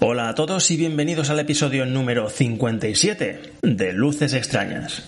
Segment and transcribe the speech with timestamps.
[0.00, 5.04] Hola a todos y bienvenidos al episodio número 57 de Luces Extrañas.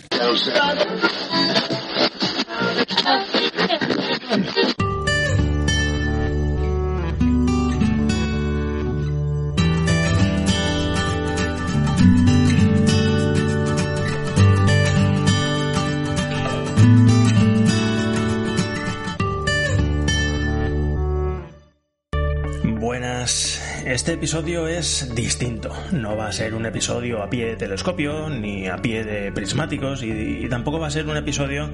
[23.98, 25.72] Este episodio es distinto.
[25.90, 30.04] No va a ser un episodio a pie de telescopio ni a pie de prismáticos
[30.04, 31.68] y, tampoco va a ser un episodio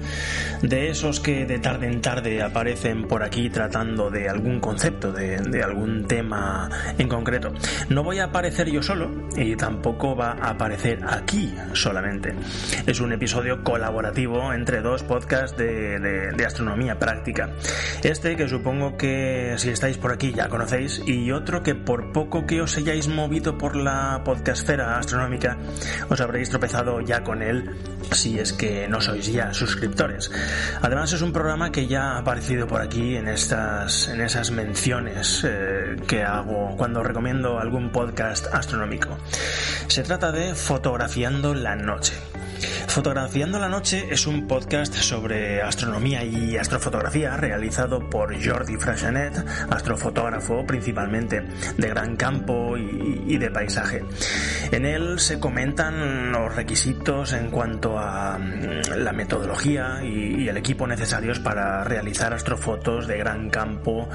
[0.63, 5.61] de esos que de tarde en tarde aparecen por aquí tratando de algún concepto, de,
[5.63, 6.67] algún tema
[6.97, 7.53] en concreto.
[7.89, 12.33] No voy a aparecer yo solo y tampoco va a aparecer aquí solamente.
[12.87, 17.51] Es un episodio colaborativo entre dos podcasts de astronomía práctica.
[18.01, 22.45] Este que supongo que si estáis por aquí ya conocéis y otro que por poco
[22.45, 25.57] que os hayáis movido por la podcastfera astronómica,
[26.07, 27.75] os habréis tropezado ya con él
[28.13, 30.31] si es que no sois ya suscriptores.
[30.81, 35.43] Además es un programa que ya ha aparecido por aquí en estas en esas menciones
[35.45, 39.17] eh, que hago cuando recomiendo algún podcast astronómico.
[39.87, 42.13] Se trata de Fotografiando la noche.
[42.87, 50.65] Fotografiando la Noche es un podcast sobre astronomía y astrofotografía realizado por Jordi Freixenet, astrofotógrafo
[50.65, 51.41] principalmente
[51.77, 54.01] de gran campo y, de paisaje.
[54.71, 60.87] En él se comentan los requisitos en cuanto a mm, la metodología y, el equipo
[60.87, 64.07] necesarios para realizar astrofotos de gran campo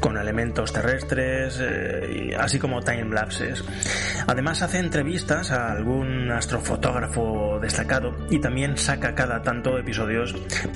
[0.00, 3.62] con elementos terrestres, eh, así como timelapses.
[4.26, 7.81] Además hace entrevistas a algún astrofotógrafo destacado
[8.30, 10.34] y también saca cada tanto episodios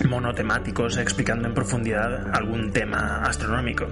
[0.09, 3.87] monotemáticos explicando en profundidad algún tema astronómico.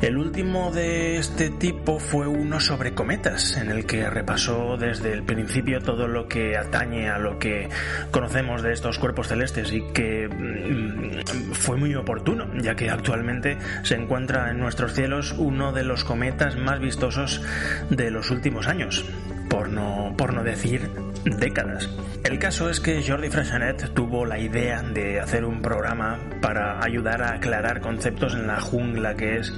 [0.00, 5.24] El último de este tipo fue uno sobre cometas, en el que repasó desde el
[5.24, 7.68] principio todo lo que atañe a lo que
[8.10, 13.94] conocemos de estos cuerpos celestes y que mm, fue muy oportuno, ya que actualmente se
[13.94, 17.42] encuentra en nuestros cielos uno de los cometas más vistosos
[17.90, 19.04] de los últimos años
[19.48, 20.90] por no, por no decir
[21.30, 21.88] décadas.
[22.24, 27.22] El caso es que Jordi Freixenet tuvo la idea de hacer un programa para ayudar
[27.22, 29.52] a aclarar conceptos en la jungla que es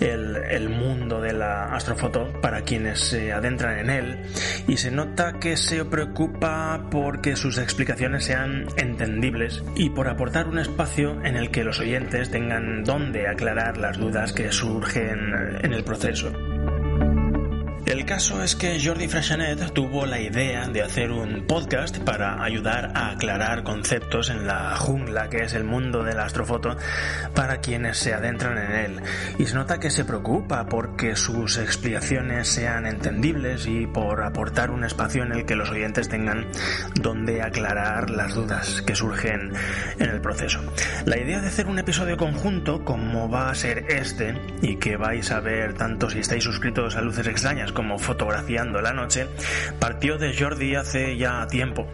[0.00, 4.18] el, mundo de la astrofoto para quienes se adentran en él
[4.66, 10.58] y se nota que se preocupa porque sus explicaciones sean entendibles y por aportar un
[10.58, 15.32] espacio en el que los oyentes tengan donde aclarar las dudas que surgen
[15.62, 16.32] en el proceso.
[17.88, 22.92] El caso es que Jordi Freixenet tuvo la idea de hacer un podcast para ayudar
[22.94, 26.76] a aclarar conceptos en la jungla que es el mundo de la astrofoto
[27.34, 29.00] para quienes se adentran en él.
[29.38, 34.84] Y se nota que se preocupa porque sus explicaciones sean entendibles y por aportar un
[34.84, 36.46] espacio en el que los oyentes tengan
[37.00, 39.54] donde aclarar las dudas que surgen
[39.98, 40.60] en el proceso.
[41.06, 45.30] La idea de hacer un episodio conjunto como va a ser este y que vais
[45.32, 49.28] a ver tanto si estáis suscritos a Luces Extrañas como fotografiando la noche,
[49.78, 51.86] partió de Jordi hace ya tiempo.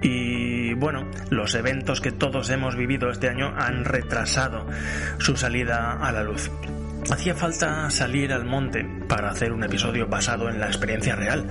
[0.00, 4.68] Y bueno, los eventos que todos hemos vivido este año han retrasado
[5.18, 6.48] su salida a la luz.
[7.10, 11.50] Hacía falta salir al monte para hacer un episodio basado en la experiencia real.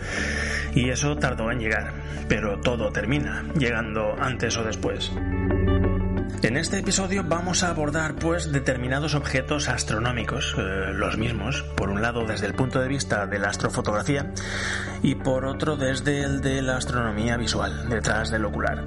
[0.74, 1.91] Y eso tardó en llegar,
[2.30, 5.12] pero todo termina, llegando antes o después.
[6.44, 12.02] En este episodio vamos a abordar pues determinados objetos astronómicos, eh, los mismos, por un
[12.02, 14.34] lado desde el punto de vista de la astrofotografía
[15.04, 18.83] y por otro desde el de la astronomía visual, detrás del ocular.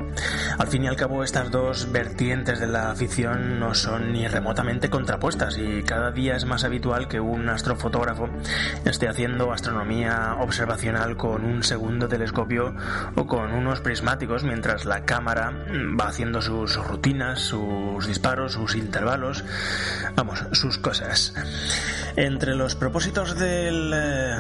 [0.58, 4.90] Al fin y al cabo estas dos vertientes de la afición no son ni remotamente
[4.90, 8.31] contrapuestas y cada día es más habitual que un astrofotógrafo
[8.84, 12.75] esté haciendo astronomía observacional con un segundo telescopio
[13.14, 15.52] o con unos prismáticos mientras la cámara
[15.99, 19.44] va haciendo sus rutinas sus disparos, sus intervalos,
[20.17, 21.35] vamos, sus cosas.
[22.17, 24.37] Entre los propósitos del, eh,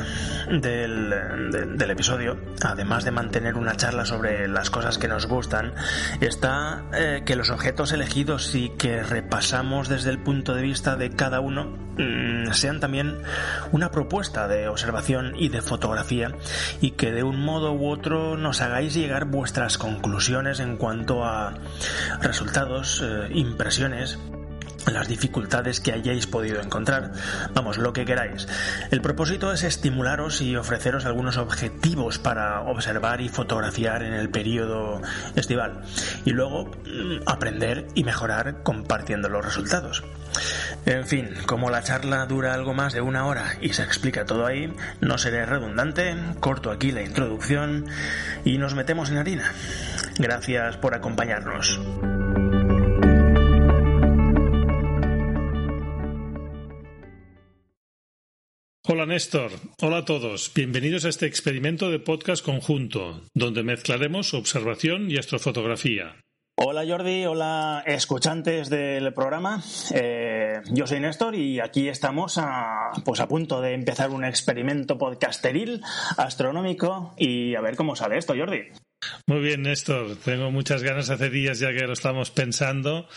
[0.60, 5.74] del, episodio, además de mantener una charla sobre las cosas que nos gustan,
[6.20, 11.10] está eh, que los objetos elegidos y que repasamos desde el punto de vista de
[11.10, 11.93] cada uno
[12.52, 13.18] sean también
[13.72, 16.32] una propuesta de observación y de fotografía
[16.80, 21.54] y que de un modo u otro nos hagáis llegar vuestras conclusiones en cuanto a
[22.20, 24.18] resultados, eh, impresiones
[24.92, 27.12] las dificultades que hayáis podido encontrar,
[27.54, 28.46] vamos, lo que queráis.
[28.90, 35.00] El propósito es estimularos y ofreceros algunos objetivos para observar y fotografiar en el periodo
[35.36, 35.82] estival
[36.24, 40.04] y luego mm, aprender y mejorar compartiendo los resultados.
[40.86, 44.46] En fin, como la charla dura algo más de una hora y se explica todo
[44.46, 47.86] ahí, no seré redundante, corto aquí la introducción
[48.44, 49.52] y nos metemos en harina.
[50.18, 51.80] Gracias por acompañarnos.
[58.86, 65.10] Hola Néstor, hola a todos, bienvenidos a este experimento de podcast conjunto, donde mezclaremos observación
[65.10, 66.16] y astrofotografía.
[66.56, 69.60] Hola Jordi, hola escuchantes del programa.
[69.92, 74.96] Eh, yo soy Néstor y aquí estamos a, pues a punto de empezar un experimento
[74.96, 75.82] podcasteril
[76.16, 78.68] astronómico y a ver cómo sale esto, Jordi.
[79.26, 80.14] Muy bien, Néstor.
[80.24, 83.08] Tengo muchas ganas hace días ya que lo estamos pensando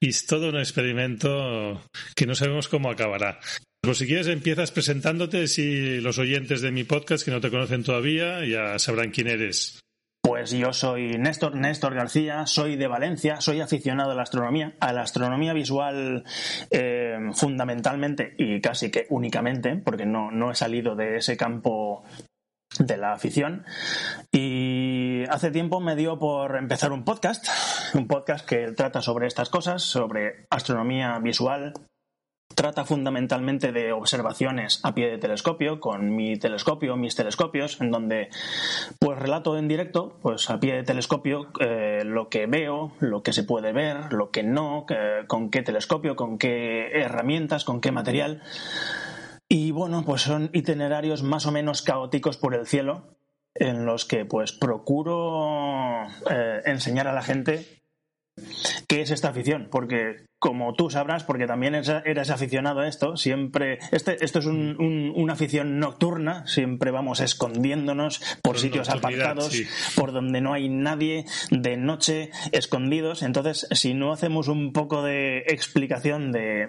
[0.00, 1.80] y es todo un experimento
[2.16, 3.38] que no sabemos cómo acabará.
[3.80, 7.84] Pues si quieres empiezas presentándote si los oyentes de mi podcast que no te conocen
[7.84, 9.79] todavía ya sabrán quién eres.
[10.22, 14.92] Pues yo soy Néstor, Néstor García, soy de Valencia, soy aficionado a la astronomía, a
[14.92, 16.24] la astronomía visual
[16.70, 22.04] eh, fundamentalmente y casi que únicamente, porque no, no he salido de ese campo
[22.78, 23.64] de la afición.
[24.30, 27.48] Y hace tiempo me dio por empezar un podcast,
[27.94, 31.72] un podcast que trata sobre estas cosas, sobre astronomía visual,
[32.54, 38.28] Trata fundamentalmente de observaciones a pie de telescopio, con mi telescopio, mis telescopios, en donde
[38.98, 43.32] pues relato en directo, pues a pie de telescopio, eh, lo que veo, lo que
[43.32, 44.84] se puede ver, lo que no,
[45.26, 48.42] con qué telescopio, con qué herramientas, con qué material.
[49.48, 53.16] Y bueno, pues son itinerarios más o menos caóticos por el cielo,
[53.54, 57.82] en los que pues procuro eh, enseñar a la gente
[58.86, 63.78] qué es esta afición, porque como tú sabrás, porque también eres aficionado a esto, siempre,
[63.92, 69.54] este, esto es una afición nocturna, siempre vamos escondiéndonos por sitios apartados,
[69.94, 73.22] por donde no hay nadie, de noche, escondidos.
[73.22, 76.68] Entonces, si no hacemos un poco de explicación de,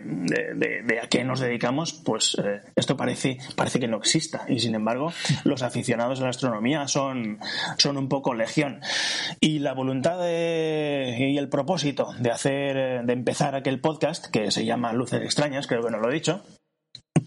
[1.02, 4.44] a qué nos dedicamos, pues eh, esto parece, parece que no exista.
[4.50, 5.14] Y sin embargo,
[5.46, 7.40] los aficionados a la astronomía son,
[7.78, 8.82] son un poco legión.
[9.40, 14.66] Y la voluntad y el propósito de hacer, de empezar a aquel podcast que se
[14.66, 16.44] llama Luces Extrañas, creo que no lo he dicho,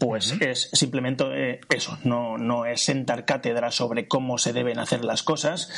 [0.05, 5.03] pues es simplemente eh, eso, no, no, es sentar cátedra sobre cómo se deben hacer
[5.03, 5.71] las cosas,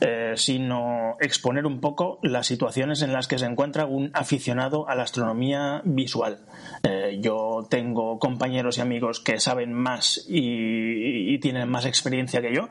[0.00, 4.96] eh, sino exponer un poco las situaciones en las que se encuentra un aficionado a
[4.96, 6.40] la astronomía visual.
[6.82, 12.52] Eh, yo tengo compañeros y amigos que saben más y, y tienen más experiencia que
[12.52, 12.70] yo.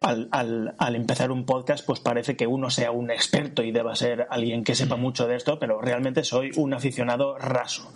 [0.00, 3.94] Al, al, al, empezar un podcast, pues parece que uno sea un experto y deba
[3.94, 7.92] ser alguien que sepa mucho de esto, pero realmente soy un aficionado raso.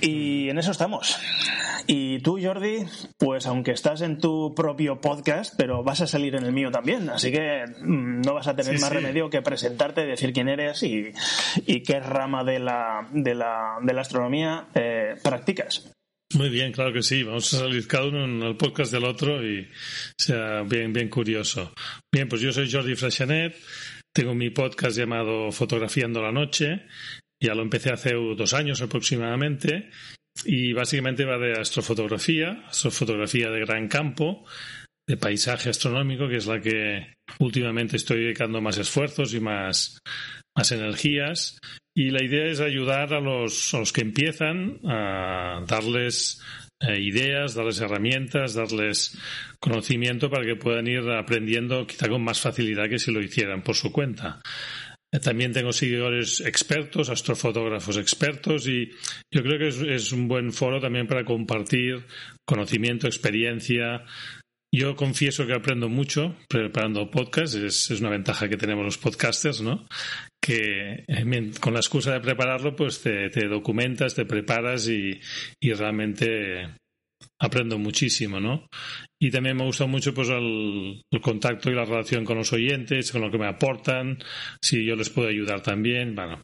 [0.00, 1.18] Y en eso estamos.
[1.86, 2.78] Y tú, Jordi,
[3.18, 7.10] pues aunque estás en tu propio podcast, pero vas a salir en el mío también,
[7.10, 11.12] así que mm, no vas a tener más remedio que presentarte, decir quién eres y,
[11.82, 15.90] qué rama de la, de la, de la astronomía eh, practicas.
[16.34, 17.22] Muy bien, claro que sí.
[17.22, 19.68] Vamos a salir cada uno en el podcast del otro y
[20.18, 21.72] sea bien, bien curioso.
[22.12, 23.54] Bien, pues yo soy Jordi Freixanet,
[24.12, 26.86] tengo mi podcast llamado Fotografiando la Noche
[27.44, 29.90] ya lo empecé hace dos años aproximadamente
[30.44, 34.44] y básicamente va de astrofotografía, astrofotografía de gran campo,
[35.06, 39.98] de paisaje astronómico, que es la que últimamente estoy dedicando más esfuerzos y más,
[40.56, 41.58] más energías.
[41.96, 46.42] Y la idea es ayudar a los, que empiezan a darles
[46.80, 49.16] eh, ideas, darles herramientas, darles
[49.60, 53.76] conocimiento para que puedan ir aprendiendo quizá con más facilidad que si lo hicieran por
[53.76, 54.40] su cuenta.
[55.22, 58.90] También tengo seguidores expertos, astrofotógrafos expertos y
[59.32, 62.04] yo creo que es, un buen foro también para compartir
[62.44, 64.04] conocimiento, experiencia.
[64.74, 69.86] Yo confieso que aprendo mucho preparando podcasts, es, una ventaja que tenemos los podcasters, ¿no?
[70.42, 75.20] Que eh, con la excusa de prepararlo, pues te, documentas, te preparas y,
[75.60, 76.74] y realmente
[77.38, 78.66] aprendo muchísimo, ¿no?
[79.20, 83.20] Y también me gusta mucho pues el, contacto y la relación con los oyentes, con
[83.20, 84.18] lo que me aportan,
[84.62, 86.42] si yo les puedo ayudar también, bueno.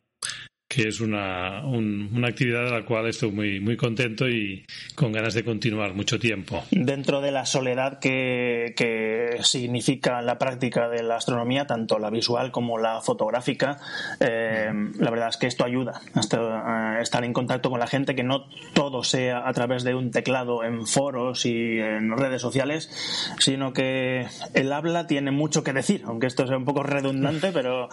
[0.71, 5.35] Que es una, una actividad de la cual estoy muy, muy contento y con ganas
[5.35, 6.63] de continuar mucho tiempo.
[6.71, 12.53] Dentro de la soledad que, que significa la práctica de la astronomía, tanto la visual
[12.53, 13.79] como la fotográfica,
[14.21, 18.23] eh, la verdad es que esto ayuda a estar en contacto con la gente, que
[18.23, 22.93] no todo sea a través de un teclado en foros y en redes sociales,
[23.41, 27.89] sino que el habla tiene mucho que decir, aunque esto sea un poco redundante, pero,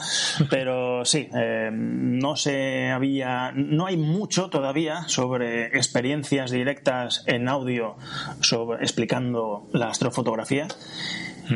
[0.51, 7.97] pero sí, eh, no sé había, no hay mucho todavía sobre experiencias directas en audio
[8.41, 10.67] sobre, explicando la astrofotografía.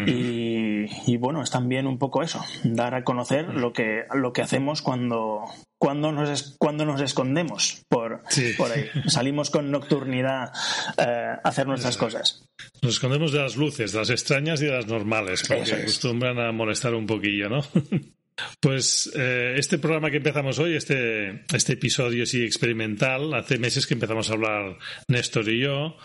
[0.06, 4.82] Y, bueno, es también un poco eso, dar a conocer lo que, lo que hacemos
[4.82, 5.44] cuando,
[5.78, 8.24] cuando, nos, cuando nos escondemos por,
[8.58, 8.86] por ahí.
[9.08, 10.54] Salimos con nocturnidad
[10.98, 12.46] eh, a hacer nuestras cosas.
[12.82, 16.52] Nos escondemos de las luces, de las extrañas y de las normales, porque acostumbran a
[16.52, 17.62] molestar un poquillo, ¿no?
[18.60, 23.94] Pues eh, este programa que empezamos hoy, este, este episodio así experimental, hace meses que
[23.94, 25.98] empezamos a hablar Néstor y yo,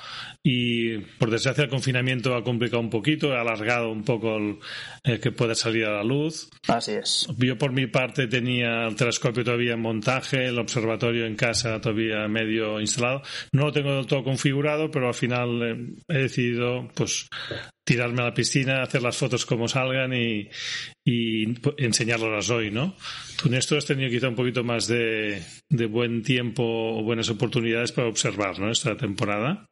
[0.42, 5.32] y por desgracia el confinamiento ha complicado un poquito, ha alargado un poco el, que
[5.32, 6.48] pueda salir a la luz.
[6.68, 7.26] Así es.
[7.36, 12.28] Yo por mi parte tenía el telescopio todavía en montaje, el observatorio en casa todavía
[12.28, 13.22] medio instalado.
[13.52, 17.28] No lo tengo del todo configurado, pero al final eh, he decidido pues
[17.86, 20.48] tirarme a la piscina, hacer las fotos como salgan y,
[21.04, 22.96] y enseñarlas hoy, ¿no?
[23.40, 25.40] Tú, Néstor, has tenido quizá un poquito más de,
[25.70, 28.72] de buen tiempo o buenas oportunidades para observar, ¿no?
[28.72, 29.66] Esta temporada.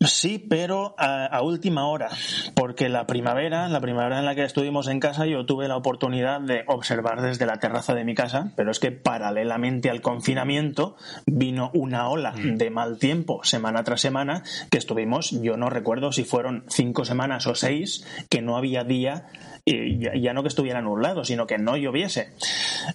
[0.00, 2.08] Sí, pero a, última hora,
[2.54, 6.40] porque la primavera, la primavera en la que estuvimos en casa, yo tuve la oportunidad
[6.40, 10.96] de observar desde la terraza de mi casa, pero es que paralelamente al confinamiento
[11.26, 12.56] vino una ola mm.
[12.56, 17.46] de mal tiempo semana tras semana que estuvimos, yo no recuerdo si fueron cinco semanas
[17.46, 19.26] o seis, que no había día
[19.64, 22.32] y ya, no que estuviera nublado, sino que no lloviese.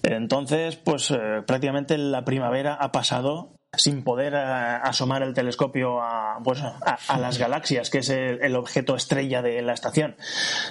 [0.02, 6.40] Entonces, pues eh, prácticamente la primavera ha pasado sin poder eh, asomar el telescopio a,
[6.42, 10.16] pues, a, las galaxias, que es el, objeto estrella de la estación.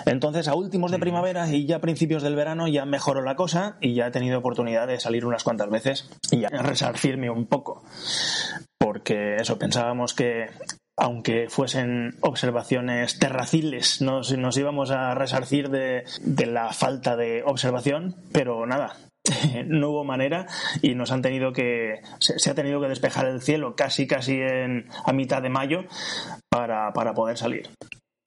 [0.06, 3.77] Entonces, a últimos de primavera y ya a principios del verano ya mejoró la cosa
[3.82, 7.84] y ya he tenido oportunidad de salir unas cuantas veces y a resarcirme un poco.
[8.80, 10.48] Porque eso, pensábamos que
[11.00, 18.16] aunque fuesen observaciones terraciles, nos, nos íbamos a resarcir de, de la falta de observación,
[18.32, 18.96] pero nada,
[19.67, 20.48] no hubo manera
[20.81, 24.88] y nos han tenido que se, ha tenido que despejar el cielo casi casi en,
[25.05, 25.86] a mitad de mayo
[26.50, 27.69] para, para poder salir.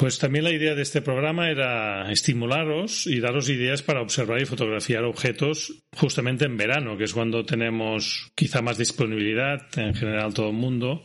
[0.01, 4.47] Pues también la idea de este programa era estimularos y daros ideas para observar y
[4.47, 10.49] fotografiar objetos justamente en verano, que es cuando tenemos quizá más disponibilidad en general todo
[10.49, 11.05] el mundo.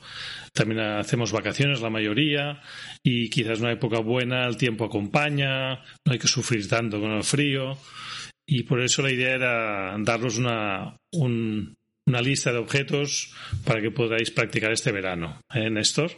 [0.53, 2.61] También hacemos vacaciones la mayoría
[3.03, 7.25] y quizás una época buena, el tiempo acompaña, no hay que sufrir tanto con el
[7.25, 7.77] frío.
[8.47, 13.33] Y por eso la idea era daros una, una lista de objetos
[13.65, 15.41] para que podáis practicar este verano.
[15.53, 16.11] ¿Eh, Néstor?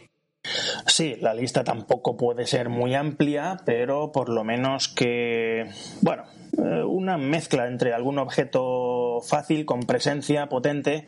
[0.86, 6.24] Sí, la lista tampoco puede ser muy amplia, pero por lo menos que, bueno,
[6.56, 11.06] eh, una mezcla entre algún objeto fácil, con presencia potente,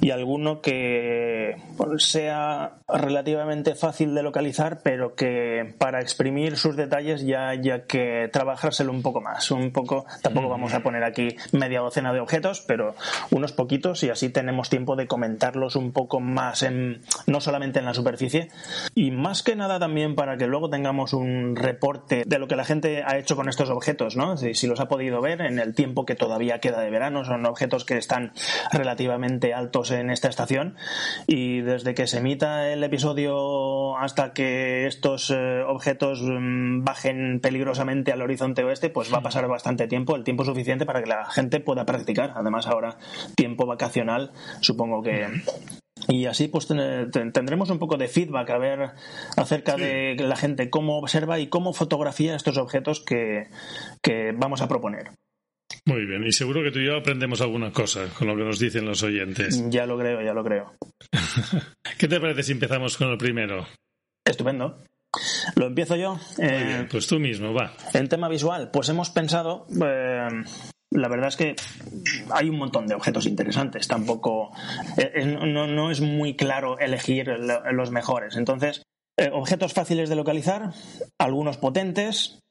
[0.00, 1.56] y alguno que
[1.98, 8.92] sea relativamente fácil de localizar, pero que para exprimir sus detalles ya haya que trabajárselo
[8.92, 9.50] un poco más.
[9.50, 12.94] Un poco, tampoco vamos a poner aquí media docena de objetos, pero
[13.30, 17.86] unos poquitos y así tenemos tiempo de comentarlos un poco más, en, no solamente en
[17.86, 18.50] la superficie,
[18.94, 22.64] y más que nada también para que luego tengamos un reporte de lo que la
[22.64, 24.36] gente ha hecho con estos objetos, ¿no?
[24.36, 27.24] Si, si los ha podido ver en el tiempo que todavía queda de verano.
[27.24, 28.32] Son objetos que están
[28.72, 30.76] relativamente altos en esta estación
[31.26, 38.12] y desde que se emita el episodio hasta que estos eh, objetos mm, bajen peligrosamente
[38.12, 41.26] al horizonte oeste, pues va a pasar bastante tiempo, el tiempo suficiente para que la
[41.30, 42.32] gente pueda practicar.
[42.36, 42.98] Además ahora
[43.36, 45.26] tiempo vacacional, supongo que
[46.12, 48.90] y así pues tendremos un poco de feedback a ver
[49.36, 53.48] acerca de la gente cómo observa y cómo fotografía estos objetos que,
[54.02, 55.12] que vamos a proponer.
[55.86, 58.58] Muy bien, y seguro que tú y yo aprendemos alguna cosa con lo que nos
[58.58, 59.64] dicen los oyentes.
[59.70, 60.74] Ya lo creo, ya lo creo.
[61.98, 63.66] ¿Qué te parece si empezamos con el primero?
[64.22, 64.84] Estupendo.
[65.56, 66.18] Lo empiezo yo.
[66.38, 67.72] Muy bien, eh, pues tú mismo, va.
[67.94, 70.28] En tema visual, pues hemos pensado eh,
[70.94, 71.56] la verdad es que
[72.30, 73.88] hay un montón de objetos interesantes.
[73.88, 74.52] Tampoco
[74.96, 78.36] eh, no, es muy claro elegir los mejores.
[78.36, 78.82] Entonces,
[79.18, 80.72] eh, objetos fáciles de localizar,
[81.18, 82.41] algunos potentes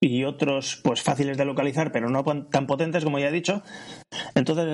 [0.00, 3.62] y otros pues fáciles de localizar, pero no tan potentes como ya he dicho.
[4.34, 4.66] Entonces,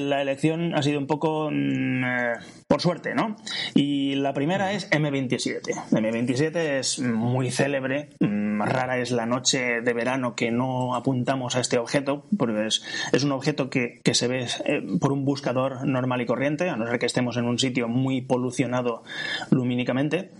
[0.00, 2.32] la elección ha sido un poco mm, eh,
[2.66, 3.36] por suerte, ¿no?
[3.74, 5.90] Y la primera es M27.
[5.90, 8.10] M27 es muy célebre.
[8.20, 12.82] Mm, rara es la noche de verano que no apuntamos a este objeto, porque es,
[13.12, 16.76] es un objeto que, que se ve eh, por un buscador normal y corriente, a
[16.76, 19.02] no ser que estemos en un sitio muy polucionado
[19.50, 20.30] lumínicamente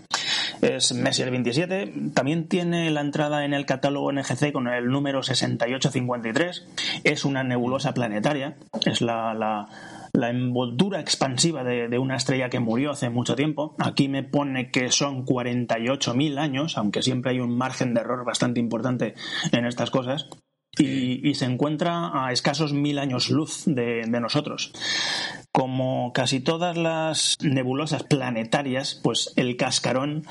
[0.61, 1.93] es Messier 27.
[2.13, 6.67] También tiene la entrada en el catálogo NGC con el número 6853.
[7.03, 8.55] Es una nebulosa planetaria.
[8.85, 9.67] Es la, la,
[10.13, 13.75] la envoltura expansiva de, de, una estrella que murió hace mucho tiempo.
[13.79, 18.59] Aquí me pone que son 48.000 años, aunque siempre hay un margen de error bastante
[18.59, 19.15] importante
[19.51, 20.27] en estas cosas.
[20.77, 24.71] Y, se encuentra a escasos mil años luz de, nosotros.
[25.51, 30.25] Como casi todas las nebulosas planetarias, pues el cascarón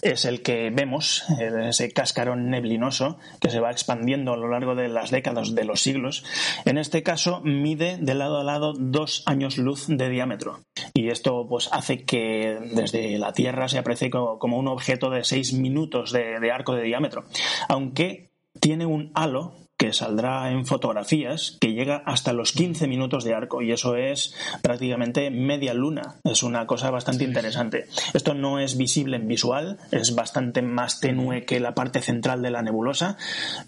[0.00, 4.88] es el que vemos, ese cascarón neblinoso que se va expandiendo a lo largo de
[4.88, 6.24] las décadas de los siglos.
[6.64, 10.60] En este caso mide de lado a lado dos años luz de diámetro.
[10.94, 15.52] Y esto pues hace que desde la Tierra se aprecie como un objeto de seis
[15.52, 17.26] minutos de arco de diámetro.
[17.68, 23.34] Aunque tiene un halo que saldrá en fotografías que llega hasta los 15 minutos de
[23.34, 26.16] arco y eso es prácticamente media luna.
[26.24, 27.86] Es una cosa bastante interesante.
[28.12, 32.50] Esto no es visible en visual, es bastante más tenue que la parte central de
[32.50, 33.16] la nebulosa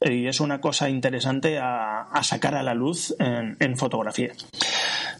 [0.00, 4.32] y es una cosa interesante a, a sacar a la luz en, en fotografía.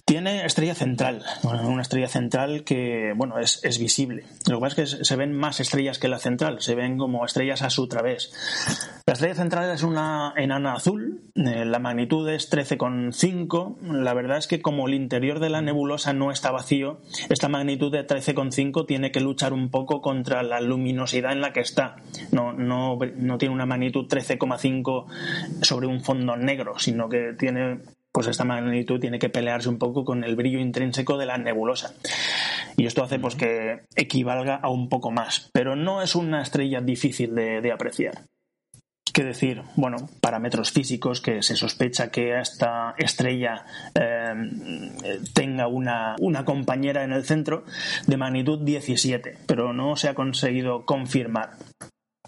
[0.07, 4.23] Tiene estrella central, una estrella central que, bueno, es, es, visible.
[4.49, 7.25] Lo que pasa es que se ven más estrellas que la central, se ven como
[7.25, 8.33] estrellas a su través.
[9.05, 13.79] La estrella central es una enana azul, eh, la magnitud es 13,5.
[13.83, 17.91] La verdad es que como el interior de la nebulosa no está vacío, esta magnitud
[17.91, 21.97] de 13,5 tiene que luchar un poco contra la luminosidad en la que está.
[22.31, 25.07] No, no, no tiene una magnitud 13,5
[25.63, 27.81] sobre un fondo negro, sino que tiene
[28.17, 31.93] pues esta magnitud tiene que pelearse un poco con el brillo intrínseco de la nebulosa.
[32.79, 36.81] Y esto hace pues que equivalga a un poco más, pero no es una estrella
[36.81, 38.23] difícil de, de apreciar.
[39.13, 39.61] ¿Qué decir?
[39.77, 44.33] Bueno, parámetros físicos que se sospecha que esta estrella eh,
[45.35, 47.65] tenga una, una, compañera en el centro
[48.07, 51.51] de magnitud 17, pero no se ha conseguido confirmar.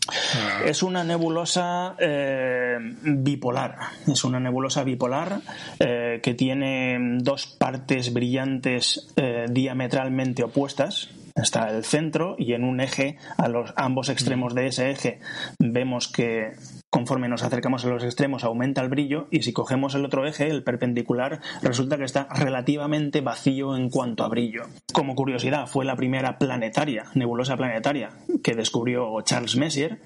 [0.09, 0.63] Ah.
[0.65, 3.77] Es una nebulosa eh, bipolar.
[4.07, 5.41] Es una nebulosa bipolar
[5.79, 11.11] eh, que tiene dos partes brillantes eh, diametralmente opuestas.
[11.41, 15.21] Está el centro y en un eje, a los ambos extremos de ese eje,
[15.61, 16.53] vemos que
[16.91, 20.49] conforme nos acercamos a los extremos aumenta el brillo y si cogemos el otro eje,
[20.49, 24.65] el perpendicular, resulta que está relativamente vacío en cuanto a brillo.
[24.93, 28.11] Como curiosidad, fue la primera planetaria, nebulosa planetaria,
[28.43, 30.01] que descubrió Charles Messier,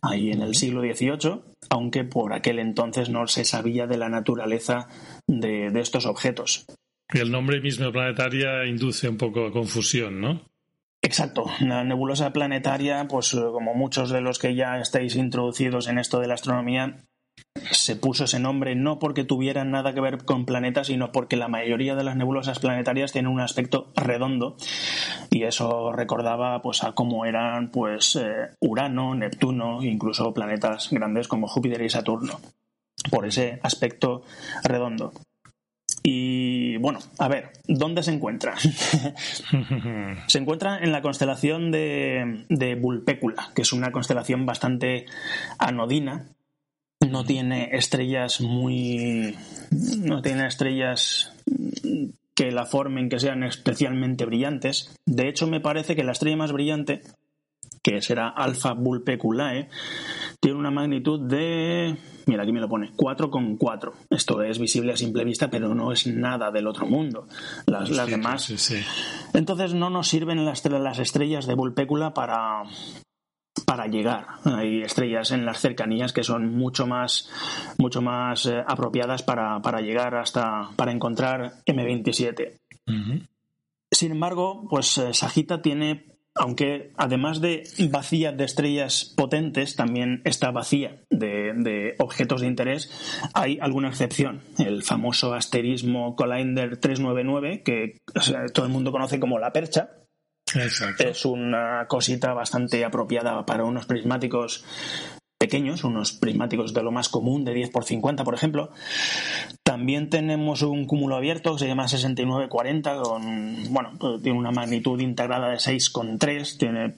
[0.00, 4.88] ahí en el siglo XVIII, aunque por aquel entonces no se sabía de la naturaleza
[5.26, 6.64] de, de estos objetos.
[7.12, 10.49] El nombre mismo planetaria induce un poco a confusión, ¿no?
[11.02, 16.20] Exacto, la nebulosa planetaria, pues como muchos de los que ya estáis introducidos en esto
[16.20, 17.04] de la astronomía,
[17.70, 21.48] se puso ese nombre no porque tuvieran nada que ver con planetas, sino porque la
[21.48, 24.56] mayoría de las nebulosas planetarias tienen un aspecto redondo
[25.30, 31.48] y eso recordaba pues a cómo eran pues eh, Urano, Neptuno, incluso planetas grandes como
[31.48, 32.40] Júpiter y Saturno,
[33.10, 34.22] por ese aspecto
[34.62, 35.12] redondo.
[36.02, 38.54] Y bueno, a ver, ¿dónde se encuentra?
[40.26, 45.06] se encuentra en la constelación de, de Vulpecula, que es una constelación bastante
[45.58, 46.26] anodina.
[47.06, 49.36] No tiene estrellas muy.
[49.70, 51.32] No tiene estrellas
[52.34, 54.94] que la formen que sean especialmente brillantes.
[55.04, 57.02] De hecho, me parece que la estrella más brillante,
[57.82, 59.68] que será Alpha Vulpeculae,
[60.40, 61.96] tiene una magnitud de
[62.30, 63.92] Mira, aquí me lo pone 4,4.
[64.08, 67.26] Esto es visible a simple vista, pero no es nada del otro mundo.
[67.66, 68.44] Las, sí, las demás.
[68.44, 68.76] Sí, sí.
[69.34, 72.62] Entonces no nos sirven las, las estrellas de Vulpecula para,
[73.66, 74.28] para llegar.
[74.44, 77.28] Hay estrellas en las cercanías que son mucho más,
[77.78, 82.60] mucho más eh, apropiadas para, para, llegar hasta, para encontrar M27.
[82.86, 83.28] Uh -huh.
[83.90, 86.09] Sin embargo, pues eh, Sagita tiene
[86.40, 92.90] aunque además de vacía de estrellas potentes, también está vacía de, de, objetos de interés,
[93.34, 94.40] hay alguna excepción.
[94.56, 99.90] El famoso asterismo Collinder 399, que o sea, todo el mundo conoce como la percha,
[100.54, 101.06] Exacto.
[101.06, 104.64] es una cosita bastante apropiada para unos prismáticos
[105.40, 108.70] pequeños, unos prismáticos de lo más común, de 10 por 50, por ejemplo.
[109.64, 115.48] También tenemos un cúmulo abierto que se llama 6940, con, bueno, tiene una magnitud integrada
[115.48, 116.94] de 6,3, tiene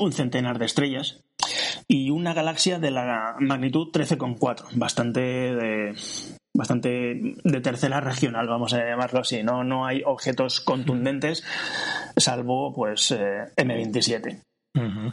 [0.00, 1.20] un centenar de estrellas.
[1.86, 5.94] Y una galaxia de la magnitud 13,4, bastante de,
[6.56, 9.42] bastante de tercera regional, vamos a llamarlo así.
[9.42, 11.44] No, no hay objetos contundentes,
[12.16, 14.40] salvo pues eh, M27.
[14.74, 15.12] Uh.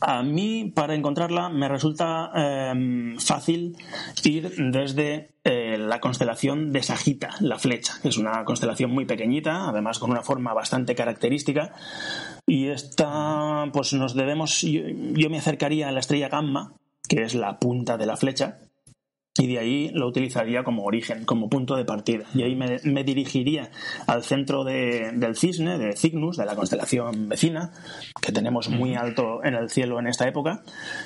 [0.00, 3.76] A mí, para encontrarla, me resulta em, fácil
[4.24, 9.68] ir desde eh, la constelación de Sagita, la flecha, que es una constelación muy pequeñita,
[9.68, 11.72] además con una forma bastante característica.
[12.46, 16.74] Y esta, pues nos debemos, yo me acercaría a la estrella Gamma,
[17.08, 18.58] que es la punta de la flecha,
[19.38, 22.24] y de ahí lo utilizaría como origen, como punto de partida.
[22.34, 23.70] Y ahí me, dirigiría
[24.06, 27.72] al centro del cisne, de Cygnus, de la constelación vecina,
[28.20, 30.62] que tenemos muy alto en el cielo en esta época,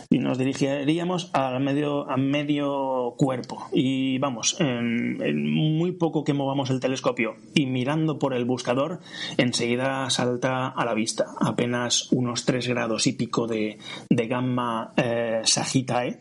[0.09, 3.69] y nos dirigiríamos al medio, a medio cuerpo.
[3.73, 5.17] Y vamos, en,
[5.51, 9.01] muy poco que movamos el telescopio y mirando por el buscador,
[9.37, 16.21] enseguida salta a la vista, apenas unos 3 grados y pico de, gamma eh, Sagittae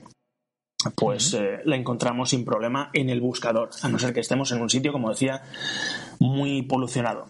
[0.96, 4.62] pues eh, la encontramos sin problema en el buscador, a no ser que estemos en
[4.62, 5.44] un sitio, como decía,
[6.20, 7.28] muy polucionado.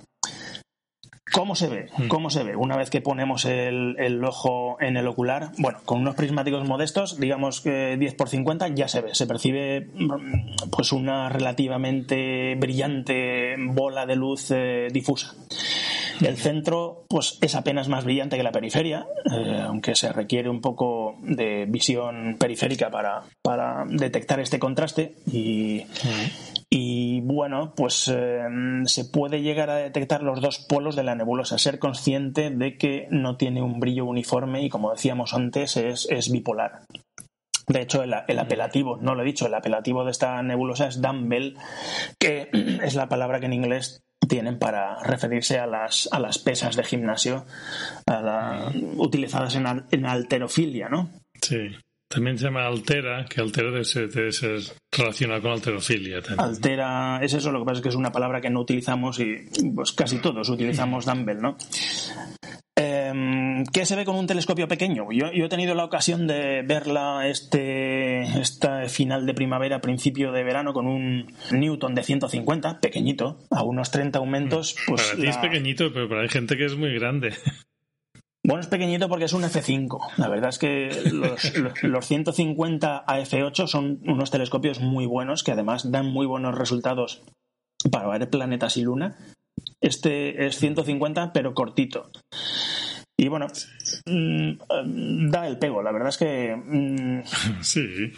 [1.31, 1.89] ¿Cómo se ve?
[1.97, 2.07] Mm.
[2.07, 2.55] ¿Cómo se ve?
[2.55, 7.61] Una vez que ponemos el, ojo en el ocular, bueno, con unos prismáticos modestos, digamos
[7.61, 14.05] que 10 por 50 ya se ve, se percibe mm, pues una relativamente brillante bola
[14.05, 15.35] de luz eh, difusa.
[16.21, 20.59] El centro pues es apenas más brillante que la periferia, eh, aunque se requiere un
[20.59, 25.85] poco de visión periférica para, para detectar este contraste y,
[26.69, 28.43] y bueno, pues eh,
[28.85, 33.07] se puede llegar a detectar los dos polos de la nebulosa, ser consciente de que
[33.11, 36.81] no tiene un brillo uniforme y como decíamos antes es, es bipolar.
[37.67, 41.01] De hecho, el, el, apelativo, no lo he dicho, el apelativo de esta nebulosa es
[41.01, 41.55] dumbbell,
[42.19, 42.49] que
[42.83, 46.83] es la palabra que en inglés tienen para referirse a las, a las pesas de
[46.83, 47.45] gimnasio
[48.97, 51.09] utilizadas en, en, alterofilia, ¿no?
[51.41, 51.69] Sí.
[52.09, 54.09] También se llama altera, que altera debe ser,
[54.91, 56.19] relacionado con alterofilia.
[56.37, 59.47] Altera, es eso, lo que pasa es que es una palabra que no utilizamos y
[59.75, 61.55] pues casi todos utilizamos dumbbell, ¿no?
[63.09, 65.11] Em, ¿Qué se ve con un telescopio pequeño?
[65.11, 70.73] Yo, he tenido la ocasión de verla este, esta final de primavera, principio de verano,
[70.73, 74.75] con un Newton de 150, pequeñito, a unos 30 aumentos.
[74.75, 74.89] Mm.
[74.89, 77.33] Pues para ti es pequeñito, pero para hay gente que es muy grande.
[78.43, 80.17] Bueno, es pequeñito porque es un F5.
[80.17, 85.51] La verdad es que los, los, 150 a F8 son unos telescopios muy buenos que
[85.51, 87.21] además dan muy buenos resultados
[87.91, 89.17] para ver planetas y luna.
[89.81, 92.09] Este es 150 pero cortito.
[93.19, 93.47] Y bueno,
[94.05, 95.83] mm, da el pego.
[95.83, 96.55] La verdad es que.
[96.55, 97.23] Mm,
[97.61, 98.13] sí.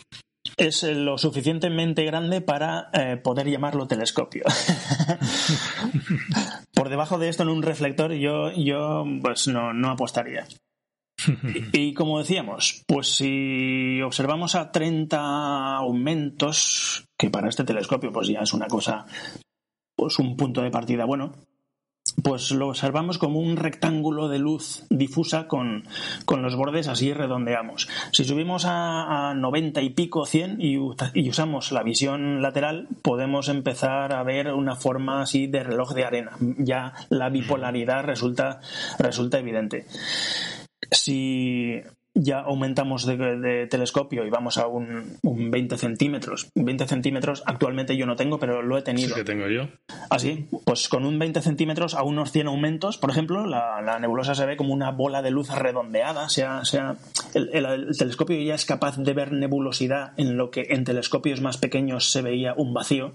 [0.57, 4.43] Es lo suficientemente grande para eh, poder llamarlo telescopio.
[6.75, 10.45] Por debajo de esto, en un reflector, yo, yo pues no, no apostaría.
[11.73, 18.41] Y, como decíamos, pues si observamos a 30 aumentos, que para este telescopio pues ya
[18.41, 19.05] es una cosa,
[19.95, 21.33] pues un punto de partida bueno,
[22.23, 25.83] pues lo observamos como un rectángulo de luz difusa con,
[26.27, 27.87] los bordes así redondeamos.
[28.11, 34.23] Si subimos a, 90 y pico, 100 y, usamos la visión lateral, podemos empezar a
[34.23, 36.31] ver una forma así de reloj de arena.
[36.57, 38.59] Ya la bipolaridad resulta,
[38.99, 39.85] resulta evidente.
[40.91, 41.81] Si
[42.13, 46.49] ya aumentamos de, telescopio y vamos a un, 20 centímetros.
[46.55, 49.09] 20 centímetros actualmente yo no tengo, pero lo he tenido.
[49.09, 49.67] Sí que tengo yo.
[50.09, 54.35] Así, ah, pues con un 20 centímetros a unos 100 aumentos, por ejemplo, la, nebulosa
[54.35, 56.29] se ve como una bola de luz redondeada.
[56.29, 56.97] sea, sea
[57.33, 62.11] el, telescopio ya es capaz de ver nebulosidad en lo que en telescopios más pequeños
[62.11, 63.13] se veía un vacío.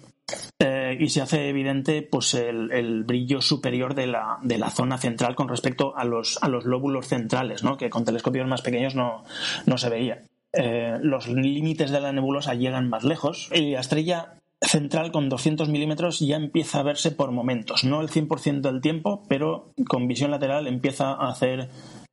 [0.59, 5.35] Eh, y se hace evidente pues el, brillo superior de la, de la, zona central
[5.35, 7.77] con respecto a los, a los lóbulos centrales, ¿no?
[7.77, 9.25] que con telescopios más pequeños no,
[9.67, 10.23] no se veía.
[10.53, 15.69] Eh, los límites de la nebulosa llegan más lejos y la estrella central con 200
[15.69, 20.31] milímetros ya empieza a verse por momentos, no el 100% del tiempo, pero con visión
[20.31, 21.69] lateral empieza a hacer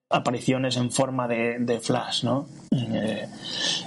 [0.10, 2.48] apariciones en forma de, flash, ¿no?
[2.72, 3.28] Eh,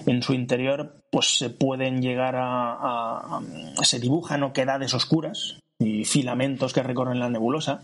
[0.07, 3.40] en su interior, pues se pueden llegar a,
[3.83, 7.81] se dibujan oquedades oscuras y filamentos que recorren la nebulosa,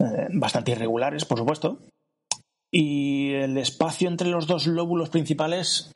[0.00, 1.78] eh, bastante irregulares, por supuesto.
[2.68, 5.92] Y el espacio entre los dos lóbulos principales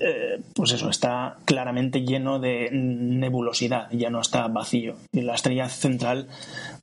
[0.00, 4.96] eh, pues eso, está claramente lleno de nebulosidad, ya no está vacío.
[5.12, 6.28] Y la estrella central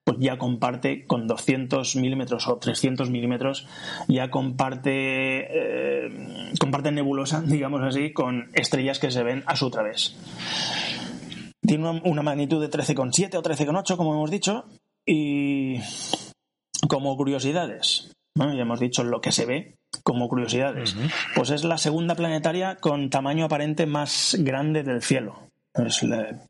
[0.06, 3.68] pues ya comparte con 200 milímetros o 300 milímetros,
[4.08, 10.16] ya comparte, eh, comparte nebulosa, digamos así, con estrellas que se ven a su través.
[11.62, 14.66] Tiene una magnitud de 13,7 o 13,8, como hemos dicho,
[15.04, 15.80] y
[16.88, 20.96] como curiosidades, ya hemos dicho lo que se ve, como curiosidades,
[21.36, 25.50] pues es la segunda planetaria con tamaño aparente más grande del cielo.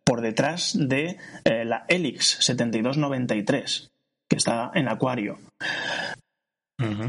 [0.03, 3.91] por detrás de eh, la Helix 7293,
[4.27, 5.39] que está en Acuario.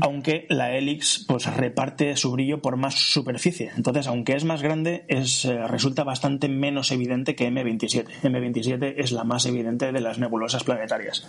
[0.01, 3.73] aunque la Helix pues reparte su brillo por más superficie.
[3.77, 8.07] Entonces, aunque es más grande, es, eh, resulta bastante menos evidente que M27.
[8.23, 11.27] M27 es la más evidente de las nebulosas planetarias.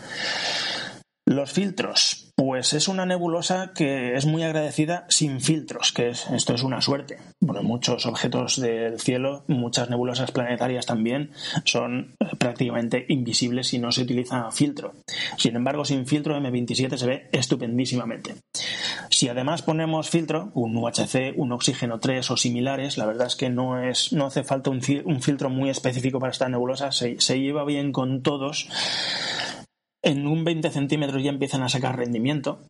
[1.38, 2.34] Los filtros.
[2.36, 7.19] Pues es una nebulosa que es muy agradecida sin filtros, que esto es una suerte.
[7.39, 11.30] Bueno, muchos objetos del cielo, muchas nebulosas planetarias también,
[11.63, 14.93] son eh, prácticamente invisibles si no se utiliza filtro.
[15.38, 18.34] Sin embargo, sin filtro M27 se ve estupendísimamente.
[19.12, 23.52] Si además ponemos filtro, un UHC, un oxígeno 3 o similares, la verdad es que
[23.52, 27.91] no, es, no hace falta un, filtro muy específico para esta nebulosa, se lleva bien
[27.91, 28.69] con todos
[30.08, 32.62] en un 20 centímetros ya empiezan a sacar rendimiento.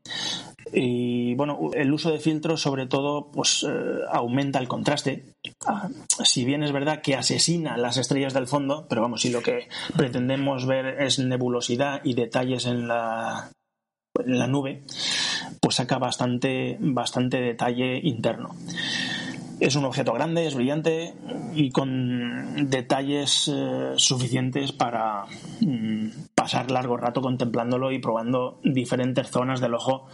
[0.73, 5.33] Y bueno, el uso de filtros sobre todo pues eh, aumenta el contraste.
[5.65, 5.87] Ah,
[6.23, 9.69] si bien es verdad que asesina las estrellas del fondo, pero vamos, si lo que
[9.95, 13.51] pretendemos ver es nebulosidad y detalles en la,
[14.25, 14.83] nube,
[15.61, 18.55] pues saca bastante, bastante detalle interno.
[19.59, 21.13] Es un objeto grande, es brillante
[21.55, 25.25] y con detalles eh, suficientes para
[25.61, 26.09] mm,
[26.47, 30.07] pasar largo rato contemplándolo y probando diferentes zonas del ojo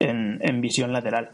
[0.00, 1.30] en, visión lateral.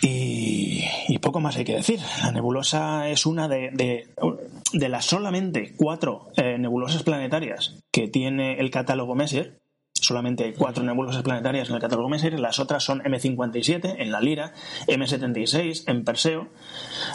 [0.00, 0.84] Y,
[1.20, 1.98] poco más hay que decir.
[2.22, 8.70] La nebulosa es una de, de, las solamente cuatro eh, nebulosas planetarias que tiene el
[8.70, 9.61] catálogo Messier
[10.02, 14.20] solamente hay cuatro nebulosas planetarias en el catálogo Messier, las otras son M57 en la
[14.20, 14.52] Lira,
[14.88, 16.48] M76 en Perseo.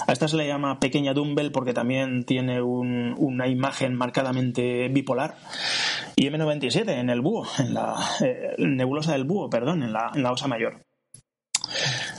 [0.08, 5.36] A esta se le llama pequeña Dumbbell porque también tiene una imagen marcadamente bipolar.
[6.16, 10.26] Y M97 en el búho, en la eh, nebulosa del búho, perdón, en la, en
[10.26, 10.82] osa mayor.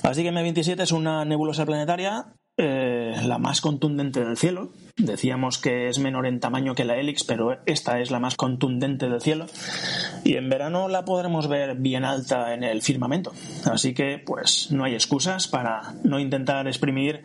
[0.02, 2.26] Así que M27 es una nebulosa planetaria
[2.56, 4.72] eh, la más contundente del cielo.
[4.98, 9.08] Decíamos que es menor en tamaño que la Helix, pero esta es la más contundente
[9.08, 9.46] del cielo.
[10.24, 13.32] Y en verano la podremos ver bien alta en el firmamento.
[13.64, 17.22] Así que, pues, no hay excusas para no intentar exprimir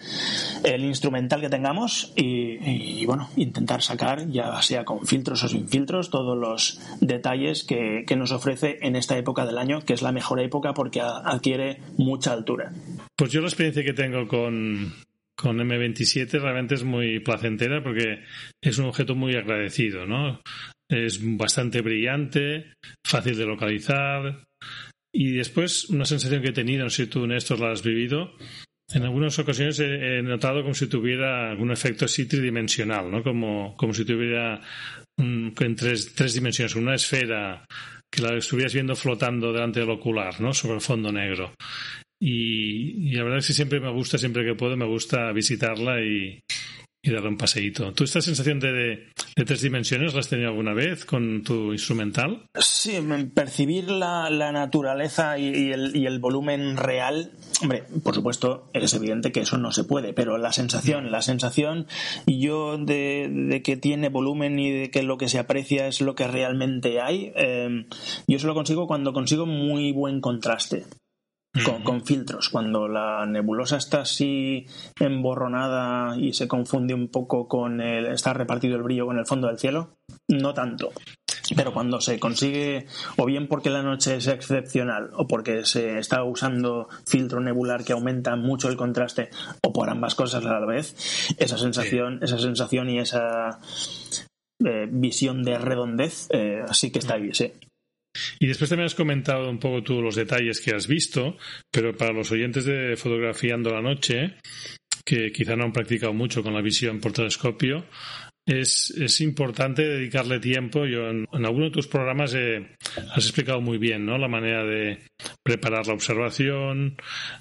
[0.64, 6.12] el instrumental que tengamos y, bueno, intentar sacar, ya sea con filtros o sin filtros,
[6.12, 10.12] todos los detalles que, que nos ofrece en esta época del año, que es la
[10.12, 12.72] mejor época porque adquiere mucha altura.
[13.16, 14.94] Pues yo la experiencia que tengo con,
[15.44, 18.24] con M27 realmente es muy placentera porque
[18.64, 20.42] es un objeto muy agradecido, ¿no?
[20.90, 22.72] Es bastante brillante,
[23.06, 24.46] fácil de localizar.
[25.14, 28.38] Y después, una sensación que he tenido, no sé si tú, Néstor, la has vivido,
[28.94, 33.22] en algunas ocasiones he, notado como si tuviera algún efecto así tridimensional, ¿no?
[33.22, 34.62] Como, como si tuviera
[35.18, 37.66] en tres, tres dimensiones, una esfera
[38.10, 40.54] que la estuvieras viendo flotando delante del ocular, ¿no?
[40.54, 41.54] Sobre el fondo negro.
[42.26, 46.40] Y, la verdad es que siempre me gusta, siempre que puedo, me gusta visitarla y,
[47.04, 47.92] darle un paseíto.
[47.92, 52.46] ¿Tú esta sensación de, tres dimensiones la has tenido alguna vez con tu instrumental?
[52.58, 52.98] Sí,
[53.36, 57.34] percibir la, naturaleza y, el, volumen real.
[57.62, 61.88] Hombre, por supuesto, es evidente que eso no se puede, pero la sensación, la sensación
[62.26, 66.26] yo de, que tiene volumen y de que lo que se aprecia es lo que
[66.26, 67.86] realmente hay, eh,
[68.28, 70.86] yo eso lo consigo cuando consigo muy buen contraste
[71.84, 72.50] con, filtros.
[72.50, 74.66] Cuando la nebulosa está así
[75.00, 78.08] emborronada y se confunde un poco con el.
[78.08, 79.96] está repartido el brillo con el fondo del cielo,
[80.28, 80.92] no tanto.
[81.56, 82.88] Pero cuando se consigue,
[83.18, 87.94] o bien porque la noche es excepcional, o porque se está usando filtro nebular que
[87.94, 89.30] aumenta mucho el contraste,
[89.62, 93.60] o por ambas cosas a la vez, esa sensación, esa sensación y esa
[94.66, 97.52] eh, visión de redondez eh, sí que está ahí, sí.
[98.40, 101.38] Y después también has comentado un poco tú los detalles que has visto,
[101.72, 104.36] pero para los oyentes de Fotografiando la Noche,
[105.06, 107.86] que quizá no han practicado mucho con la visión por telescopio,
[108.46, 110.86] es, es importante dedicarle tiempo.
[110.86, 114.18] Yo en, alguno de tus programas has explicado muy bien ¿no?
[114.18, 115.00] la manera de
[115.44, 116.98] preparar la observación,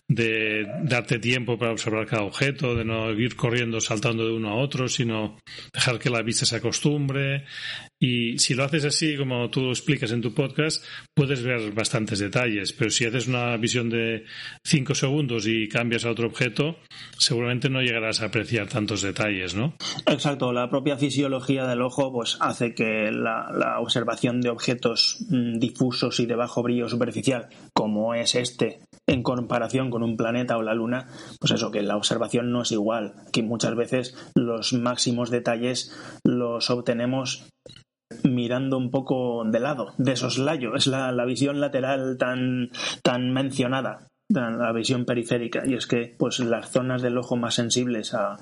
[0.08, 4.56] de darte tiempo para observar cada objeto, de no ir corriendo saltando de uno a
[4.56, 5.38] otro, sino
[5.72, 7.46] dejar que la vista se acostumbre,
[8.02, 10.84] y si lo haces así, como tú explicas en tu podcast,
[11.14, 12.72] puedes ver bastantes detalles.
[12.72, 14.24] Pero si haces una visión de
[14.64, 16.78] cinco segundos y cambias a otro objeto,
[17.16, 19.76] seguramente no llegarás a apreciar tantos detalles, ¿no?
[20.06, 20.52] Exacto.
[20.52, 26.26] La propia fisiología del ojo pues, hace que la, observación de objetos mm, difusos y
[26.26, 31.06] de bajo brillo superficial, como es este, en comparación con un planeta o la luna,
[31.38, 36.68] pues eso, que la observación no es igual, que muchas veces los máximos detalles los
[36.68, 37.51] obtenemos
[38.24, 40.74] mirando un poco de lado, de soslayo.
[40.74, 42.70] Es la, visión lateral tan,
[43.02, 44.08] tan mencionada.
[44.28, 48.38] la visión periférica, y es que pues las zonas del ojo más sensibles a,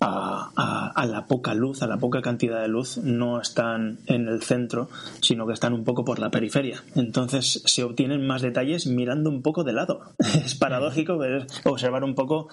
[0.00, 4.88] a, la poca luz, a la poca cantidad de luz, no están en el centro,
[5.20, 6.82] sino que están un poco por la periferia.
[6.94, 10.00] Entonces se obtienen más detalles mirando un poco de lado.
[10.40, 12.48] Es paradójico ver, observar un poco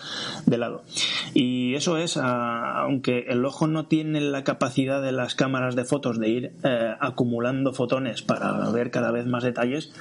[0.46, 0.84] de lado.
[1.34, 6.20] Y eso es, aunque el ojo no tiene la capacidad de las cámaras de fotos
[6.20, 9.92] de ir eh, acumulando fotones para ver cada vez más detalles,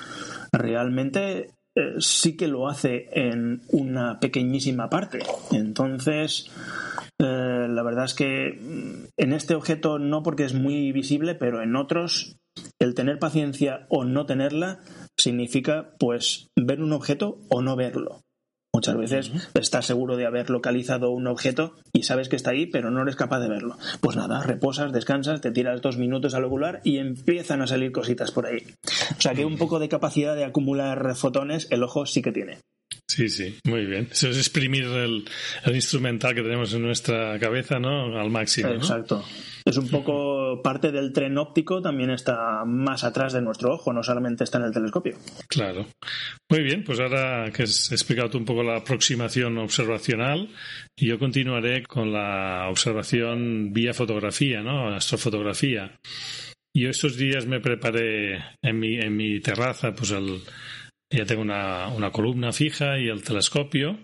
[0.52, 5.18] realmente eh, sí que lo hace en una pequeñísima parte.
[5.52, 6.50] Entonces,
[7.18, 11.62] eh, la verdad es que mm, en este objeto no porque es muy visible, pero
[11.62, 12.37] en otros
[12.81, 14.81] el tener paciencia o no tenerla
[15.18, 18.20] significa pues ver un objeto o no verlo.
[18.74, 22.90] Muchas veces estás seguro de haber localizado un objeto y sabes que está ahí, pero
[22.90, 23.79] no eres capaz de verlo.
[24.02, 28.33] Pues nada, reposas, descansas, te tiras dos minutos al ocular y empiezan a salir cositas
[28.33, 28.59] por ahí.
[29.16, 32.59] O sea que un poco de capacidad de acumular fotones el ojo sí que tiene.
[33.09, 34.09] Sí, sí, muy bien.
[34.11, 35.25] Eso es exprimir el,
[35.73, 38.19] instrumental que tenemos en nuestra cabeza, ¿no?
[38.19, 38.71] Al máximo.
[38.71, 39.25] Exacto.
[39.64, 44.03] Es un poco parte del tren óptico, también está más atrás de nuestro ojo, no
[44.03, 45.16] solamente está en el telescopio.
[45.49, 45.87] Claro.
[46.51, 50.49] Muy bien, pues ahora que has explicado un poco la aproximación observacional,
[50.97, 54.95] yo continuaré con la observación vía fotografía, ¿no?
[54.95, 55.99] Astrofotografía.
[56.77, 60.42] Yo estos días me preparé en mi, en mi terraza, pues el
[61.11, 63.99] ya tengo una, una columna fija y el telescopio.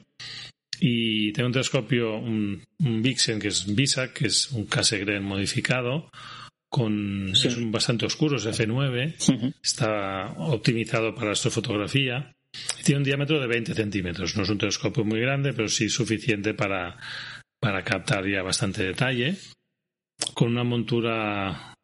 [0.84, 6.10] Y tengo un telescopio, un, Vixen, que es VISAC, que es un Cassegrain modificado,
[6.68, 12.32] con es bastante oscuro, es F9, está optimizado para astrofotografía.
[12.82, 14.36] Tiene un diámetro de 20 centímetros.
[14.36, 16.98] No es un telescopio muy grande, pero sí suficiente para,
[17.60, 19.36] para captar ya bastante detalle.
[20.34, 21.74] Con una montura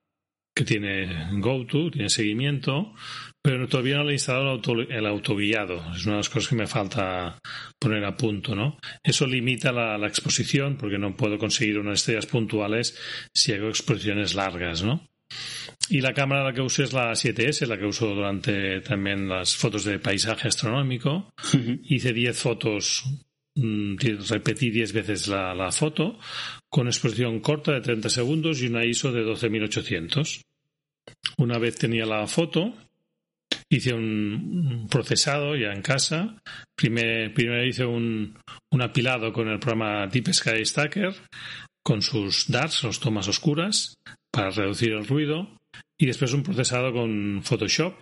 [0.57, 2.95] que tiene GoTo, tiene seguimiento,
[3.49, 5.77] pero todavía no le he instalado el, autoguiado.
[5.97, 7.39] Es una de las cosas que me falta
[7.79, 8.77] poner a punto, ¿no?
[9.03, 12.99] Eso limita la, exposición porque no puedo conseguir unas estrellas puntuales
[13.33, 15.09] si hago exposiciones largas, ¿no?
[15.89, 19.57] Y la cámara la que uso es la 7S, la que uso durante también las
[19.57, 21.33] fotos de paisaje astronómico.
[21.85, 23.05] Hice 10 fotos,
[23.55, 23.97] mm,
[24.29, 26.19] repetí 10 veces la, la, foto,
[26.69, 30.43] con exposición corta de 30 segundos y una ISO de 12800.
[31.39, 32.75] Una vez tenía la foto,
[33.71, 36.37] hice un procesado ya en casa.
[36.77, 38.39] primero hice un,
[38.81, 41.15] apilado con el programa Deep Sky Stacker
[41.85, 43.95] con sus DARs, los tomas oscuras,
[44.31, 45.57] para reducir el ruido.
[45.99, 47.95] Y después un procesado con Photoshop,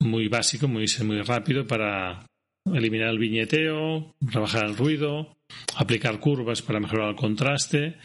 [0.00, 2.26] muy básico, muy, muy rápido para
[2.72, 5.36] eliminar el viñeteo, trabajar el ruido,
[5.76, 7.98] aplicar curvas para mejorar el contraste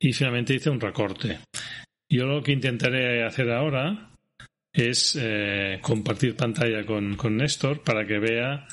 [0.00, 1.40] y finalmente hice un recorte.
[2.10, 4.13] Yo lo que intentaré hacer ahora
[4.74, 8.66] es eh, compartir pantalla con, con, Néstor para que vea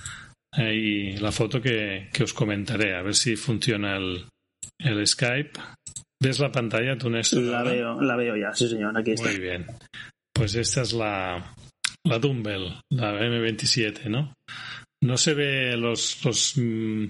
[0.51, 4.25] ahí la foto que, que, os comentaré, a ver si funciona el,
[4.79, 5.59] el Skype.
[6.19, 7.43] ¿Ves la pantalla tú, Néstor?
[7.43, 9.29] La veo, la veo ya, sí señor, aquí está.
[9.29, 9.67] Muy bien.
[10.33, 11.55] Pues esta es la,
[12.03, 14.33] la Dumbbell, la M27, ¿no?
[15.03, 17.05] No se ve los, los, mm,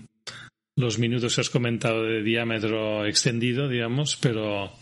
[0.77, 4.73] los minutos que has comentado de diámetro extendido, digamos, pero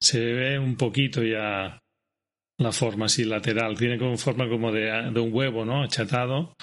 [0.00, 1.80] se ve un poquito ya
[2.58, 3.76] la forma así lateral.
[3.76, 5.82] Tiene como forma como de, un huevo, ¿no?
[5.82, 6.54] Achatado.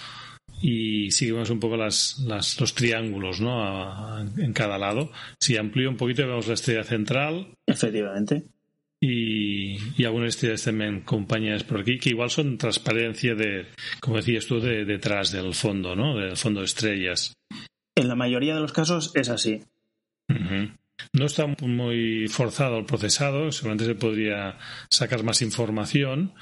[0.62, 4.20] Y seguimos un poco las, las, los triángulos, ¿no?
[4.20, 5.12] en cada lado.
[5.40, 7.48] Si amplío un poquito, vemos la estrella central.
[7.66, 8.44] Efectivamente.
[9.04, 13.66] Y, y algunas estrellas también compañías por aquí, que igual son transparencia de,
[14.00, 16.16] como decías tú, de, detrás del fondo, ¿no?
[16.16, 17.34] Del fondo de estrellas.
[17.96, 19.64] En la mayoría de los casos es así.
[21.14, 24.58] No está muy forzado el procesado, seguramente se podría
[24.90, 26.34] sacar más información,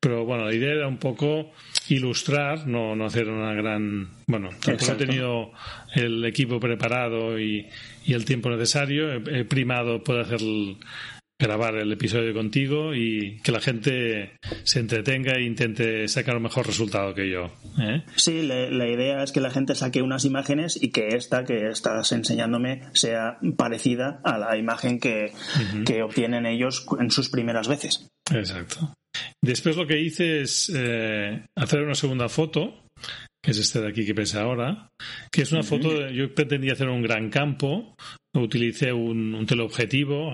[0.00, 1.52] pero bueno, la idea era un poco
[1.90, 4.08] ilustrar, no, no hacer una gran.
[4.26, 5.52] Bueno, tampoco he tenido
[5.94, 7.68] el equipo preparado y,
[8.06, 9.12] y el tiempo necesario.
[9.12, 10.40] He, primado poder hacer
[11.40, 16.66] grabar el episodio contigo y que la gente se entretenga e intente sacar un mejor
[16.66, 17.50] resultado que yo.
[17.80, 18.04] ¿eh?
[18.14, 22.12] Sí, la idea es que la gente saque unas imágenes y que esta que estás
[22.12, 25.32] enseñándome sea parecida a la imagen que,
[25.86, 28.06] que obtienen ellos en sus primeras veces.
[28.32, 28.92] Exacto.
[29.42, 32.84] Después lo que hice es eh, hacer una segunda foto
[33.42, 34.90] que es este de aquí que ves ahora,
[35.32, 37.94] que es una foto, yo pretendía hacer un gran campo,
[38.34, 40.32] utilicé un, teleobjetivo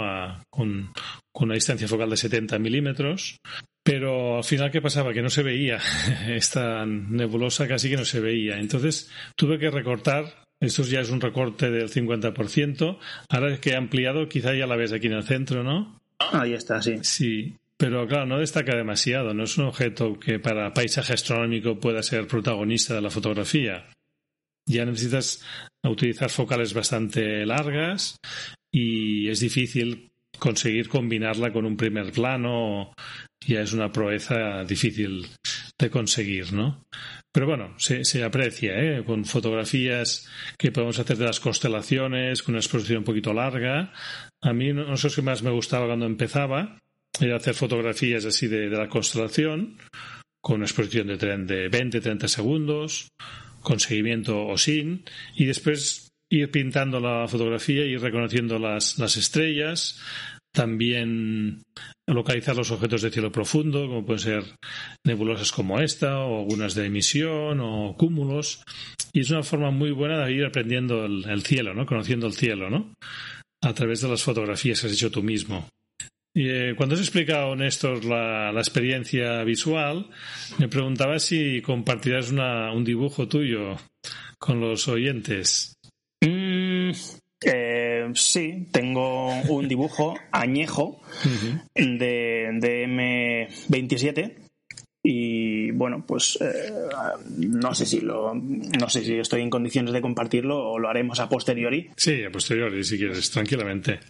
[0.50, 0.92] con,
[1.34, 3.38] una distancia focal de 70 milímetros,
[3.86, 5.12] pero al final, ¿qué pasaba?
[5.12, 5.78] Que no se veía.
[6.28, 8.58] Esta nebulosa casi que no se veía.
[8.58, 10.42] Entonces tuve que recortar.
[10.58, 12.98] Esto ya es un recorte del 50%.
[13.28, 16.00] Ahora que he ampliado, quizá ya la ves aquí en el centro, ¿no?
[16.18, 16.96] Ahí está, sí.
[17.02, 17.56] Sí.
[17.76, 19.34] Pero claro, no destaca demasiado.
[19.34, 23.86] No es un objeto que para paisaje astronómico pueda ser protagonista de la fotografía.
[24.66, 25.42] Ya necesitas
[25.82, 28.18] utilizar focales bastante largas
[28.70, 32.92] y es difícil conseguir combinarla con un primer plano
[33.46, 35.26] ya es una proeza difícil
[35.78, 36.84] de conseguir, ¿no?
[37.32, 39.04] Pero bueno, se, se aprecia, ¿eh?
[39.04, 43.92] Con fotografías que podemos hacer de las constelaciones, con una exposición un poquito larga.
[44.40, 46.78] A mí, no sé qué más me gustaba cuando empezaba,
[47.20, 49.78] era hacer fotografías así de, de la constelación,
[50.40, 53.08] con una exposición de, de 20, 30 segundos,
[53.66, 55.02] con seguimiento o sin,
[55.34, 60.00] y después ir pintando la fotografía, ir reconociendo las, las estrellas,
[60.52, 61.64] también
[62.06, 64.44] localizar los objetos de cielo profundo, como pueden ser
[65.04, 68.62] nebulosas como esta, o algunas de emisión, o cúmulos.
[69.12, 71.86] Y es una forma muy buena de ir aprendiendo el, cielo, ¿no?
[71.86, 72.94] Conociendo el cielo, ¿no?
[73.64, 75.68] A través de las fotografías que has hecho tú mismo.
[76.36, 80.10] Y, eh, cuando has explicado, Néstor, la, la, experiencia visual,
[80.58, 83.78] me preguntaba si compartirás una, un dibujo tuyo
[84.38, 85.72] con los oyentes.
[86.22, 86.90] Mm,
[87.42, 91.00] eh, sí, tengo un dibujo añejo
[91.74, 94.34] de, de M27
[95.08, 96.72] y bueno pues eh,
[97.38, 101.18] no sé si lo no sé si estoy en condiciones de compartirlo o lo haremos
[101.20, 101.90] a posteriori.
[101.96, 104.00] Sí a posteriori si quieres tranquilamente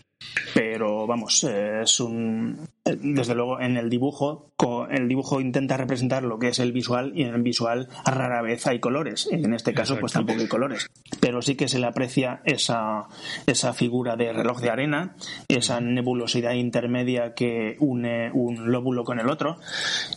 [0.54, 2.66] pero vamos, es un.
[2.84, 4.52] Desde luego, en el dibujo,
[4.90, 8.66] el dibujo intenta representar lo que es el visual y en el visual rara vez
[8.66, 9.28] hay colores.
[9.30, 10.86] En este caso, pues tampoco hay colores.
[11.20, 13.08] Pero sí que se le aprecia esa,
[13.46, 15.16] esa figura de reloj de arena,
[15.48, 19.58] esa nebulosidad intermedia que une un lóbulo con el otro.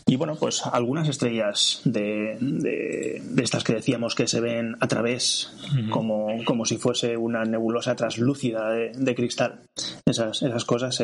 [0.05, 5.51] Y bueno, pues algunas estrellas de, de, estas que decíamos que se ven a través,
[5.89, 9.63] como, como si fuese una nebulosa translúcida de, de cristal
[10.05, 11.03] esas, esas cosas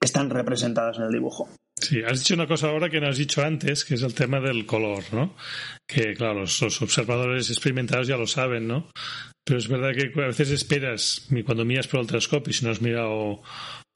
[0.00, 1.48] están representadas en el dibujo.
[1.80, 4.38] Sí, has dicho una cosa ahora que no has dicho antes, que es el tema
[4.38, 5.34] del color, ¿no?
[5.88, 8.90] Que, claro, los, observadores experimentados ya lo saben, ¿no?
[9.44, 12.82] Pero es verdad que a veces esperas, cuando miras por el telescopio, si no has
[12.82, 13.42] mirado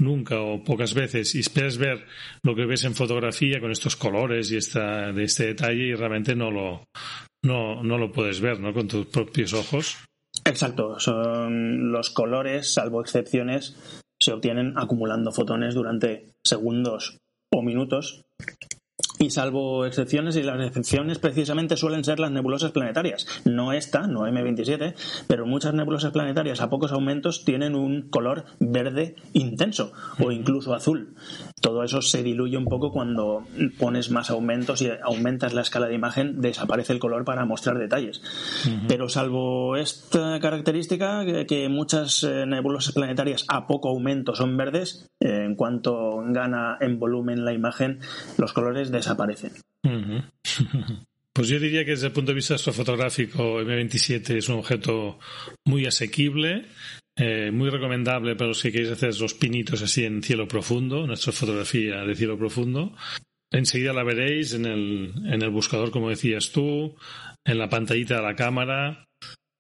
[0.01, 2.07] nunca o pocas veces, y esperas ver
[2.43, 6.35] lo que ves en fotografía con estos colores y esta, de este detalle, y realmente
[6.35, 6.85] no lo,
[7.45, 8.73] no, no lo puedes ver, ¿no?
[8.73, 9.99] Con tus propios ojos.
[10.47, 13.77] Exacto, son los colores, salvo excepciones,
[14.21, 17.19] se obtienen acumulando fotones durante segundos
[17.53, 18.25] o minutos
[19.19, 23.27] y salvo excepciones, y las excepciones precisamente suelen ser las nebulosas planetarias.
[23.45, 24.95] No esta, no M27,
[25.27, 31.15] pero muchas nebulosas planetarias a pocos aumentos tienen un color verde intenso o incluso azul.
[31.61, 33.45] Todo eso se diluye un poco cuando
[33.79, 38.23] pones más aumentos y aumentas la escala de imagen, desaparece el color para mostrar detalles.
[38.89, 45.45] Pero salvo esta característica, que, muchas eh, nebulosas planetarias a poco aumento son verdes, eh,
[45.45, 48.01] en cuanto gana en volumen la imagen,
[48.37, 49.14] los colores desaparecen.
[51.35, 55.19] Pues yo diría que desde el punto de vista astrofotográfico, M27 es un objeto
[55.65, 56.67] muy asequible,
[57.17, 61.33] eh, muy recomendable para los que queréis hacer los pinitos así en cielo profundo, nuestra
[61.33, 62.97] fotografía de cielo profundo.
[63.51, 66.95] Enseguida la veréis en el, en el buscador, como decías tú,
[67.45, 69.05] en la pantallita de la cámara.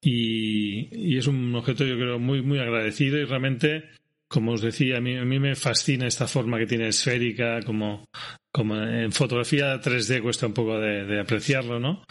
[0.01, 3.91] Y, y, es un objeto, yo creo, muy, muy agradecido y realmente
[4.29, 8.09] como os decía, a mí, a mí me fascina esta forma que tiene esférica, como,
[8.55, 12.05] como en fotografía 3D cuesta un poco de, apreciarlo, ¿no?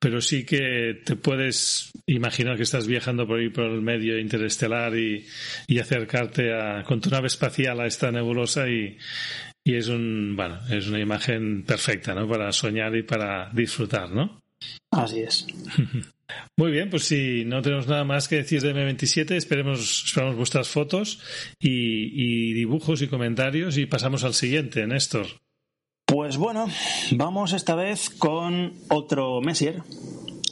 [0.00, 4.96] Pero sí que te puedes imaginar que estás viajando por ahí por el medio interestelar
[4.96, 5.24] y,
[5.68, 8.98] y acercarte a, con tu nave espacial a esta nebulosa y,
[9.64, 12.28] y es un, bueno, es una imagen perfecta, ¿no?
[12.28, 14.42] Para soñar y para disfrutar, ¿no?
[14.90, 15.46] Así es.
[16.56, 20.68] Muy bien, pues si no tenemos nada más que decir de M27, esperemos, esperamos vuestras
[20.68, 21.20] fotos
[21.60, 25.43] y, dibujos y comentarios y pasamos al siguiente, Néstor.
[26.14, 26.66] Pues bueno,
[27.16, 29.82] vamos esta vez con otro Messier.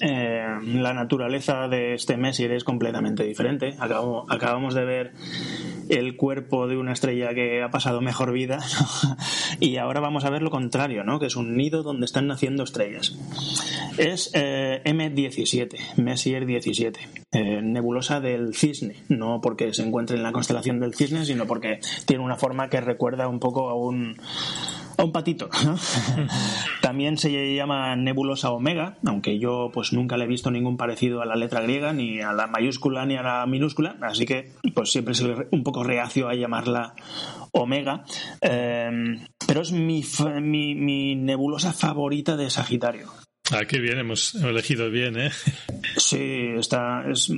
[0.01, 3.77] Eh, la naturaleza de este Messier es completamente diferente.
[3.79, 5.13] acabamos de ver
[5.89, 8.59] el cuerpo de una estrella que ha pasado mejor vida
[9.61, 11.21] y ahora vamos a ver lo contrario, ¿no?
[11.21, 13.17] que es un nido donde están naciendo estrellas.
[13.99, 20.33] Es eh, M17, Messier 17, eh, nebulosa del cisne, no porque se encuentre en la
[20.33, 24.17] constelación del cisne, sino porque tiene una forma que recuerda un poco a un
[24.97, 25.49] a un patito.
[26.82, 31.26] También se llama nebulosa omega, aunque yo pues nunca le he visto ningún parecido a
[31.26, 35.14] la letra griega, ni a la mayúscula ni a la minúscula, así que pues siempre
[35.14, 36.95] soy un poco reacio a llamarla
[37.53, 38.05] omega.
[38.40, 40.05] Em, pero es mi,
[40.40, 43.09] mi, nebulosa favorita de Sagitario.
[43.51, 45.30] Ah, qué bien, hemos elegido bien, ¿eh?
[45.97, 47.30] Sí, está, es,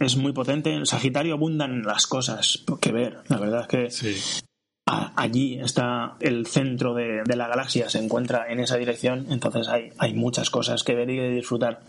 [0.00, 0.72] es muy potente.
[0.72, 3.18] En Sagitario abundan las cosas que ver.
[3.28, 4.44] La verdad es que sí
[4.86, 10.50] allí está el centro de, la galaxia, se encuentra en esa dirección, entonces hay, muchas
[10.50, 11.80] cosas que ver y disfrutar.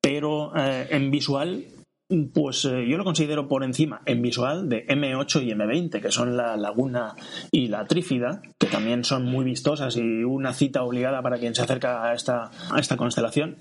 [0.00, 1.64] Pero eh, en visual
[2.32, 6.36] pues eh, yo lo considero por encima en visual de M8 y M20, que son
[6.36, 7.14] la Laguna
[7.50, 11.62] y la Trífida, que también son muy vistosas y una cita obligada para quien se
[11.62, 13.56] acerca a esta constelación.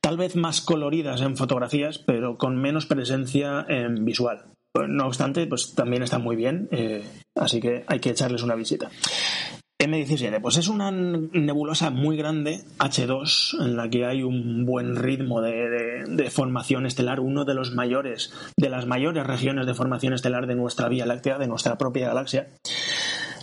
[0.00, 4.44] Tal vez más coloridas en fotografías, pero con menos presencia en visual.
[4.74, 7.04] No obstante, pues también están muy bien, eh,
[7.36, 8.90] así que hay que echarles una visita.
[9.78, 15.40] M17, pues es una nebulosa muy grande, H2, en la que hay un buen ritmo
[15.40, 20.56] de, formación estelar, uno de los mayores, de las mayores regiones de formación estelar de
[20.56, 22.48] nuestra Vía Láctea, de nuestra propia galaxia.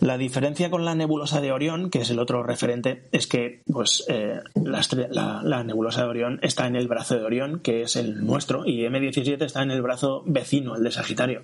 [0.02, 4.04] La diferencia con la nebulosa de Orión, que es el otro referente, es que pues,
[4.08, 8.66] eh, la, nebulosa de Orión está en el brazo de Orión, que es el nuestro,
[8.66, 11.44] y M17 está en el brazo vecino, el de Sagitario.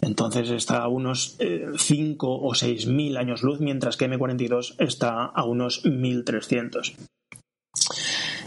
[0.00, 5.26] Entonces está a unos 5 eh, o 6 mil años luz, mientras que M42 está
[5.26, 6.96] a unos 1300.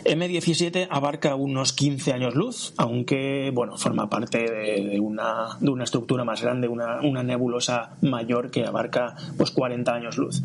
[0.04, 6.24] M17 abarca unos 15 años luz, aunque bueno, forma parte de, una, de una, estructura
[6.24, 10.44] más grande, una, una, nebulosa mayor que abarca pues 40 años luz.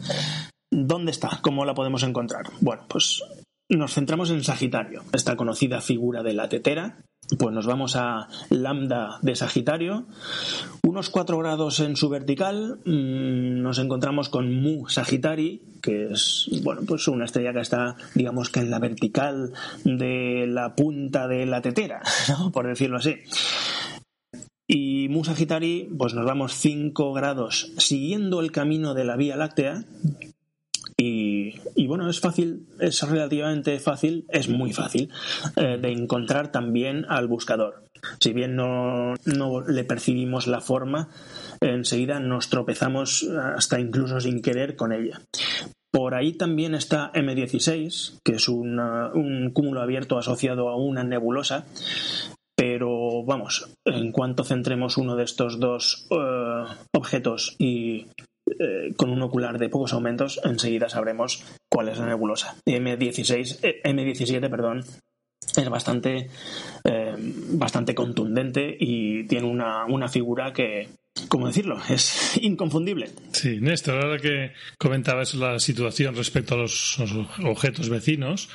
[0.70, 1.40] ¿Dónde está?
[1.42, 2.46] ¿Cómo la podemos encontrar?
[2.60, 3.22] Bueno, pues
[3.68, 6.98] nos centramos en Sagitario, esta conocida figura de la tetera,
[7.38, 10.06] pues nos vamos a lambda de Sagitario,
[10.82, 16.82] unos 4 grados en su vertical, mm, nos encontramos con Mu Sagittari, que es bueno,
[16.86, 19.52] pues una estrella que está, digamos que en la vertical
[19.84, 22.02] de la punta de la tetera,
[22.52, 23.16] por decirlo así.
[24.66, 29.84] Y Mu Sagittari, pues nos vamos 5 grados siguiendo el camino de la Vía Láctea,
[30.96, 35.10] y, bueno, es fácil, es relativamente fácil, es muy fácil
[35.56, 37.84] eh, de encontrar también al buscador.
[38.20, 41.08] Si bien no, no le percibimos la forma,
[41.60, 43.26] enseguida nos tropezamos
[43.56, 45.20] hasta incluso sin querer con ella.
[45.90, 51.66] Por ahí también está M16, que es un cúmulo abierto asociado a una nebulosa,
[52.56, 58.06] pero vamos, en cuanto centremos uno de estos dos eh, objetos y
[58.46, 62.56] eh, con un ocular de pocos aumentos, enseguida sabremos cuál es la nebulosa.
[62.66, 64.84] M16, eh, M17, perdón,
[65.56, 66.28] es bastante,
[66.84, 70.88] eh, bastante contundente y tiene una, una figura que,
[71.28, 71.78] ¿cómo decirlo?
[71.88, 73.10] Es inconfundible.
[73.32, 76.98] Sí, Néstor, ahora que comentabas la situación respecto a los,
[77.44, 78.48] objetos vecinos,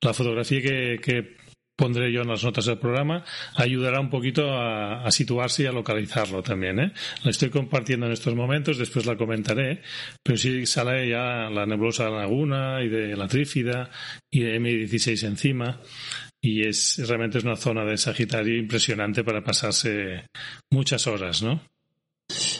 [0.00, 1.36] la fotografía que, que,
[1.76, 3.24] pondré yo en las notas del programa,
[3.56, 6.78] ayudará un poquito a, situarse y a localizarlo también.
[6.78, 6.92] ¿eh?
[7.24, 9.82] La estoy compartiendo en estos momentos, después la comentaré,
[10.22, 13.90] pero sí sale ya la nebulosa de la laguna y de la trífida
[14.30, 15.80] y de M16 encima.
[16.42, 20.26] Y es realmente es una zona de Sagitario impresionante para pasarse
[20.70, 21.62] muchas horas, ¿no?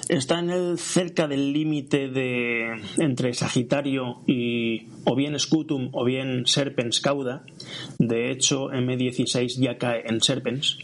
[0.08, 6.46] Está en el, cerca del límite de entre Sagitario y o bien Scutum o bien
[6.46, 7.44] Serpens Cauda.
[7.98, 10.78] De hecho, M16 ya cae en Serpens.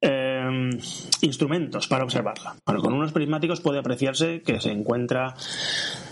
[0.00, 0.70] Em,
[1.22, 2.54] instrumentos para observarla.
[2.64, 5.34] con unos prismáticos puede apreciarse que se encuentra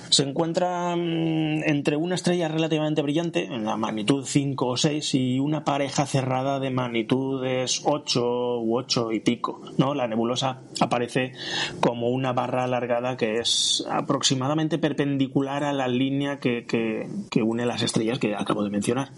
[0.08, 5.38] se encuentra mm, entre una estrella relativamente brillante, en la magnitud 5 o 6, y
[5.38, 9.62] una pareja cerrada de magnitudes 8 u 8 y pico.
[9.78, 9.94] ¿no?
[9.94, 11.32] La nebulosa aparece
[11.80, 17.82] como una barra alargada que es aproximadamente perpendicular a la línea que, que, une las
[17.82, 19.10] estrellas que acabo de mencionar.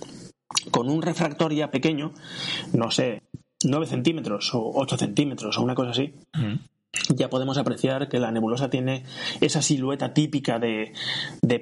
[0.70, 2.12] Con un refractor ya pequeño,
[2.72, 3.22] no sé,
[3.64, 6.77] 9 centímetros o 8 centímetros o una cosa así, mm
[7.14, 9.04] ya podemos apreciar que la nebulosa tiene
[9.40, 10.92] esa silueta típica de,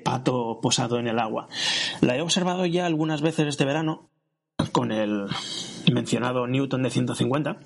[0.04, 1.48] pato posado en el agua.
[2.00, 4.10] La he observado ya algunas veces este verano
[4.72, 5.26] con el
[5.92, 7.58] mencionado Newton de 150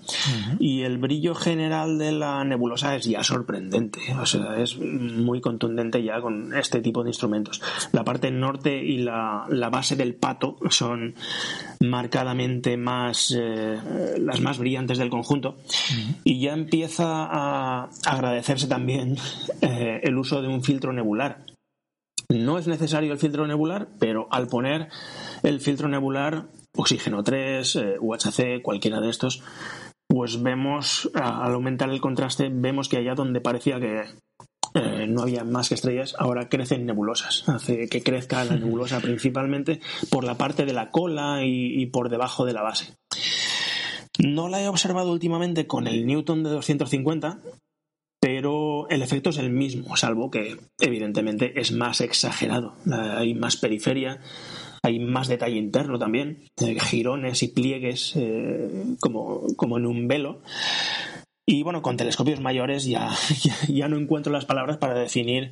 [0.59, 6.03] y el brillo general de la nebulosa es ya sorprendente, o sea, es muy contundente
[6.03, 7.63] ya con este tipo de instrumentos.
[7.93, 11.15] La parte norte y la, base del pato son
[11.81, 13.79] marcadamente más eh,
[14.19, 15.57] las más brillantes del conjunto
[16.25, 19.17] y ya empieza a agradecerse también
[19.61, 21.45] eh, el uso de un filtro nebular.
[22.29, 24.89] No es necesario el filtro nebular, pero al poner
[25.43, 26.47] el filtro nebular
[26.77, 29.43] Oxígeno 3, eh, UHC, cualquiera de estos,
[30.09, 34.05] pues vemos, al aumentar el contraste, vemos que allá donde parecía que
[34.75, 37.49] eh, no había más que estrellas, ahora crecen nebulosas.
[37.49, 42.45] Hace que crezca la nebulosa principalmente por la parte de la cola y, por debajo
[42.45, 42.95] de la base.
[44.19, 47.41] No la he observado últimamente con el Newton de 250,
[48.21, 52.75] pero el efecto es el mismo, salvo que evidentemente es más exagerado.
[52.93, 54.21] Hay más periferia,
[54.83, 56.45] hay más detalle interno también,
[56.81, 60.41] girones y pliegues eh, como, como en un velo.
[61.51, 63.11] Y bueno, con telescopios mayores ya,
[63.67, 65.51] ya, no encuentro las palabras para definir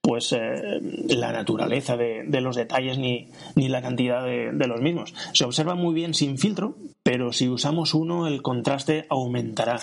[0.00, 5.14] pues eh, la naturaleza de, los detalles ni, ni la cantidad de, de, los mismos.
[5.32, 6.74] Se observa muy bien sin filtro,
[7.04, 9.76] pero si usamos uno el contraste aumentará.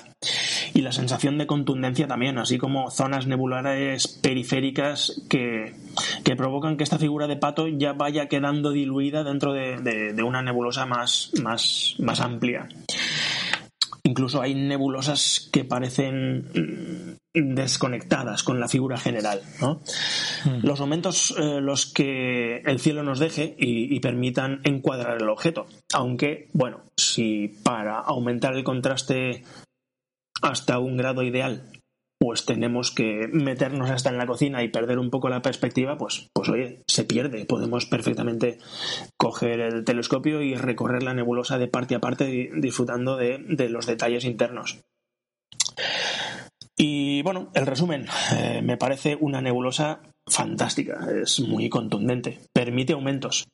[0.73, 5.75] Y la sensación de contundencia también, así como zonas nebulares periféricas que,
[6.25, 10.41] que provocan que esta figura de pato ya vaya quedando diluida dentro de, de una
[10.41, 12.67] nebulosa más, más, más amplia.
[14.05, 19.41] Incluso hay nebulosas que parecen mm, desconectadas con la figura general.
[19.61, 20.65] Mm.
[20.65, 25.67] Los momentos eh, los que el cielo nos deje y, permitan encuadrar el objeto.
[25.93, 29.43] Aunque, bueno, si para aumentar el contraste
[30.41, 31.71] hasta un grado ideal
[32.23, 36.29] pues tenemos que meternos hasta en la cocina y perder un poco la perspectiva, pues,
[36.31, 37.43] pues oye, se pierde.
[37.43, 38.59] Podemos perfectamente
[39.17, 44.23] coger el telescopio y recorrer la nebulosa de parte a parte disfrutando de, los detalles
[44.23, 44.79] internos.
[46.77, 48.05] Y bueno, el resumen,
[48.37, 53.49] eh, me parece una nebulosa fantástica, es muy contundente, permite aumentos,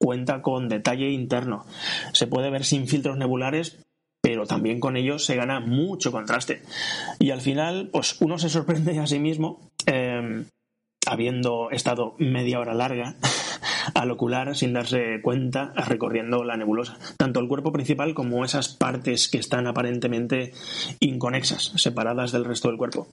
[0.00, 1.66] cuenta con detalle interno,
[2.12, 3.76] se puede ver sin filtros nebulares
[4.28, 6.60] pero también con ellos se gana mucho contraste.
[7.18, 10.44] Y al final, pues uno se sorprende a sí mismo, em,
[11.06, 13.16] habiendo estado media hora larga
[13.94, 16.98] al ocular sin darse cuenta recorriendo la nebulosa.
[17.16, 20.52] Tanto el cuerpo principal como esas partes que están aparentemente
[21.00, 23.08] inconexas, separadas del resto del cuerpo.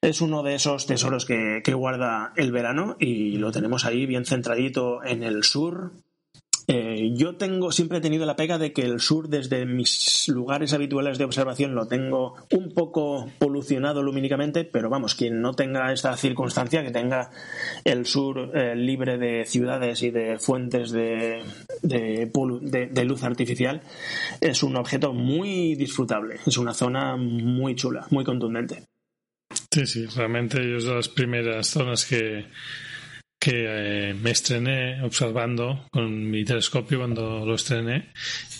[0.00, 4.24] Es uno de esos tesoros que, que guarda el verano y lo tenemos ahí bien
[4.24, 5.92] centradito en el sur,
[6.68, 10.72] eh, yo tengo, siempre he tenido la pega de que el sur, desde mis lugares
[10.72, 16.16] habituales de observación, lo tengo un poco polucionado lumínicamente, pero vamos, quien no tenga esta
[16.16, 17.30] circunstancia, que tenga
[17.84, 21.42] el sur eh, libre de ciudades y de fuentes de,
[21.82, 23.82] de, luz artificial,
[24.40, 28.82] es un objeto muy disfrutable, es una zona muy chula, muy contundente.
[29.70, 32.46] Sí, sí, realmente es de las primeras zonas que
[33.46, 38.10] que eh, me estrené observando con mi telescopio cuando lo estrené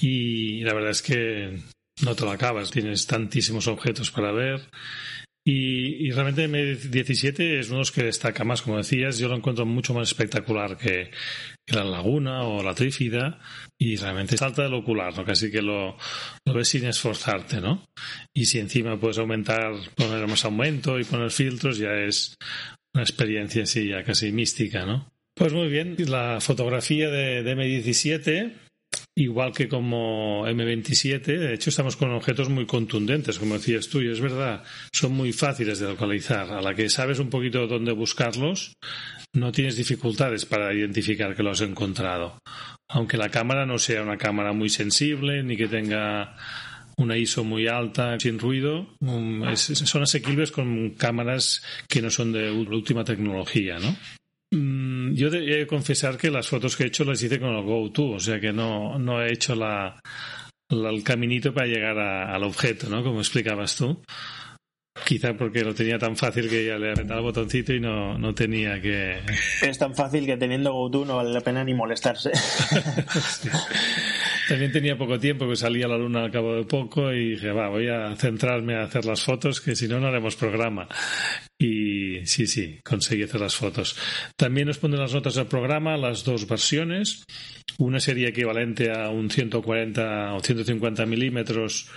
[0.00, 1.58] y la verdad es que
[2.04, 4.60] no te lo acabas, tienes tantísimos objetos para ver
[5.48, 9.64] y, realmente M17 es uno de los que destaca más, como decías, yo lo encuentro
[9.64, 11.10] mucho más espectacular que,
[11.68, 13.40] la laguna o la trífida
[13.76, 15.24] y realmente salta del ocular, ¿no?
[15.24, 15.96] casi que lo,
[16.44, 17.84] lo ves sin esforzarte, ¿no?
[18.32, 22.36] Y si encima puedes aumentar, poner más aumento y poner filtros, ya es
[22.96, 25.12] una experiencia así ya casi mística, ¿no?
[25.34, 28.54] Pues muy bien, la fotografía de, M17,
[29.14, 34.10] igual que como M27, de hecho estamos con objetos muy contundentes, como decías tú, y
[34.10, 36.50] es verdad, son muy fáciles de localizar.
[36.50, 38.72] A la que sabes un poquito dónde buscarlos,
[39.34, 42.38] no tienes dificultades para identificar que lo has encontrado.
[42.88, 46.34] Aunque la cámara no sea una cámara muy sensible, ni que tenga
[46.96, 48.86] una ISO muy alta, sin ruido,
[49.56, 53.96] son asequibles con cámaras que no son de última tecnología, ¿no?
[54.50, 57.62] Mm, yo he de confesar que las fotos que he hecho las hice con el
[57.62, 60.00] GoTo, o sea que no, no he hecho la,
[60.68, 63.02] el caminito para llegar al objeto, ¿no?
[63.02, 64.02] Como explicabas tú.
[65.04, 68.34] Quizá porque lo tenía tan fácil que ya le apretaba el botoncito y no, no
[68.34, 69.20] tenía que.
[69.62, 72.32] Es tan fácil que teniendo GoTo no vale la pena ni molestarse.
[74.48, 77.68] También tenía poco tiempo, que salía la luna al cabo de poco y dije, va,
[77.68, 80.88] voy a centrarme a hacer las fotos, que si no, no haremos programa.
[81.58, 83.96] Y sí, sí, conseguí hacer las fotos.
[84.36, 87.24] También nos ponen las notas del programa, las dos versiones.
[87.78, 91.90] Una sería equivalente a un 140 o 150 milímetros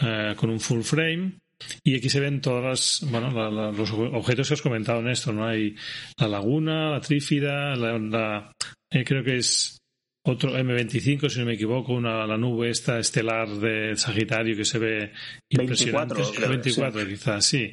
[0.00, 1.38] eh, con un full frame.
[1.82, 3.30] Y aquí se ven todas bueno,
[3.72, 5.46] los objetos que os comentado en esto, ¿no?
[5.46, 5.74] Hay
[6.18, 8.52] la laguna, la trífida, la,
[8.90, 9.78] eh, creo que es
[10.26, 14.78] otro M25, si no me equivoco, una, la nube esta estelar de Sagitario que se
[14.78, 15.12] ve
[15.50, 16.14] impresionante.
[16.14, 17.70] 24, 24 quizás, sí.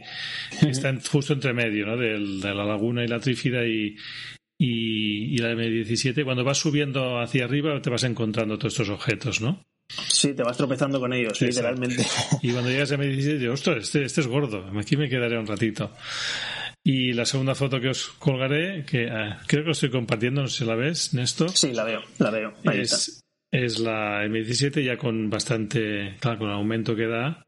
[0.67, 1.95] Está justo entre medio, ¿no?
[1.95, 3.95] De, la laguna y la trífida y,
[4.59, 6.25] y, la M17.
[6.25, 9.63] Cuando vas subiendo hacia arriba te vas encontrando todos estos objetos, ¿no?
[10.07, 12.05] Sí, te vas tropezando con ellos, literalmente.
[12.41, 15.47] Y cuando llegas a M17, digo, ostras, este, este es gordo, aquí me quedaré un
[15.47, 15.91] ratito.
[16.83, 20.47] Y la segunda foto que os colgaré, que eh, creo que lo estoy compartiendo, no
[20.47, 21.51] sé si la ves, Néstor.
[21.51, 22.53] Sí, la veo, la veo.
[22.73, 23.21] es,
[23.51, 27.43] es la M17 ya con bastante, claro, con el aumento que da.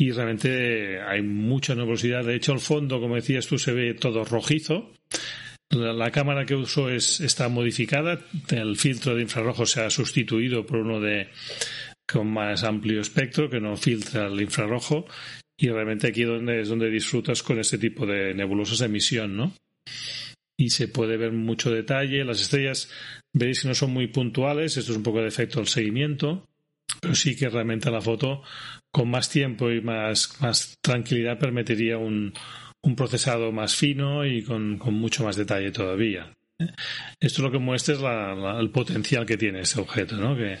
[0.00, 2.24] Y realmente hay mucha nubosidad.
[2.24, 4.92] De hecho, el fondo, como decías tú, se ve todo rojizo.
[5.70, 8.20] La, cámara que uso es, está modificada.
[8.50, 11.28] El filtro de infrarrojo se ha sustituido por uno de
[12.10, 15.06] con más amplio espectro que no filtra el infrarrojo
[15.58, 19.52] y realmente aquí donde, es donde disfrutas con este tipo de nebulosas de emisión, ¿no?
[20.56, 22.24] Y se puede ver mucho detalle.
[22.24, 22.90] Las estrellas
[23.32, 24.76] veréis que no son muy puntuales.
[24.76, 26.48] Esto es un poco de efecto del seguimiento.
[27.00, 28.42] pero sí que realmente la foto
[28.90, 32.32] con más tiempo y más, más tranquilidad permitiría un,
[32.82, 36.37] un procesado más fino y con, con mucho más detalle todavía.
[37.20, 38.00] Esto lo que muestra es
[38.60, 40.36] el potencial que tiene ese objeto, ¿no?
[40.36, 40.58] que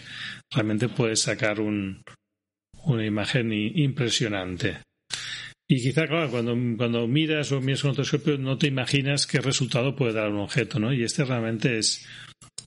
[0.52, 2.02] realmente puedes sacar un,
[2.84, 4.78] una imagen impresionante.
[5.70, 9.94] Y quizá, claro, cuando, miras o miras con otro telescopio no te imaginas qué resultado
[9.94, 10.94] puede dar un objeto, ¿no?
[10.94, 12.06] Y este realmente es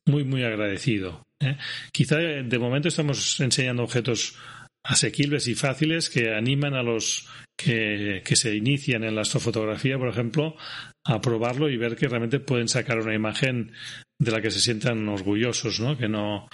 [0.07, 1.23] muy, muy agradecido.
[1.41, 1.57] ¿eh?
[1.91, 4.35] Quizá de momento estamos enseñando objetos
[4.83, 7.27] asequibles y fáciles que animan a los
[7.63, 10.55] que, que, se inician en la astrofotografía, por ejemplo,
[11.03, 13.71] a probarlo y ver que realmente pueden sacar una imagen
[14.19, 15.97] de la que se sientan orgullosos, ¿no?
[15.97, 16.47] Que no,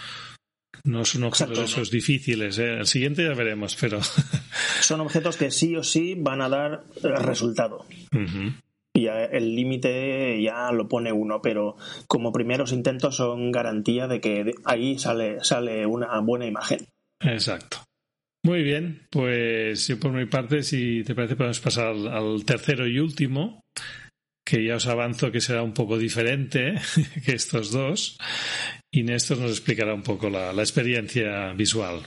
[0.84, 2.58] no son objetos esos difíciles.
[2.60, 2.76] ¿eh?
[2.80, 4.00] El siguiente ya veremos, pero.
[4.82, 7.86] son objetos que sí o sí van a dar resultado.
[8.94, 11.78] Y el límite ya lo pone uno, pero
[12.08, 16.88] como primeros intentos son garantía de que ahí sale, sale una buena imagen.
[17.20, 17.87] Exacto.
[18.48, 22.98] Muy bien, pues yo por mi parte, si te parece, podemos pasar al, tercero y
[22.98, 23.60] último,
[24.46, 26.76] que ya os avanzo que será un poco diferente
[27.26, 28.18] que estos dos.
[28.90, 32.04] Y Néstor nos explicará un poco la, la experiencia visual.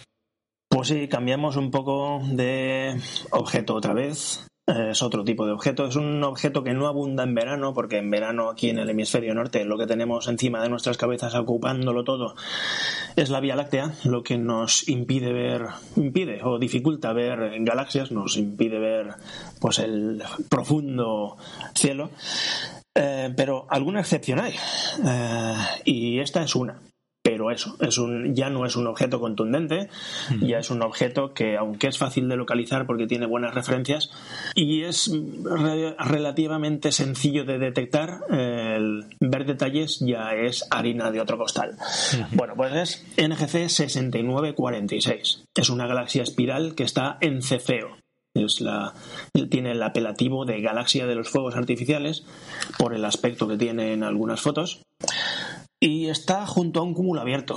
[0.70, 2.98] Pues sí, cambiamos un poco de
[3.32, 5.86] objeto otra vez es otro tipo de objeto.
[5.86, 9.34] Es un objeto que no abunda en verano, porque en verano aquí en el hemisferio
[9.34, 12.34] norte lo que tenemos encima de nuestras cabezas ocupándolo todo
[13.16, 15.66] es la Vía Láctea, lo que nos impide ver,
[15.96, 19.14] impide o dificulta ver galaxias, nos impide ver
[19.60, 21.36] pues el profundo
[21.74, 22.10] cielo.
[22.94, 24.54] Eh, pero alguna excepción hay,
[25.06, 25.54] eh,
[25.84, 26.80] y esta es una
[27.22, 29.88] pero eso, es un, ya no es un objeto contundente,
[30.40, 34.10] ya es un objeto que, aunque es fácil de localizar porque tiene buenas referencias
[34.54, 35.12] y es
[35.98, 41.76] relativamente sencillo de detectar, el ver detalles ya es harina de otro costal.
[42.32, 45.44] Bueno, pues es NGC 6946.
[45.54, 47.98] Es una galaxia espiral que está en Cefeo.
[48.32, 48.94] Es la,
[49.50, 52.24] tiene el apelativo de galaxia de los fuegos artificiales
[52.78, 54.82] por el aspecto que tiene en algunas fotos
[55.80, 57.56] y está junto a un cúmulo abierto,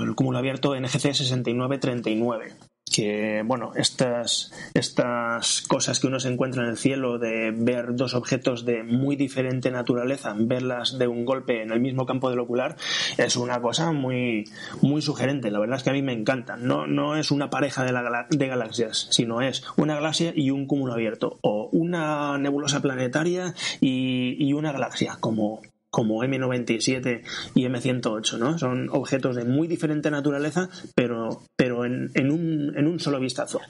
[0.00, 2.54] el cúmulo abierto NGC 6939
[2.90, 8.14] que bueno, estas, estas cosas que uno se encuentra en el cielo de ver dos
[8.14, 12.76] objetos de muy diferente naturaleza, verlas de un golpe en el mismo campo del ocular,
[13.16, 14.44] es una cosa muy,
[14.80, 15.50] muy sugerente.
[15.50, 16.56] La verdad es que a mí me encanta.
[16.56, 17.92] No, no es una pareja de,
[18.30, 24.36] de galaxias, sino es una galaxia y un cúmulo abierto, o una nebulosa planetaria y,
[24.38, 25.60] y una galaxia, como,
[25.90, 27.22] como M97
[27.54, 28.58] y M108, ¿no?
[28.58, 33.60] Son objetos de muy diferente naturaleza, pero, pero en, en, un, en un solo vistazo.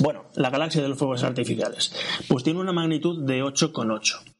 [0.00, 1.92] Bueno, la galaxia de los fuegos artificiales.
[2.28, 4.32] Pues tiene una magnitud de 8,8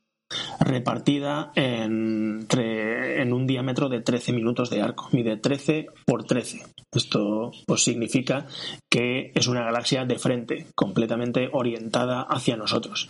[0.61, 5.09] repartida en, en, un diámetro de 13 minutos de arco.
[5.13, 6.63] Mide 13 por 13.
[6.93, 8.47] Esto pues, significa
[8.91, 13.09] que es una galaxia de frente, completamente orientada hacia nosotros.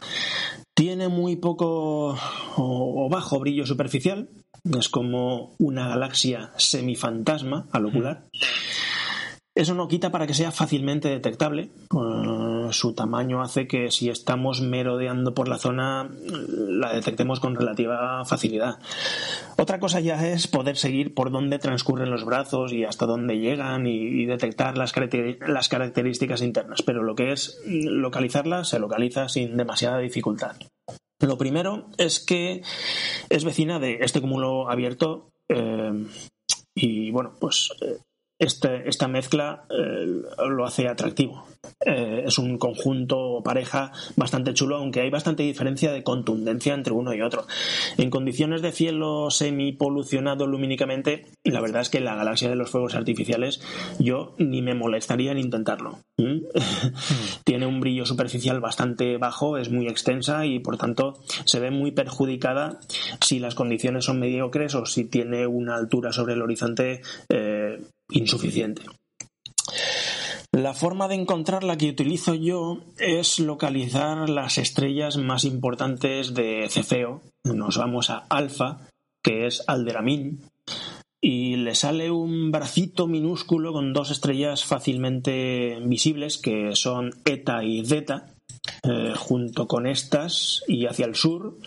[0.75, 2.17] Tiene muy poco
[2.57, 4.29] o, bajo brillo superficial.
[4.79, 8.25] Es como una galaxia semifantasma al ocular.
[9.55, 11.69] Eso no quita para que sea fácilmente detectable.
[12.71, 18.79] su tamaño hace que si estamos merodeando por la zona la detectemos con relativa facilidad.
[19.59, 23.87] Otra cosa ya es poder seguir por dónde transcurren los brazos y hasta dónde llegan
[23.87, 30.57] y, detectar las, características internas, pero lo que es localizarla se localiza sin demasiada dificultad.
[31.21, 32.63] Lo primero es que
[33.29, 36.07] es vecina de este cúmulo abierto eh,
[36.75, 37.99] y bueno, pues eh,
[38.43, 41.47] este, esta mezcla eh, lo hace atractivo.
[41.87, 47.15] Eh, es un conjunto pareja bastante chulo, aunque hay bastante diferencia de contundencia entre uno
[47.15, 47.47] y otro.
[47.99, 52.97] En condiciones de cielo semi-polucionado lumínicamente, la verdad es que la galaxia de los fuegos
[52.97, 53.61] artificiales
[54.01, 56.01] yo ni me molestaría en intentarlo.
[57.45, 61.93] Tiene un brillo superficial bastante bajo, es muy extensa y por tanto se ve muy
[61.93, 62.81] perjudicada
[63.21, 67.79] si las condiciones son mediocres o si tiene una altura sobre el horizonte eh,
[68.13, 68.83] insuficiente.
[70.55, 77.23] La forma de encontrarla que utilizo yo es localizar las estrellas más importantes de Cefeo.
[77.45, 78.87] Nos vamos a Alfa,
[79.23, 80.43] que es Alderamin,
[81.23, 87.85] y le sale un bracito minúsculo con dos estrellas fácilmente visibles, que son Eta y
[87.87, 88.32] Zeta.
[88.85, 91.59] Eh, junto con estas y hacia el sur,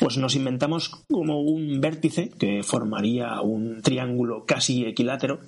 [0.00, 5.38] pues nos inventamos como un vértice que formaría un triángulo casi equilátero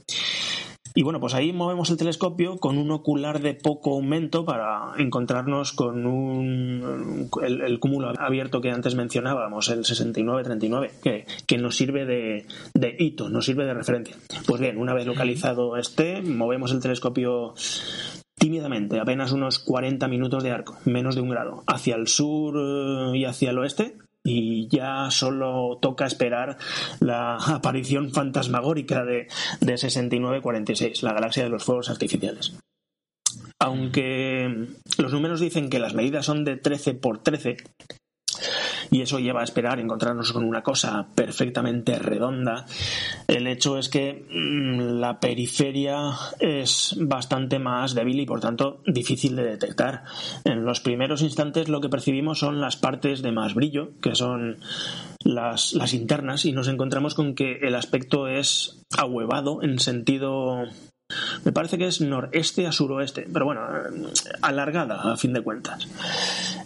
[0.94, 5.72] Y bueno, pues ahí movemos el telescopio con un ocular de poco aumento para encontrarnos
[5.72, 12.46] con un, el, cúmulo abierto que antes mencionábamos, el 6939, que, que nos sirve de,
[12.74, 14.16] de hito, nos sirve de referencia.
[14.46, 17.54] Pues bien, una vez localizado este, movemos el telescopio
[18.46, 23.18] tímidamente, apenas unos 40 minutos de arco, menos de un grado, hacia el sur eh,
[23.18, 26.56] y hacia el oeste, y ya solo toca esperar
[27.00, 29.26] la aparición fantasmagórica de,
[29.60, 32.56] de 6946, la galaxia de los fuegos artificiales.
[33.58, 37.56] Aunque los números dicen que las medidas son de 13 por 13,
[38.90, 42.66] y eso lleva a esperar encontrarnos con una cosa perfectamente redonda.
[43.26, 49.36] El hecho es que mm, la periferia es bastante más débil y por tanto difícil
[49.36, 50.04] de detectar.
[50.44, 54.58] En los primeros instantes lo que percibimos son las partes de más brillo, que son
[55.24, 60.64] las, las internas, y nos encontramos con que el aspecto es ahuevado en sentido
[61.44, 63.60] me parece que es noreste a suroeste, pero bueno,
[64.42, 65.86] alargada a fin de cuentas.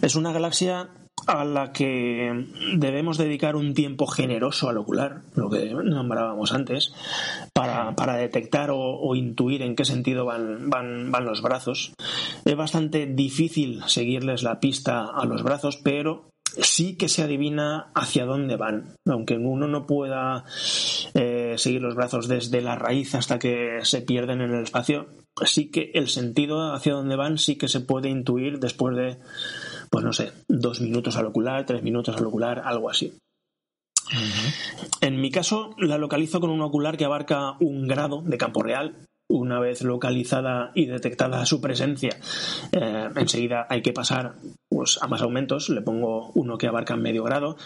[0.01, 0.89] Es una galaxia
[1.27, 6.93] a la que debemos dedicar un tiempo generoso al ocular, lo que nombrábamos antes,
[7.53, 11.93] para, detectar o, intuir en qué sentido van, van, van los brazos.
[12.45, 18.25] Es bastante difícil seguirles la pista a los brazos, pero sí que se adivina hacia
[18.25, 20.43] dónde van, aunque uno no pueda
[21.13, 25.07] eh, seguir los brazos desde la raíz hasta que se pierden en el espacio,
[25.45, 29.17] sí que el sentido hacia dónde van sí que se puede intuir después de
[29.91, 33.13] pues no sé, dos minutos al ocular, tres minutos al ocular, algo así.
[35.01, 38.95] En mi caso, la localizo con un ocular que abarca un grado de campo real.
[39.29, 42.17] Una vez localizada y detectada su presencia,
[42.71, 44.35] eh, enseguida hay que pasar
[44.69, 45.69] pues, a más aumentos.
[45.69, 47.57] Le pongo uno que abarca medio grado.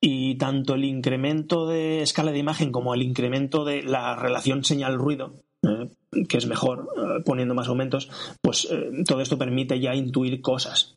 [0.00, 5.34] Y tanto el incremento de escala de imagen como el incremento de la relación señal-ruido
[5.62, 5.88] eh,
[6.28, 8.10] que es mejor eh, poniendo más aumentos,
[8.42, 10.94] pues eh, todo esto permite ya intuir cosas.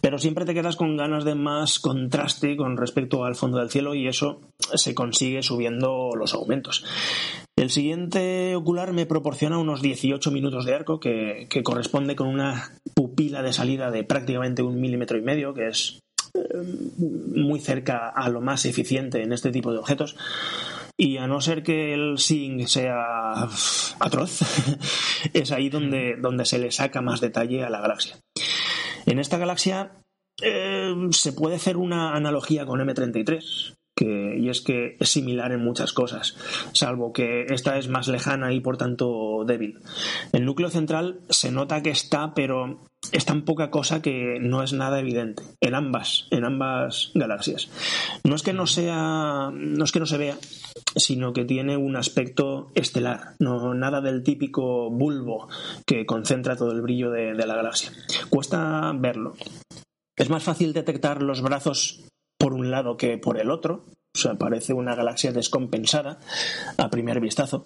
[0.00, 3.94] Pero siempre te quedas con ganas de más contraste con respecto al fondo del cielo
[3.94, 4.40] y eso
[4.74, 6.84] se consigue subiendo los aumentos.
[7.56, 12.72] El siguiente ocular me proporciona unos 18 minutos de arco que, que corresponde con una
[12.94, 15.98] pupila de salida de prácticamente un milímetro y medio, que es
[17.34, 20.16] muy cerca a lo más eficiente en este tipo de objetos
[21.00, 23.48] y a no ser que el Sing sea
[24.00, 24.40] atroz,
[25.32, 28.18] es ahí donde, donde se le saca más detalle a la galaxia.
[29.06, 29.92] En esta galaxia
[30.42, 35.92] eh, se puede hacer una analogía con M33, y es que es similar en muchas
[35.92, 36.36] cosas,
[36.72, 39.80] salvo que esta es más lejana y por tanto débil.
[40.32, 42.78] El núcleo central se nota que está, pero
[43.12, 47.70] es tan poca cosa que no es nada evidente en ambas, en ambas galaxias.
[48.24, 50.36] No es que no sea, no es que no se vea,
[50.98, 55.48] sino que tiene un aspecto estelar, no nada del típico bulbo
[55.86, 57.92] que concentra todo el brillo de la galaxia.
[58.28, 59.34] Cuesta verlo.
[60.16, 62.04] Es más fácil detectar los brazos
[62.38, 63.84] por un lado que por el otro.
[64.14, 66.18] O sea, parece una galaxia descompensada
[66.76, 67.64] a primer vistazo.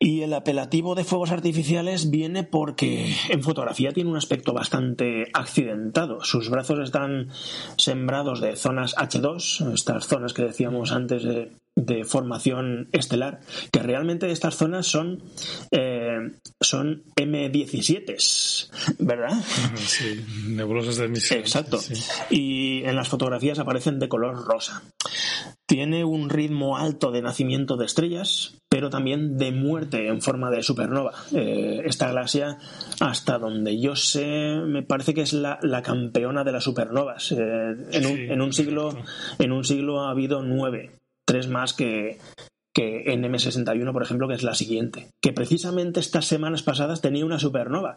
[0.00, 6.22] Y el apelativo de fuegos artificiales viene porque en fotografía tiene un aspecto bastante accidentado.
[6.22, 7.30] Sus brazos están
[7.76, 11.50] sembrados de zonas H2, estas zonas que decíamos antes de,
[12.04, 13.40] formación estelar,
[13.72, 15.22] que realmente estas zonas son,
[15.70, 19.32] eh, son M17, ¿verdad?
[19.76, 21.40] Sí, nebulosas de emisión.
[21.40, 21.78] Exacto.
[22.30, 24.82] Y en las fotografías aparecen de color rosa.
[25.66, 30.62] Tiene un ritmo alto de nacimiento de estrellas, pero también de muerte en forma de
[30.62, 31.12] supernova.
[31.34, 32.58] Eh, esta galaxia,
[33.00, 34.26] hasta donde yo sé,
[34.66, 37.32] me parece que es la, campeona de las supernovas.
[37.32, 38.96] Eh, en, un, siglo,
[39.38, 40.97] en un siglo ha habido nueve,
[41.28, 42.18] tres más que,
[42.74, 47.26] que en M61, por ejemplo, que es la siguiente, que precisamente estas semanas pasadas tenía
[47.26, 47.96] una supernova.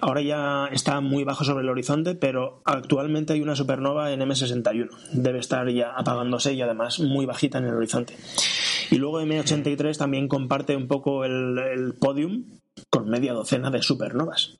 [0.00, 4.88] Ahora ya está muy bajo sobre el horizonte, pero actualmente hay una supernova en M61.
[5.12, 8.16] Debe estar ya apagándose y además muy bajita en el horizonte.
[8.90, 12.46] Y luego M83 también comparte un poco el, podium
[12.90, 14.56] con media docena de supernovas.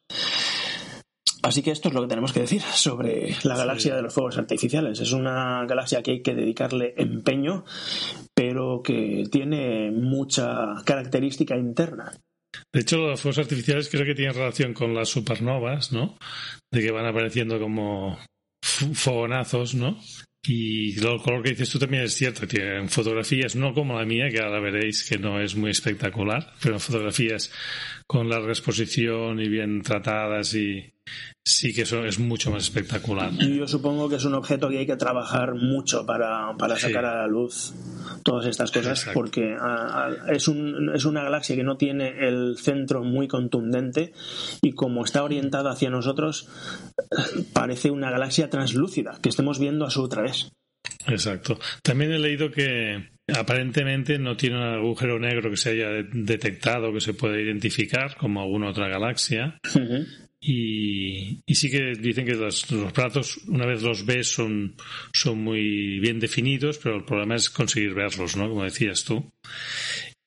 [1.43, 4.39] Así que esto es lo que tenemos que decir sobre la galaxia de los fuegos
[4.39, 5.01] artificiales.
[5.01, 7.65] Es una galaxia que hay que dedicarle empeño,
[8.35, 12.13] pero que tiene mucha característica interna.
[12.73, 16.17] De hecho, los fuegos artificiales creo que tienen relación con las supernovas, ¿no?
[16.71, 18.19] De que van apareciendo como
[18.63, 19.99] fogonazos, ¿no?
[20.45, 24.29] Y lo color que dices tú también es cierto, tienen fotografías no como la mía,
[24.29, 27.53] que ahora veréis que no es muy espectacular, pero fotografías
[28.13, 30.93] con larga exposición y bien tratadas y
[31.43, 33.33] sí que eso es mucho más espectacular.
[33.33, 37.23] Yo supongo que es un objeto que hay que trabajar mucho para, para sacar a
[37.23, 37.73] la luz
[38.23, 39.57] todas estas cosas porque
[40.29, 44.13] es, un, es una galaxia que no tiene el centro muy contundente
[44.61, 46.51] y como está orientada hacia nosotros
[47.55, 50.53] parece una galaxia translúcida que estemos viendo a su través.
[51.07, 51.59] Exacto.
[51.83, 57.01] También he leído que aparentemente no tiene un agujero negro que se haya detectado, que
[57.01, 59.59] se pueda identificar como alguna otra galaxia.
[60.41, 64.75] y, sí que dicen que los, los, platos, una vez los ves, son,
[65.13, 68.49] son muy bien definidos, pero el problema es conseguir verlos, ¿no?
[68.49, 69.33] Como decías tú.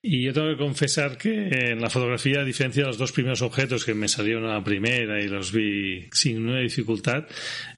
[0.08, 3.42] Y yo tengo que confesar que en la fotografía, a diferencia de los dos primeros
[3.42, 7.26] objetos que me salieron a la primera y los vi sin ninguna dificultad,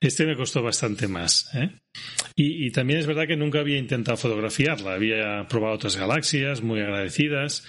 [0.02, 1.50] este me costó bastante más.
[1.56, 1.70] ¿eh?
[2.36, 4.96] Y, también es verdad que nunca había intentado fotografiarla.
[4.96, 7.66] Había probado otras galaxias muy agradecidas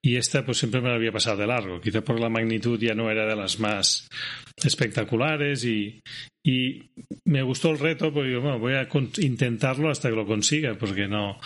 [0.00, 1.80] y esta pues siempre me la había pasado de largo.
[1.80, 4.06] Quizá por la magnitud ya no era de las más
[4.62, 6.00] espectaculares y,
[6.44, 6.92] y
[7.24, 11.40] me gustó el reto porque bueno, voy a intentarlo hasta que lo consiga porque no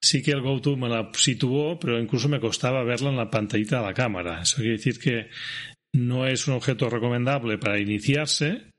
[0.00, 3.80] sí que el GoTo me la situó, pero incluso me costaba verla en la pantallita
[3.80, 4.42] de la cámara.
[4.42, 5.28] Eso quiere decir que
[5.92, 8.70] no es un objeto recomendable para iniciarse,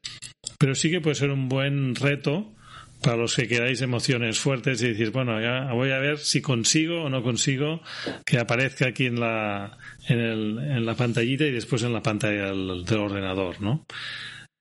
[0.59, 2.53] pero sí que puede ser un buen reto
[3.01, 7.03] para los que queráis emociones fuertes y decir, bueno, ya voy a ver si consigo
[7.03, 7.82] o no consigo
[8.26, 12.47] que aparezca aquí en la, en, el, en la pantallita y después en la pantalla
[12.47, 13.86] del, ordenador, ¿no?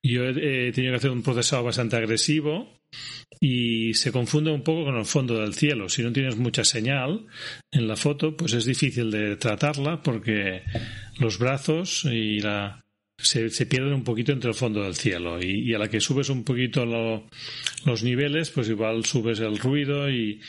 [0.03, 2.76] Yo he, tenido que hacer un procesado bastante agresivo
[3.49, 5.88] y se confunde un poco con el fondo del cielo.
[5.88, 7.26] Si no tienes mucha señal
[7.70, 10.62] en la foto, pues es difícil de tratarla porque
[11.20, 12.84] los brazos y la
[13.16, 16.42] se, pierden un poquito entre el fondo del cielo y, a la que subes un
[16.42, 20.40] poquito los niveles, pues igual subes el ruido y,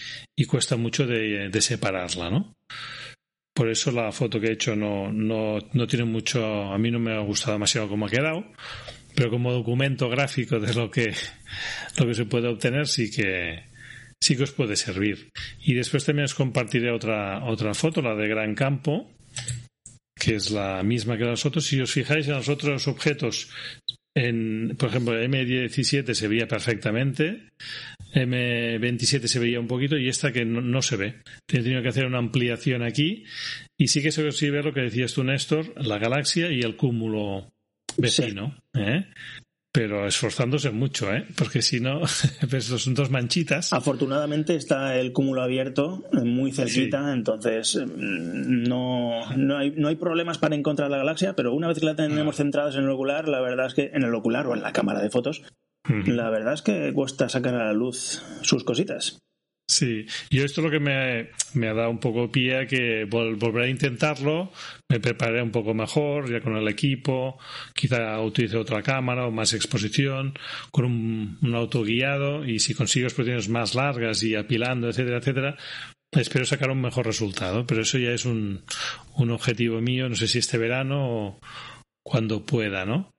[0.47, 2.55] cuesta mucho de, separarla, ¿no?
[3.53, 6.99] Por eso la foto que he hecho no, no, no tiene mucho, a mí no
[6.99, 8.43] me ha gustado demasiado cómo ha quedado,
[9.17, 11.11] pero como documento gráfico de lo que,
[11.97, 13.63] lo que se puede obtener sí que,
[14.21, 15.31] sí que os puede servir.
[15.65, 19.11] Y después también os compartiré otra, otra foto, la de Gran Campo,
[20.13, 21.65] que es la misma que las otras.
[21.65, 23.49] Si os fijáis en los otros objetos,
[24.13, 27.49] por ejemplo, M17 se veía perfectamente,
[28.13, 31.21] M27 se veía un poquito y esta que no, se ve.
[31.51, 33.23] He tenido que hacer una ampliación aquí
[33.79, 37.49] y sí que se ver lo que decías tú, Néstor, la galaxia y el cúmulo
[37.97, 39.05] vecino, ¿eh?
[39.71, 41.25] pero esforzándose mucho, ¿eh?
[41.37, 42.01] porque si no,
[42.49, 43.73] pues son dos manchitas.
[43.73, 49.95] Afortunadamente está el cúmulo abierto eh, muy cerquita, entonces mm, no, no, hay, no hay
[49.95, 52.37] problemas para encontrar la galaxia, pero una vez que la tenemos ah.
[52.37, 55.01] centradas en el ocular, la verdad es que en el ocular o en la cámara
[55.01, 55.43] de fotos,
[55.87, 59.19] la verdad es que cuesta sacar a la luz sus cositas.
[59.69, 63.03] Sí, yo esto es lo que me, me ha dado un poco pie a que
[63.03, 64.49] volveré a intentarlo,
[64.89, 67.37] me preparé un poco mejor ya con el equipo,
[67.75, 70.33] quizá utilice otra cámara o más exposición,
[70.71, 75.57] con un, un autoguiado y si consigo exposiciones más largas y apilando, etcétera, etcétera,
[76.13, 78.63] espero sacar un mejor resultado, pero eso ya es un,
[79.15, 81.39] un objetivo mío, no sé si este verano o
[82.05, 83.11] cuando pueda, ¿no?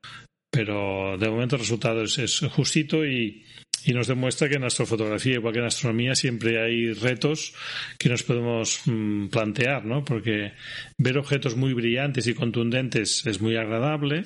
[0.51, 3.45] Pero de momento el resultado es, es justito y,
[3.85, 7.55] y nos demuestra que en astrofotografía, igual que en astronomía, siempre hay retos
[7.99, 10.05] que nos podemos mm, plantear, ¿no?
[10.05, 10.53] Porque
[10.99, 14.25] ver objetos muy brillantes y contundentes es muy agradable,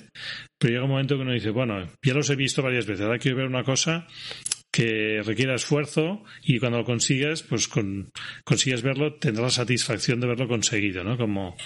[0.58, 3.18] pero llega un momento que uno dice, bueno, ya los he visto varias veces, ahora
[3.18, 4.06] quiero ver una cosa
[4.72, 8.10] que requiera esfuerzo y cuando lo consigas, pues con,
[8.42, 11.18] consigues verlo, tendrás la satisfacción de verlo conseguido, ¿no?
[11.18, 11.56] Como,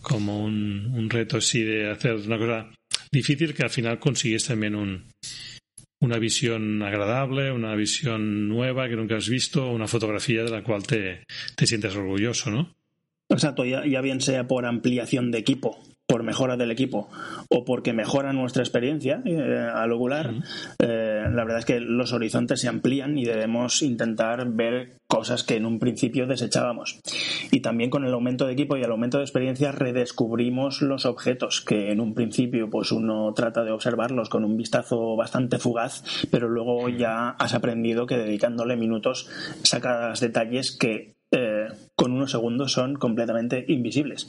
[0.00, 2.70] como un, un reto así de hacer una cosa
[3.12, 5.04] difícil que al final consigues también un,
[6.02, 10.82] una visión agradable, una visión nueva que nunca has visto, una fotografía de la cual
[10.82, 11.24] te,
[11.56, 12.74] te sientes orgulloso, ¿no?
[13.28, 15.78] Exacto, ya, ya bien sea por ampliación de equipo
[16.12, 17.08] por mejora del equipo
[17.48, 20.34] o porque mejora nuestra experiencia eh, al ocular,
[20.78, 25.56] eh, la verdad es que los horizontes se amplían y debemos intentar ver cosas que
[25.56, 27.00] en un principio desechábamos.
[27.50, 31.62] Y también con el aumento de equipo y el aumento de experiencia redescubrimos los objetos
[31.62, 36.46] que en un principio pues uno trata de observarlos con un vistazo bastante fugaz, pero
[36.46, 39.30] luego ya has aprendido que dedicándole minutos
[39.62, 41.11] sacas detalles que
[41.96, 44.28] con unos segundos son completamente invisibles.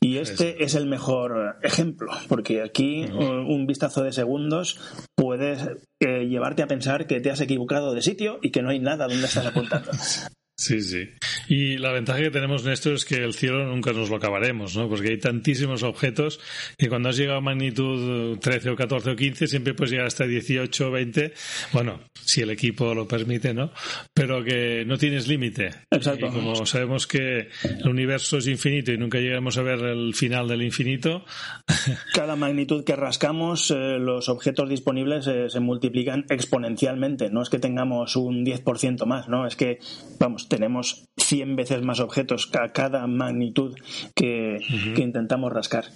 [0.00, 4.80] Y este es el mejor ejemplo, porque aquí un vistazo de segundos
[5.14, 5.56] puede
[6.00, 9.06] eh, llevarte a pensar que te has equivocado de sitio y que no hay nada
[9.06, 9.90] donde estás apuntando.
[10.56, 11.08] Sí, sí.
[11.48, 14.88] Y la ventaja que tenemos, Néstor, es que el cielo nunca nos lo acabaremos, ¿no?
[14.88, 16.38] Porque hay tantísimos objetos
[16.78, 20.26] que cuando has llegado a magnitud 13 o 14 o 15 siempre puedes llegar hasta
[20.26, 21.34] 18 o 20.
[21.72, 23.72] Bueno, si el equipo lo permite, ¿no?
[24.14, 25.70] Pero que no tienes límite.
[25.90, 26.26] Exacto.
[26.26, 30.46] Y como sabemos que el universo es infinito y nunca llegaremos a ver el final
[30.46, 31.24] del infinito.
[32.14, 37.28] Cada magnitud que rascamos, eh, los objetos disponibles eh, se multiplican exponencialmente.
[37.30, 39.48] No es que tengamos un 10% más, ¿no?
[39.48, 39.80] Es que,
[40.20, 43.74] vamos, tenemos 100 veces más objetos a cada magnitud
[44.14, 44.58] que,
[44.94, 45.86] que intentamos rascar.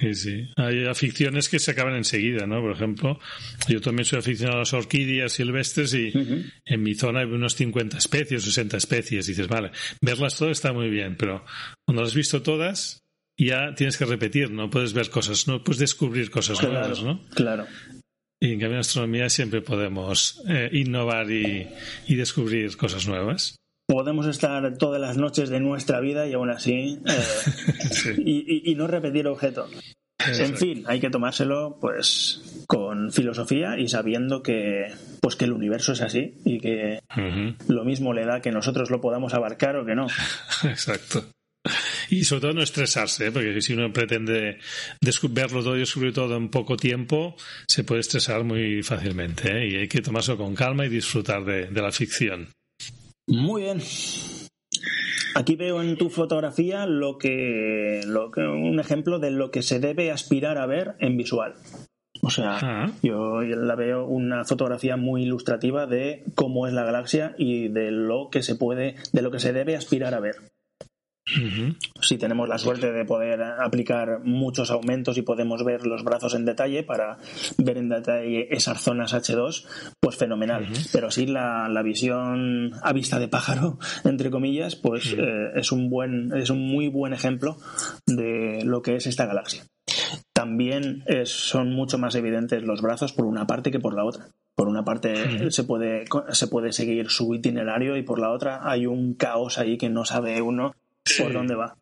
[0.00, 0.48] Sí, sí.
[0.56, 2.60] Hay aficiones que se acaban enseguida, ¿no?
[2.62, 3.18] Por ejemplo,
[3.68, 6.10] yo también soy aficionado a las orquídeas silvestres y
[6.64, 9.28] en mi zona hay unas 50 especies, 60 especies.
[9.28, 11.44] Y dices, vale, verlas todas está muy bien, pero
[11.84, 13.02] cuando las has visto todas,
[13.36, 17.22] ya tienes que repetir, no puedes ver cosas, no puedes descubrir cosas Claro, nuevas, ¿no?
[17.34, 17.66] claro.
[18.40, 21.66] Y en cambio en astronomía siempre podemos eh, innovar y,
[22.08, 23.56] y descubrir cosas nuevas.
[23.86, 27.12] Podemos estar todas las noches de nuestra vida y aún así eh,
[27.90, 28.10] Sí.
[28.18, 29.70] y, y- y no repetir objetos.
[30.26, 34.86] En fin, hay que tomárselo pues con filosofía y sabiendo que
[35.20, 37.00] pues que el universo es así y que
[37.68, 40.06] lo mismo le da que nosotros lo podamos abarcar o que no.
[40.64, 41.26] Exacto.
[42.08, 43.32] Y sobre todo no estresarse, ¿eh?
[43.32, 44.58] porque si uno pretende
[45.04, 47.36] descu- verlo todo y descubrir todo en poco tiempo,
[47.68, 49.50] se puede estresar muy fácilmente.
[49.50, 49.68] ¿eh?
[49.68, 52.48] Y hay que tomárselo con calma y disfrutar de, de la ficción.
[53.26, 53.80] Muy bien.
[55.34, 59.80] Aquí veo en tu fotografía lo que, lo que un ejemplo de lo que se
[59.80, 61.54] debe aspirar a ver en visual.
[62.22, 62.92] O sea, Ah.
[63.02, 68.28] yo la veo una fotografía muy ilustrativa de cómo es la galaxia y de lo
[68.30, 70.36] que se puede, de lo que se debe aspirar a ver.
[72.00, 76.44] Si tenemos la suerte de poder aplicar muchos aumentos y podemos ver los brazos en
[76.44, 77.16] detalle para
[77.58, 79.64] ver en detalle esas zonas H2,
[80.00, 80.66] pues fenomenal.
[80.92, 85.88] Pero sí la, la visión a vista de pájaro, entre comillas, pues eh, es un
[85.88, 87.56] buen, es un muy buen ejemplo
[88.06, 89.64] de lo que es esta galaxia.
[90.32, 94.28] También es- son mucho más evidentes los brazos por una parte que por la otra.
[94.56, 98.86] Por una parte se puede se puede seguir su itinerario y por la otra hay
[98.86, 100.74] un caos ahí que no sabe uno
[101.22, 101.76] por dónde va.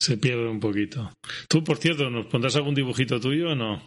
[0.00, 1.10] Se pierde un poquito.
[1.48, 3.82] Tú, por cierto, ¿nos pondrás algún dibujito tuyo o no?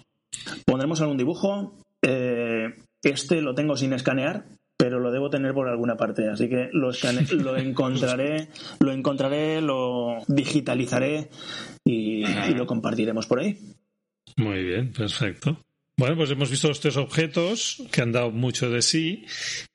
[0.65, 1.77] Pondremos algún dibujo.
[2.01, 2.67] Eh,
[3.03, 4.45] este lo tengo sin escanear,
[4.77, 8.49] pero lo debo tener por alguna parte, así que lo, escane- lo encontraré,
[8.79, 11.29] lo encontraré, lo digitalizaré
[11.85, 13.57] y, y lo compartiremos por ahí.
[14.37, 15.57] Muy bien, perfecto.
[16.01, 19.23] Bueno, pues hemos visto los tres objetos que han dado mucho de sí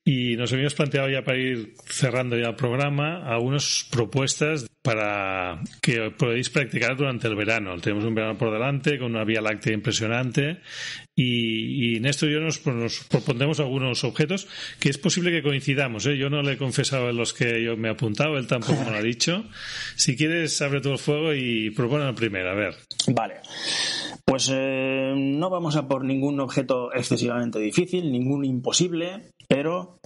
[0.04, 6.12] y nos habíamos planteado ya para ir cerrando ya el programa algunas propuestas para que
[6.12, 7.76] podéis practicar durante el verano.
[7.80, 10.60] Tenemos un verano por delante con una vía láctea impresionante
[11.16, 14.46] y, y Néstor y yo nos, nos propondremos algunos objetos
[14.78, 16.06] que es posible que coincidamos.
[16.06, 16.16] ¿eh?
[16.16, 18.92] Yo no le he confesado en los que yo me he apuntado, él tampoco me
[18.92, 19.44] lo ha dicho.
[19.96, 22.50] Si quieres, abre todo el fuego y propone el primero.
[22.50, 22.76] A ver.
[23.08, 23.40] Vale.
[24.24, 29.98] Pues eh, no vamos a por ningún objeto excesivamente difícil, ningún imposible, pero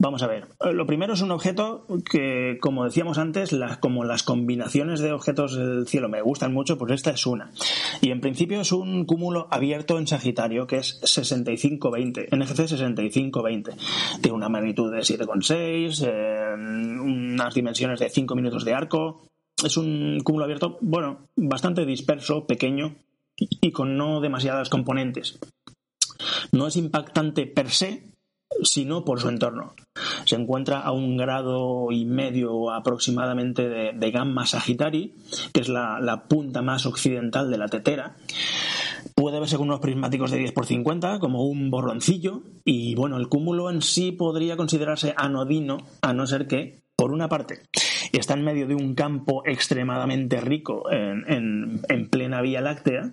[0.00, 0.48] vamos a ver.
[0.60, 5.54] Eh, Lo primero es un objeto que, como decíamos antes, como las combinaciones de objetos
[5.54, 7.52] del cielo me gustan mucho, pues esta es una.
[8.00, 13.72] Y en principio es un cúmulo abierto en Sagitario, que es 6520, NGC 6520.
[14.20, 19.22] Tiene una magnitud de 7,6, eh, unas dimensiones de 5 minutos de arco,
[19.62, 22.96] es un cúmulo abierto, bueno, bastante disperso, pequeño
[23.36, 25.38] y con no demasiadas componentes.
[26.52, 28.10] No es impactante per se,
[28.62, 29.74] sino por su entorno.
[30.24, 35.14] Se encuentra a un grado y medio aproximadamente de, Gamma Sagittari,
[35.52, 38.16] que es la, punta más occidental de la tetera.
[39.14, 43.28] Puede verse con unos prismáticos de 10 por 50, como un borroncillo, y bueno, el
[43.28, 47.60] cúmulo en sí podría considerarse anodino, a no ser que, por una parte,
[48.12, 53.12] está en medio de un campo extremadamente rico en- en plena Vía Láctea,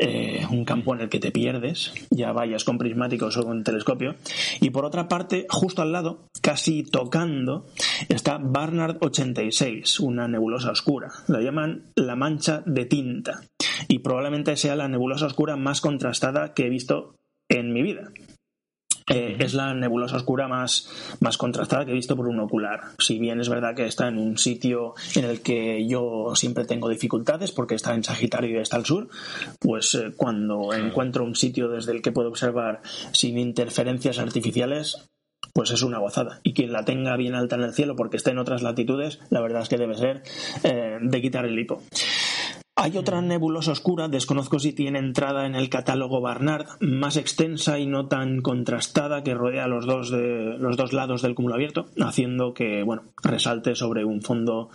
[0.00, 4.14] eh, un campo en el que te pierdes, ya vayas con prismáticos o con telescopio.
[4.60, 7.66] Y por otra parte, justo al lado, casi tocando,
[8.08, 11.08] está Barnard 86, una nebulosa oscura.
[11.26, 13.42] La llaman la mancha de tinta.
[13.88, 17.16] Y probablemente sea la nebulosa oscura más contrastada que he visto
[17.48, 18.12] en mi vida.
[19.08, 20.88] Eh, es la nebulosa oscura más,
[21.20, 22.80] más contrastada que he visto por un ocular.
[22.98, 26.88] Si bien es verdad que está en un sitio en el que yo siempre tengo
[26.88, 29.08] dificultades porque está en Sagitario y está al sur,
[29.60, 32.82] pues eh, cuando encuentro un sitio desde el que puedo observar
[33.12, 35.08] sin interferencias artificiales,
[35.52, 36.40] pues es una gozada.
[36.42, 39.40] Y quien la tenga bien alta en el cielo porque esté en otras latitudes, la
[39.40, 40.22] verdad es que debe ser
[40.64, 41.82] eh, de quitar el hipo.
[42.80, 47.86] Hay otra nebulosa oscura, desconozco si tiene entrada en el catálogo Barnard, más extensa y
[47.86, 52.54] no tan contrastada que rodea los dos, de, los dos lados del cúmulo abierto, haciendo
[52.54, 54.70] que bueno, resalte sobre un fondo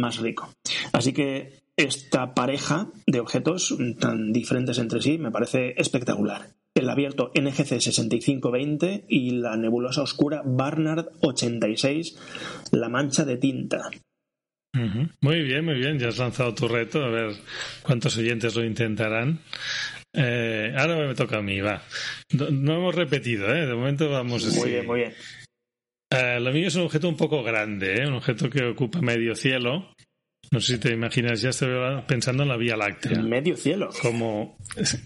[0.00, 0.48] más rico.
[0.94, 6.54] Así que esta pareja de objetos tan diferentes entre sí me parece espectacular.
[6.74, 12.16] El abierto NGC 6520 y la nebulosa oscura Barnard 86,
[12.72, 13.90] la mancha de tinta.
[15.20, 15.98] Muy bien, muy bien.
[15.98, 17.04] Ya has lanzado tu reto.
[17.04, 17.32] A ver
[17.82, 19.40] cuántos oyentes lo intentarán.
[20.12, 21.82] Eh, ahora me toca a mí, va.
[22.32, 23.66] No, hemos repetido, ¿eh?
[23.66, 24.58] De momento vamos así.
[24.58, 25.14] Muy bien, muy bien.
[26.10, 28.06] Eh, lo mío es un objeto un poco grande, ¿eh?
[28.06, 29.92] Un objeto que ocupa medio cielo.
[30.52, 31.70] No sé si te imaginas, ya estoy
[32.06, 33.20] pensando en la Vía Láctea.
[33.20, 33.90] Medio cielo.
[34.00, 34.56] Como,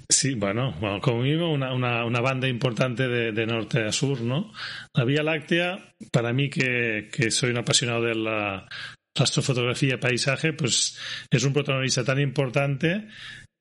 [0.08, 4.52] sí, bueno, como mismo una, una, banda importante de, norte a sur, ¿no?
[4.94, 8.68] La Vía Láctea, para mí que, que soy un apasionado de la,
[9.16, 10.98] astrofotografía paisaje, pues
[11.30, 13.08] es un protagonista tan importante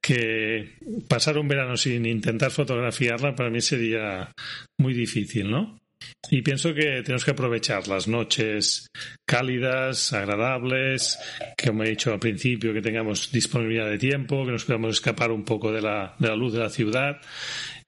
[0.01, 0.77] que
[1.07, 4.31] pasar un verano sin intentar fotografiarla para mí sería
[4.79, 5.77] muy difícil, ¿no?
[6.31, 8.87] Y pienso que tenemos que aprovechar las noches
[9.27, 11.19] cálidas, agradables,
[11.57, 15.31] que como he dicho al principio, que tengamos disponibilidad de tiempo, que nos podamos escapar
[15.31, 17.19] un poco de la, de la luz de la ciudad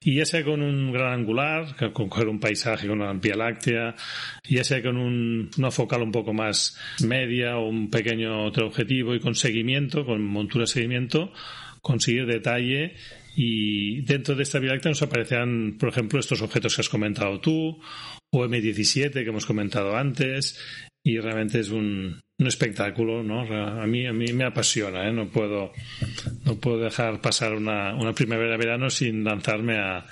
[0.04, 3.94] y ya sea con un gran angular, con coger un paisaje con una vía láctea,
[4.48, 9.14] ya sea con un, una focal un poco más media o un pequeño otro objetivo
[9.14, 11.32] y con seguimiento, con montura de seguimiento,
[11.80, 12.94] conseguir detalle
[13.34, 17.40] y dentro de esta vía láctea nos aparecerán, por ejemplo, estos objetos que has comentado
[17.40, 17.80] tú,
[18.30, 20.58] o M17 que hemos comentado antes,
[21.04, 23.40] y realmente es un, un espectáculo, ¿no?
[23.40, 25.12] A mí, a mí me apasiona, ¿eh?
[25.12, 25.72] No puedo,
[26.44, 30.04] no puedo dejar pasar una, una primavera-verano sin lanzarme a,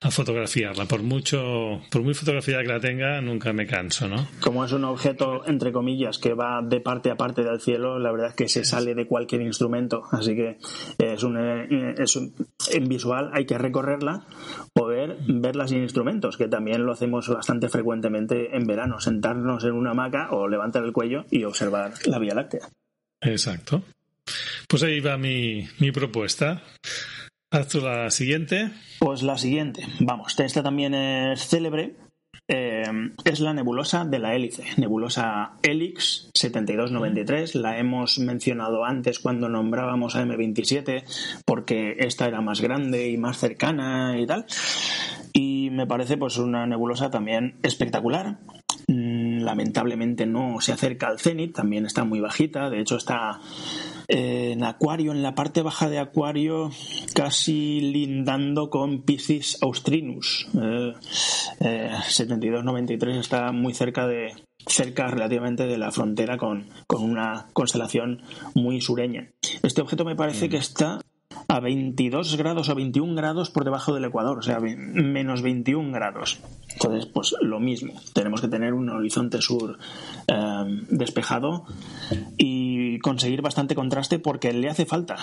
[0.00, 0.86] a fotografiarla.
[0.86, 4.28] Por mucho, por muy fotografía que la tenga, nunca me canso, ¿no?
[4.40, 8.12] Como es un objeto, entre comillas, que va de parte a parte del cielo, la
[8.12, 10.02] verdad es que se sale de cualquier instrumento.
[10.12, 10.58] Así que
[10.98, 14.26] es un, eh, es en visual hay que recorrerla,
[14.72, 19.90] poder verla sin instrumentos, que también lo hacemos bastante frecuentemente en verano, sentarnos en una
[19.90, 22.68] hamaca o levantar el cuello y observar la Vía Láctea.
[23.20, 23.82] Exacto.
[24.68, 26.62] Pues ahí va mi, mi propuesta.
[27.50, 28.70] Haz tú la siguiente.
[29.06, 31.94] Pues la siguiente, vamos, esta también es célebre.
[32.48, 32.82] Eh,
[33.24, 37.54] es la nebulosa de la hélice, nebulosa Helix 7293.
[37.54, 41.04] La hemos mencionado antes cuando nombrábamos a M27
[41.44, 44.46] porque esta era más grande y más cercana y tal.
[45.32, 48.38] Y me parece pues una nebulosa también espectacular
[48.88, 53.38] mm, lamentablemente no se acerca al cenit, también está muy bajita, de hecho está
[54.08, 56.70] en Acuario, en la parte baja de Acuario,
[57.14, 60.48] casi lindando con Piscis Austrinus.
[60.54, 60.94] Eh,
[61.60, 64.34] eh, 72-93 está muy cerca de
[64.68, 68.22] cerca relativamente de la frontera con, con una constelación
[68.54, 69.30] muy sureña.
[69.62, 70.50] Este objeto me parece mm.
[70.50, 70.98] que está
[71.48, 76.40] a 22 grados o 21 grados por debajo del Ecuador, o sea, menos 21 grados.
[76.72, 79.78] Entonces, pues lo mismo, tenemos que tener un horizonte sur
[80.26, 80.34] eh,
[80.90, 81.64] despejado
[82.36, 82.65] y
[82.98, 85.16] conseguir bastante contraste porque le hace falta.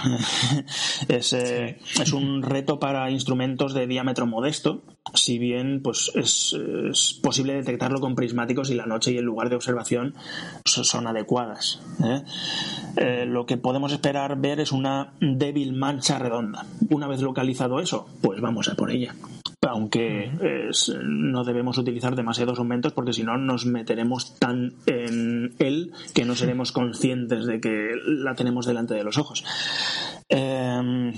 [1.08, 4.84] es, eh, es, un reto para instrumentos de diámetro modesto,
[5.14, 9.56] si bien pues es, posible detectarlo con prismáticos y la noche y el lugar de
[9.56, 10.16] observación
[10.66, 11.82] son adecuadas.
[12.04, 13.26] ¿eh?
[13.26, 16.66] lo que podemos esperar ver es una débil mancha redonda.
[16.90, 19.16] Una vez localizado eso, pues vamos a por ella
[19.74, 20.32] aunque
[21.04, 26.36] no debemos utilizar demasiados aumentos porque si no nos meteremos tan en él que no
[26.36, 29.44] seremos conscientes de que la tenemos delante de los ojos.
[30.30, 31.12] Em,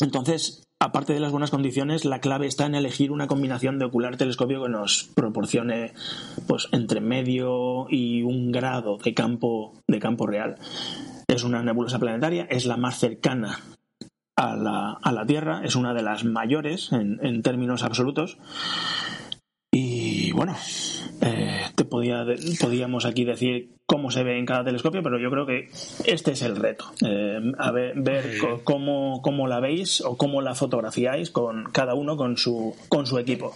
[0.00, 4.16] entonces, aparte de las buenas condiciones, la clave está en elegir una combinación de ocular
[4.16, 5.92] telescopio que nos proporcione
[6.46, 10.54] pues entre medio y un grado de campo de campo real.
[11.26, 13.58] Es una nebulosa planetaria, es la más cercana
[14.36, 18.38] a la, a la Tierra, es una de las mayores en, términos absolutos.
[19.74, 20.54] Y bueno,
[21.22, 22.26] eh, te podía,
[22.60, 25.70] podíamos aquí decir cómo se ve en cada telescopio, pero yo creo que
[26.04, 26.92] este es el reto.
[27.04, 28.24] Eh, a ver, ver
[28.64, 33.18] cómo, cómo, la veis o cómo la fotografiáis con cada uno con su, con su
[33.18, 33.54] equipo.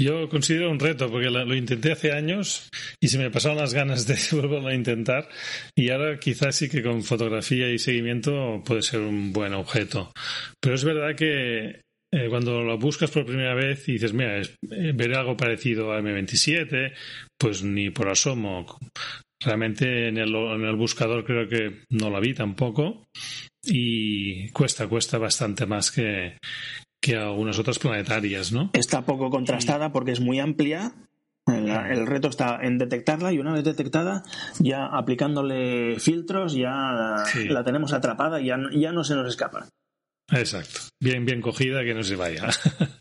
[0.00, 2.70] Yo considero un reto porque lo intenté hace años
[3.02, 5.28] y se me pasaron las ganas de volverlo a intentar
[5.76, 10.10] y ahora quizás sí que con fotografía y seguimiento puede ser un buen objeto.
[10.58, 11.82] Pero es verdad que
[12.12, 14.48] eh, cuando lo buscas por primera vez y dices, mira, eh,
[14.94, 16.94] veré algo parecido a M27,
[17.38, 18.78] pues ni por asomo.
[19.38, 23.04] Realmente en el, en el buscador creo que no la vi tampoco
[23.62, 26.36] y cuesta, cuesta bastante más que,
[27.00, 28.70] que algunas otras planetarias, ¿no?
[28.72, 30.92] Está poco contrastada porque es muy amplia
[31.46, 34.22] El, reto está en detectarla y una vez detectada,
[34.58, 39.68] ya aplicándole filtros, ya la tenemos atrapada y ya, ya no se nos escapa.
[40.32, 40.80] Exacto.
[41.00, 42.48] Bien, bien cogida, que no se vaya.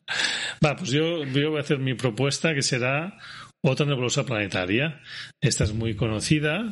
[0.66, 3.18] Va, pues yo, yo voy a hacer mi propuesta, que será
[3.62, 5.02] otra nebulosa planetaria.
[5.42, 6.66] Esta es muy conocida,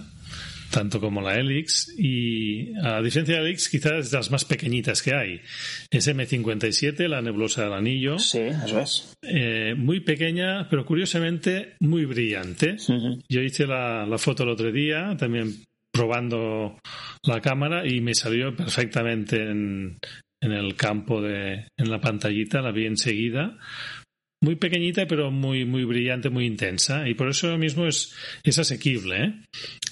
[0.71, 4.45] tanto como la Helix, y a diferencia de la Helix, quizás es de las más
[4.45, 5.41] pequeñitas que hay.
[5.89, 8.19] Es M57, la nebulosa del anillo.
[8.19, 9.13] Sí, eso es.
[9.21, 12.77] Eh, muy pequeña, pero curiosamente muy brillante.
[13.29, 16.77] Yo hice la, la, foto el otro día, también probando
[17.23, 19.97] la cámara, y me salió perfectamente en,
[20.41, 23.57] en el campo de, en la pantallita, la vi enseguida.
[24.41, 27.09] Muy pequeñita, pero muy, muy brillante, muy intensa.
[27.09, 29.23] Y por eso mismo es, es asequible.
[29.23, 29.33] ¿eh?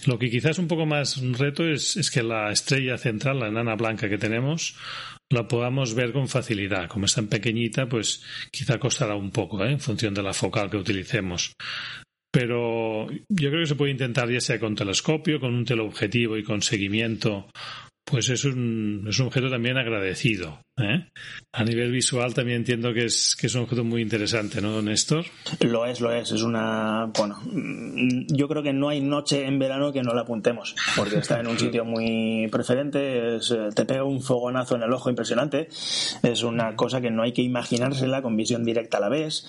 [0.06, 3.76] Lo que quizás un poco más reto es, es que la estrella central, la enana
[3.76, 4.76] blanca que tenemos,
[5.32, 6.88] la podamos ver con facilidad.
[6.88, 9.72] Como es tan pequeñita, pues quizá costará un poco, ¿eh?
[9.72, 11.54] en función de la focal que utilicemos.
[12.32, 16.44] Pero yo creo que se puede intentar ya sea con telescopio, con un teleobjetivo y
[16.44, 17.48] con seguimiento
[18.06, 20.62] pues es un, es un objeto también agradecido.
[20.78, 21.10] ¿eh?
[21.52, 25.26] A nivel visual también entiendo que es, que es un objeto muy interesante, ¿no, Néstor?
[25.62, 26.32] Lo es, lo es.
[26.32, 27.12] Es una.
[27.18, 27.42] Bueno,
[28.28, 31.48] yo creo que no hay noche en verano que no la apuntemos, porque está en
[31.48, 33.40] un sitio muy preferente,
[33.74, 35.68] te pega un fogonazo en el ojo impresionante.
[36.22, 39.48] Es una cosa que no hay que imaginársela con visión directa a la vez.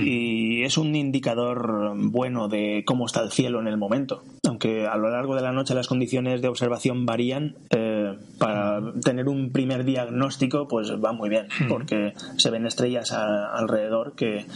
[0.00, 4.24] Y es un indicador bueno de cómo está el cielo en el momento.
[4.46, 9.28] Aunque a lo largo de la noche las condiciones de observación varían, eh, para tener
[9.28, 14.46] un primer diagnóstico, pues va muy bien, porque se ven estrellas alrededor que,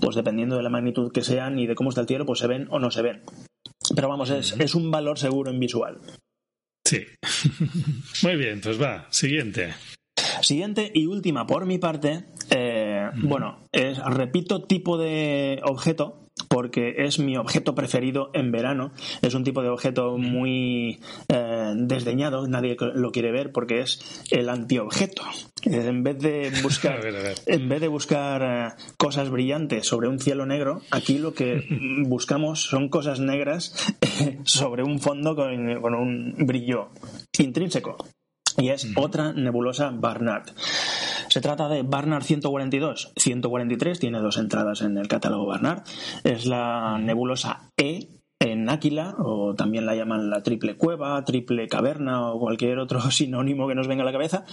[0.00, 2.48] pues dependiendo de la magnitud que sean y de cómo está el cielo, pues se
[2.48, 3.22] ven o no se ven.
[3.94, 6.00] Pero vamos, es, es un valor seguro en visual.
[6.84, 7.04] Sí.
[8.24, 9.74] muy bien, pues va, siguiente.
[10.42, 17.20] Siguiente y última por mi parte, eh, bueno, es, repito, tipo de objeto, porque es
[17.20, 18.90] mi objeto preferido en verano.
[19.22, 24.48] Es un tipo de objeto muy eh, desdeñado, nadie lo quiere ver porque es el
[24.48, 25.22] antiobjeto.
[25.62, 27.00] En vez de buscar,
[27.46, 31.64] En vez de buscar eh, cosas brillantes sobre un cielo negro, aquí lo que
[32.06, 33.94] buscamos son cosas negras
[34.44, 36.88] sobre un fondo con, con un brillo
[37.38, 37.96] intrínseco.
[38.60, 40.50] Y es otra nebulosa Barnard.
[41.28, 43.12] Se trata de Barnard 142.
[43.16, 45.82] 143 tiene dos entradas en el catálogo Barnard.
[46.24, 48.08] Es la nebulosa E
[48.38, 53.66] en Áquila, o también la llaman la triple cueva, triple caverna o cualquier otro sinónimo
[53.68, 54.44] que nos venga a la cabeza.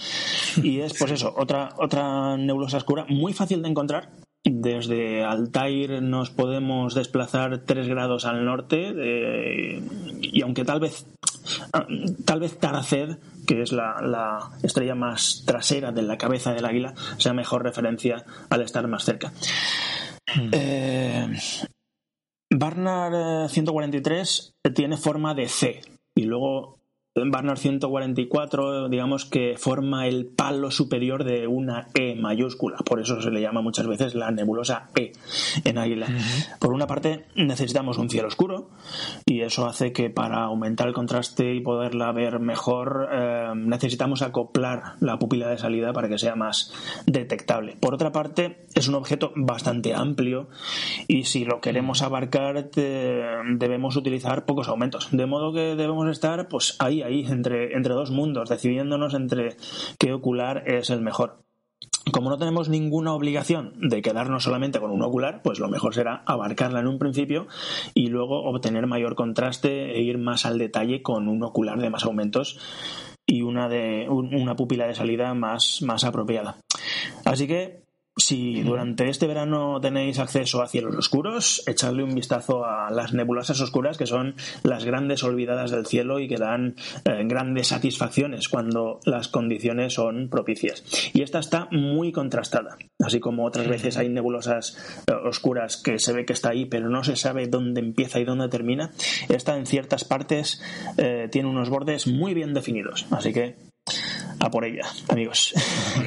[0.62, 4.10] Y es, pues eso, otra, otra nebulosa oscura muy fácil de encontrar.
[4.44, 9.82] Desde Altair nos podemos desplazar tres grados al norte eh,
[10.22, 11.06] y aunque tal vez
[12.24, 13.18] tal vez Taraced
[13.48, 18.60] que es la, estrella más trasera de la cabeza del águila, sea mejor referencia al
[18.60, 19.32] estar más cerca.
[20.34, 20.50] Hmm.
[20.52, 21.38] Eh,
[22.52, 25.80] Barnard 143 eh, tiene forma de C
[26.14, 26.77] y luego
[27.26, 33.30] Barnard 144, digamos que forma el palo superior de una E mayúscula, por eso se
[33.30, 35.12] le llama muchas veces la nebulosa E
[35.64, 36.06] en águila.
[36.58, 38.70] Por una parte, necesitamos un cielo oscuro
[39.26, 44.94] y eso hace que para aumentar el contraste y poderla ver mejor, eh, necesitamos acoplar
[45.00, 46.72] la pupila de salida para que sea más
[47.06, 47.76] detectable.
[47.80, 50.48] Por otra parte, es un objeto bastante amplio
[51.06, 56.76] y si lo queremos abarcar, debemos utilizar pocos aumentos, de modo que debemos estar pues
[56.78, 59.56] ahí entre, entre dos mundos, decidiéndonos entre
[59.98, 61.44] qué ocular es el mejor.
[62.12, 66.22] Como no tenemos ninguna obligación de quedarnos solamente con un ocular, pues lo mejor será
[66.26, 67.46] abarcarla en un principio
[67.94, 72.04] y luego obtener mayor contraste e ir más al detalle con un ocular de más
[72.04, 72.58] aumentos
[73.26, 76.56] y una de una pupila de salida más, más apropiada.
[77.24, 77.87] Así que
[78.18, 83.60] si durante este verano tenéis acceso a cielos oscuros, echadle un vistazo a las nebulosas
[83.60, 86.74] oscuras, que son las grandes olvidadas del cielo y que dan
[87.04, 90.84] eh, grandes satisfacciones cuando las condiciones son propicias.
[91.14, 94.76] Y esta está muy contrastada, así como otras veces hay nebulosas
[95.06, 98.24] eh, oscuras que se ve que está ahí, pero no se sabe dónde empieza y
[98.24, 98.90] dónde termina.
[99.28, 100.60] Esta en ciertas partes
[100.96, 103.67] eh, tiene unos bordes muy bien definidos, así que
[104.40, 105.54] a por ella, amigos.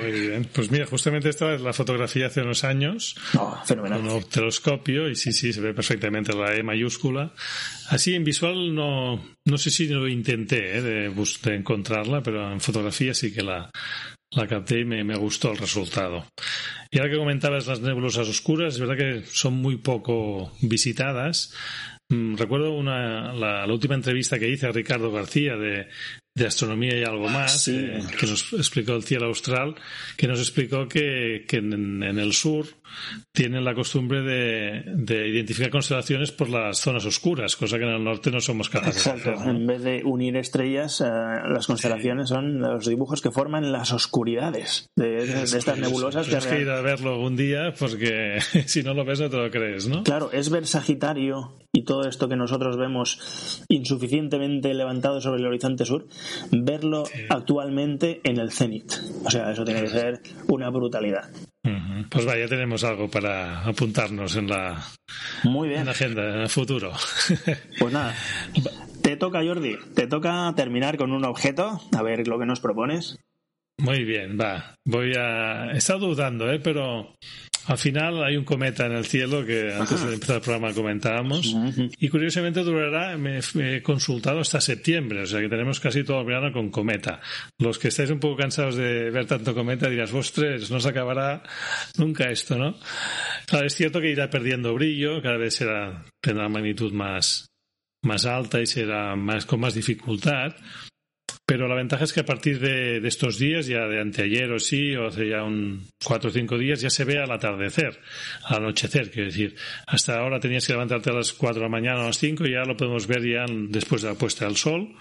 [0.01, 0.49] Muy bien.
[0.53, 3.15] Pues mira, justamente esta es la fotografía hace unos años.
[3.65, 4.01] fenomenal.
[4.01, 7.33] Con un telescopio y sí, sí, se ve perfectamente la E mayúscula.
[7.89, 10.81] Así en visual no, no sé si lo intenté ¿eh?
[10.81, 13.69] de, de, encontrarla, pero en fotografía sí que la,
[14.31, 16.25] la capté y me, me, gustó el resultado.
[16.89, 21.53] Y ahora que comentabas las nebulosas oscuras, es verdad que son muy poco visitadas.
[22.11, 25.87] Mm, recuerdo una, la, última entrevista que hice a Ricardo García de,
[26.33, 29.75] de astronomía y algo más, eh, que nos explicó el cielo austral,
[30.15, 32.67] que nos explicó que, que en, el sur
[33.33, 38.03] tienen la costumbre de, de, identificar constelaciones por las zonas oscuras, cosa que en el
[38.03, 39.35] norte no somos capaces de hacer.
[39.45, 44.89] En vez de unir estrellas, eh, las constelaciones son los dibujos que forman las oscuridades
[44.95, 46.27] de, estas nebulosas.
[46.27, 49.51] Tienes que, ir a verlo un día porque si no lo ves no te lo
[49.51, 50.03] crees, ¿no?
[50.03, 55.85] Claro, es ver Sagitario y todo esto que nosotros vemos insuficientemente levantado sobre el horizonte
[55.85, 56.07] sur,
[56.51, 58.91] verlo actualmente en el cenit.
[59.25, 61.29] O sea, eso tiene que ser una brutalidad.
[62.09, 64.83] Pues vaya, tenemos algo para apuntarnos en la,
[65.43, 65.81] Muy bien.
[65.81, 66.91] En la agenda, en el futuro.
[67.79, 68.15] Pues nada,
[69.01, 73.17] te toca Jordi, te toca terminar con un objeto, a ver lo que nos propones.
[73.79, 74.75] Muy bien, va.
[74.85, 75.71] Voy a.
[75.71, 76.59] He estado dudando, ¿eh?
[76.59, 77.15] pero
[77.67, 81.55] al final hay un cometa en el cielo que antes de empezar el programa comentábamos
[81.99, 86.25] y curiosamente durará, me, he consultado hasta septiembre, o sea que tenemos casi todo el
[86.25, 87.21] verano con cometa.
[87.59, 91.43] Los que estáis un poco cansados de ver tanto cometa dirás, tres, no se acabará
[91.97, 92.75] nunca esto, ¿no?
[93.45, 97.47] Claro, es cierto que irá perdiendo brillo, cada vez será, tendrá magnitud más,
[98.03, 100.55] más alta y será más, con más dificultad,
[101.45, 104.95] pero la ventaja es que a partir de, estos días, ya de anteayer o sí,
[104.95, 107.99] o hace ya un cuatro o cinco días, ya se ve al atardecer,
[108.45, 109.11] al anochecer.
[109.11, 109.55] Quiero decir,
[109.85, 112.45] hasta ahora tenías que levantarte a las cuatro de la mañana o a las cinco,
[112.45, 114.95] y ya lo podemos ver ya después de la puesta del sol.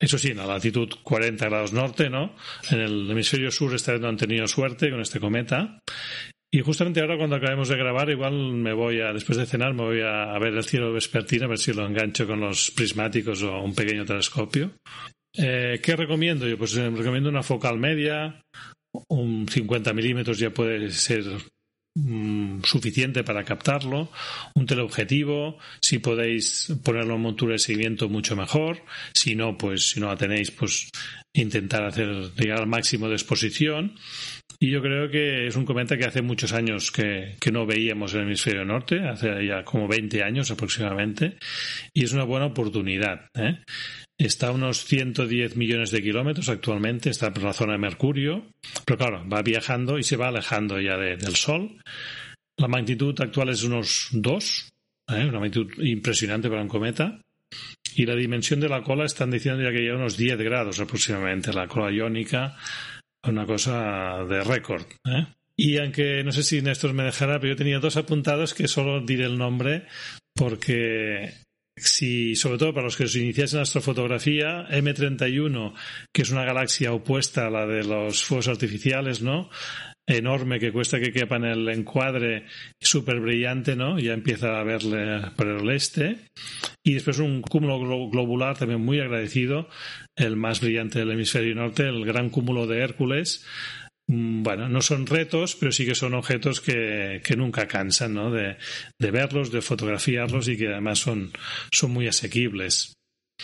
[0.00, 2.34] Eso sí, en la latitud 40 grados norte, ¿no?
[2.70, 5.78] En el hemisferio sur esta vez no han tenido suerte con este cometa.
[6.54, 9.84] Y justamente ahora cuando acabemos de grabar, igual me voy a, después de cenar, me
[9.84, 13.60] voy a ver el cielo vespertino, a ver si lo engancho con los prismáticos o
[13.62, 14.72] un pequeño telescopio.
[15.36, 16.58] Eh, ¿Qué recomiendo yo?
[16.58, 18.42] Pues eh, recomiendo una focal media,
[19.08, 21.24] un 50 milímetros ya puede ser
[21.96, 24.10] mm, suficiente para captarlo,
[24.54, 28.82] un teleobjetivo, si podéis ponerlo en montura de seguimiento mucho mejor,
[29.14, 30.90] si no, pues si no la tenéis, pues
[31.34, 33.94] intentar hacer llegar al máximo de exposición.
[34.60, 38.14] Y yo creo que es un cometa que hace muchos años que, que, no veíamos
[38.14, 41.36] en el hemisferio norte, hace ya como 20 años aproximadamente,
[41.92, 43.26] y es una buena oportunidad.
[43.34, 43.58] ¿eh?
[44.22, 48.46] Está a unos 110 millones de kilómetros actualmente, está por la zona de Mercurio,
[48.84, 51.80] pero claro, va viajando y se va alejando ya del Sol.
[52.56, 54.68] La magnitud actual es unos 2,
[55.10, 55.24] ¿eh?
[55.24, 57.20] una magnitud impresionante para un cometa.
[57.96, 61.52] Y la dimensión de la cola están diciendo ya que ya unos 10 grados aproximadamente,
[61.52, 62.56] la cola iónica,
[63.26, 64.84] una cosa de récord.
[65.04, 65.26] ¿eh?
[65.56, 69.00] Y aunque no sé si Néstor me dejará, pero yo tenía dos apuntados que solo
[69.00, 69.88] diré el nombre
[70.32, 71.34] porque
[71.76, 75.74] si, sobre todo para los que os iniciáis en astrofotografía, M31,
[76.12, 79.48] que es una galaxia opuesta a la de los fuegos artificiales, ¿no?
[80.06, 82.46] enorme que cuesta que quepa en el encuadre,
[82.80, 83.98] súper brillante, ¿no?
[83.98, 86.18] Ya empieza a verle por el este.
[86.82, 89.68] Y después un cúmulo globular también muy agradecido,
[90.16, 93.46] el más brillante del hemisferio norte, el gran cúmulo de Hércules,
[94.42, 98.30] bueno, no son retos, pero sí que son objetos que, que nunca cansan, ¿no?
[98.30, 98.56] De,
[98.98, 101.32] de, verlos, de fotografiarlos y que además son,
[101.70, 102.94] son muy asequibles.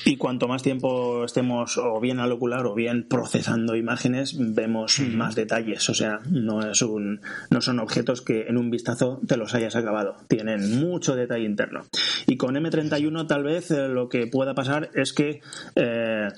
[0.05, 5.35] Y cuanto más tiempo estemos o bien al ocular o bien procesando imágenes, vemos más
[5.35, 5.89] detalles.
[5.91, 7.21] O sea, no es un,
[7.51, 10.17] no son objetos que en un vistazo te los hayas acabado.
[10.29, 11.85] Tienen mucho detalle interno.
[12.27, 15.41] Y con M31 tal vez eh, lo que pueda pasar es que
[15.77, 16.29] eh,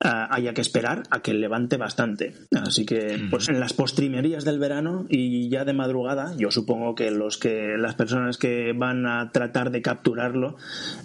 [0.00, 2.34] haya que esperar a que levante bastante.
[2.54, 7.10] Así que, pues en las postrimerías del verano y ya de madrugada, yo supongo que
[7.10, 10.56] los que las personas que van a tratar de capturarlo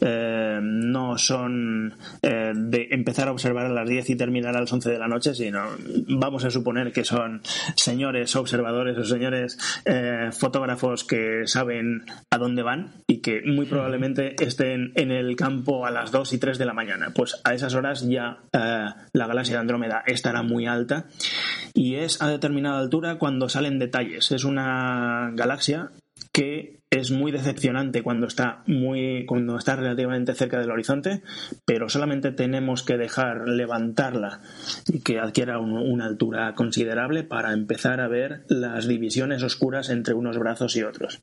[0.01, 4.71] eh, no son eh, de empezar a observar a las 10 y terminar a las
[4.71, 5.65] 11 de la noche, sino
[6.07, 7.41] vamos a suponer que son
[7.75, 14.35] señores observadores o señores eh, fotógrafos que saben a dónde van y que muy probablemente
[14.43, 17.11] estén en el campo a las 2 y 3 de la mañana.
[17.13, 21.05] Pues a esas horas ya eh, la galaxia de Andrómeda estará muy alta
[21.73, 24.31] y es a determinada altura cuando salen detalles.
[24.31, 25.91] Es una galaxia
[26.31, 31.21] que es muy decepcionante cuando está muy cuando está relativamente cerca del horizonte,
[31.65, 34.41] pero solamente tenemos que dejar levantarla
[34.87, 40.37] y que adquiera una altura considerable para empezar a ver las divisiones oscuras entre unos
[40.37, 41.21] brazos y otros.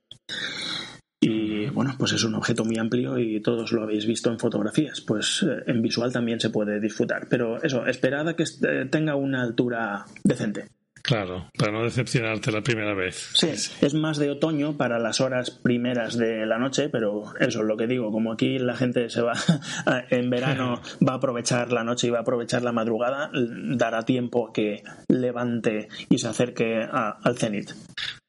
[1.25, 5.01] Y bueno, pues es un objeto muy amplio y todos lo habéis visto en fotografías.
[5.01, 7.29] Pues eh, en visual también se puede disfrutar.
[7.29, 8.45] Pero eso, esperad que
[8.91, 10.67] tenga una altura decente.
[11.13, 13.33] Claro, para no decepcionarte la primera vez.
[13.35, 17.67] Sí, es más de otoño para las horas primeras de la noche, pero eso es
[17.67, 19.35] lo que digo, como aquí la gente se va
[20.11, 24.55] en verano, va a aprovechar la noche y va a aprovechar la madrugada, dará tiempo
[24.55, 27.73] que levante y se acerque al cenit.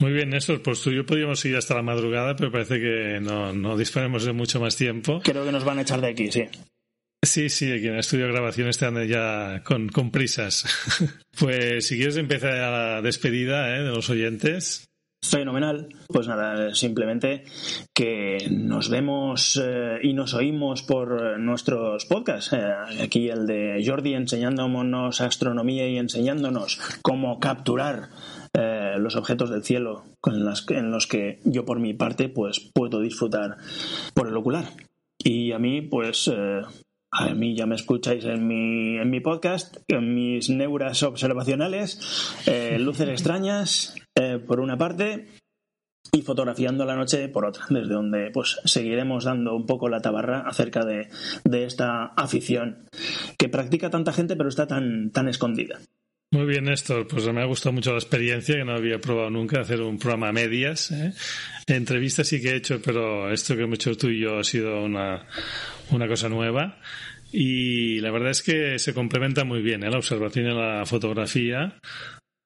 [0.02, 3.22] Muy bien, Néstor, pues tú y yo podríamos ir hasta la madrugada, pero parece que
[3.22, 5.22] no, no disponemos de mucho más tiempo.
[5.24, 6.50] Creo que nos van a echar de aquí, sí.
[7.24, 10.66] Sí, sí, aquí en el estudio de grabación están ya con, prisas.
[11.40, 13.84] pues si quieres empezar la despedida ¿eh?
[13.84, 14.90] de los oyentes.
[15.24, 15.88] Fenomenal.
[16.10, 17.46] Pues nada, simplemente
[17.94, 22.52] que nos vemos eh, y nos oímos por nuestros podcasts.
[22.52, 28.10] Eh, aquí el de Jordi enseñándonos astronomía y enseñándonos cómo capturar
[28.54, 32.60] eh, los objetos del cielo con las, en los que yo por mi parte pues
[32.60, 33.58] puedo disfrutar
[34.14, 34.66] por el ocular.
[35.18, 36.30] Y a mí pues
[37.14, 42.78] a mí ya me escucháis en mi, en mi podcast, en mis neuras observacionales, eh,
[42.80, 45.28] luces extrañas eh, por una parte
[46.12, 50.42] y fotografiando la noche por otra, desde donde pues seguiremos dando un poco la tabarra
[50.42, 51.10] acerca de,
[51.44, 52.90] de esta afición
[53.38, 55.80] que practica tanta gente pero está tan, tan escondida.
[56.34, 57.08] Muy bien, Néstor.
[57.08, 60.32] Pues me ha gustado mucho la experiencia, que no había probado nunca hacer un programa
[60.32, 60.90] medias.
[60.90, 61.14] ¿eh?
[61.68, 64.84] Entrevistas sí que he hecho, pero esto que hemos hecho tú y yo ha sido
[64.84, 65.26] una,
[65.92, 66.80] una cosa nueva.
[67.32, 69.90] Y la verdad es que se complementa muy bien ¿eh?
[69.90, 71.80] la observación y la fotografía,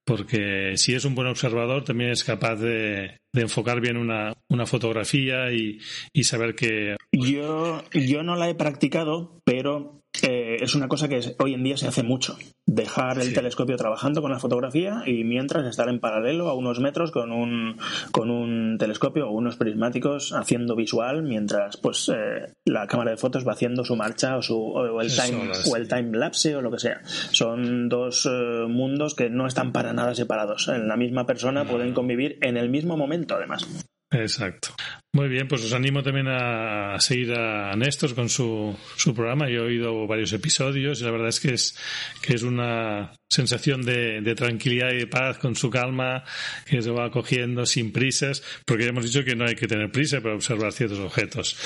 [0.06, 4.65] porque si es un buen observador también es capaz de, de enfocar bien una, una
[4.65, 5.80] fotografía y,
[6.14, 6.95] y, saber que...
[7.11, 11.77] Yo, yo no la he practicado, pero eh, es una cosa que hoy en día
[11.77, 12.38] se hace mucho.
[12.65, 13.34] Dejar el sí.
[13.34, 17.77] telescopio trabajando con la fotografía y mientras estar en paralelo a unos metros con un,
[18.11, 23.48] con un telescopio o unos prismáticos haciendo visual mientras pues eh, la cámara de fotos
[23.48, 26.72] va haciendo su marcha o, su, o el, time, o el time lapse o lo
[26.72, 27.02] que sea.
[27.06, 30.68] Son dos eh, mundos que no están para nada separados.
[30.68, 31.69] En la misma persona no.
[31.69, 33.68] pueden convivir en el mismo momento además.
[34.11, 34.69] Exacto.
[35.13, 39.49] Muy bien, pues os animo también a seguir a Néstor con su, su programa.
[39.49, 41.77] Yo he oído varios episodios y la verdad es que es,
[42.21, 46.23] que es una sensación de, de, tranquilidad y de paz con su calma
[46.65, 49.91] que se va cogiendo sin prisas, porque ya hemos dicho que no hay que tener
[49.91, 51.57] prisa para observar ciertos objetos.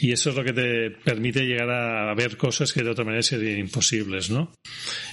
[0.00, 3.22] Y eso es lo que te permite llegar a ver cosas que de otra manera
[3.22, 4.52] serían imposibles, ¿no?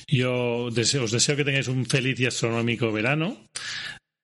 [0.08, 3.38] Yo deseo, os deseo que tengáis un feliz y astronómico verano.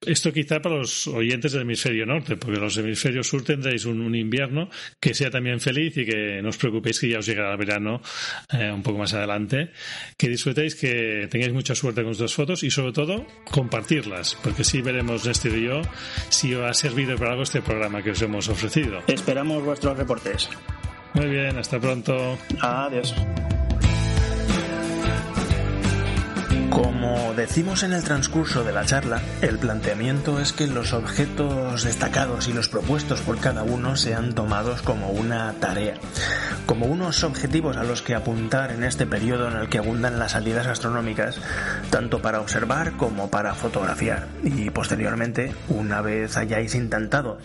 [0.08, 4.16] Esto quizá para los oyentes del hemisferio norte, porque los hemisferios sur tendréis un, un,
[4.16, 4.70] invierno
[5.00, 8.02] que sea también feliz y que no os preocupéis que ya os llegará el verano
[8.54, 9.72] eh, un poco más adelante.
[10.18, 14.82] Que disfrutéis, que tengáis mucha suerte con vuestras fotos y sobre todo compartirlas, porque sí
[14.82, 15.82] veremos Néstor y yo
[16.30, 19.02] si os ha servido para algo este programa que os hemos ofrecido.
[19.08, 20.50] Esperamos vuestros reportes.
[21.14, 22.38] Muy bien, hasta pronto.
[22.62, 23.14] Adiós.
[27.18, 32.48] Como decimos en el transcurso de la charla, el planteamiento es que los objetos destacados
[32.48, 35.96] y los propuestos por cada uno sean tomados como una tarea,
[36.68, 40.34] como unos objetivos a los que apuntar en este periodo en el que abundan las
[40.34, 41.40] salidas astronómicas,
[41.90, 44.28] tanto para observar como para fotografiar.
[44.44, 47.40] Y posteriormente, una vez hayáis intentado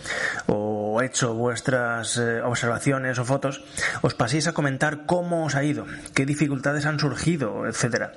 [0.45, 3.63] o hecho vuestras eh, observaciones o fotos,
[4.03, 8.13] os paséis a comentar cómo os ha ido, qué dificultades han surgido, etcétera.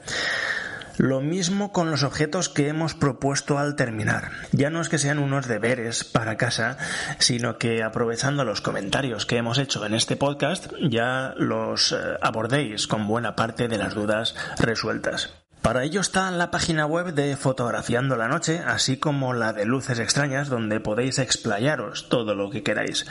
[0.99, 4.31] Lo mismo con los objetos que hemos propuesto al terminar.
[4.53, 6.79] Ya no es que sean unos deberes para casa,
[7.19, 12.87] sino que aprovechando los comentarios que hemos hecho en este podcast, ya los eh, abordéis
[12.87, 15.46] con buena parte de las dudas resueltas.
[15.67, 19.99] Para ello está la página web de Fotografiando la Noche, así como la de Luces
[19.99, 23.05] Extrañas, donde podéis explayaros todo lo que queráis.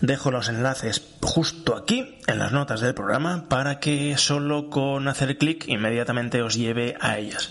[0.00, 5.38] Dejo los enlaces justo aquí, en las notas del programa, para que solo con hacer
[5.38, 7.50] clic inmediatamente os lleve a ellas.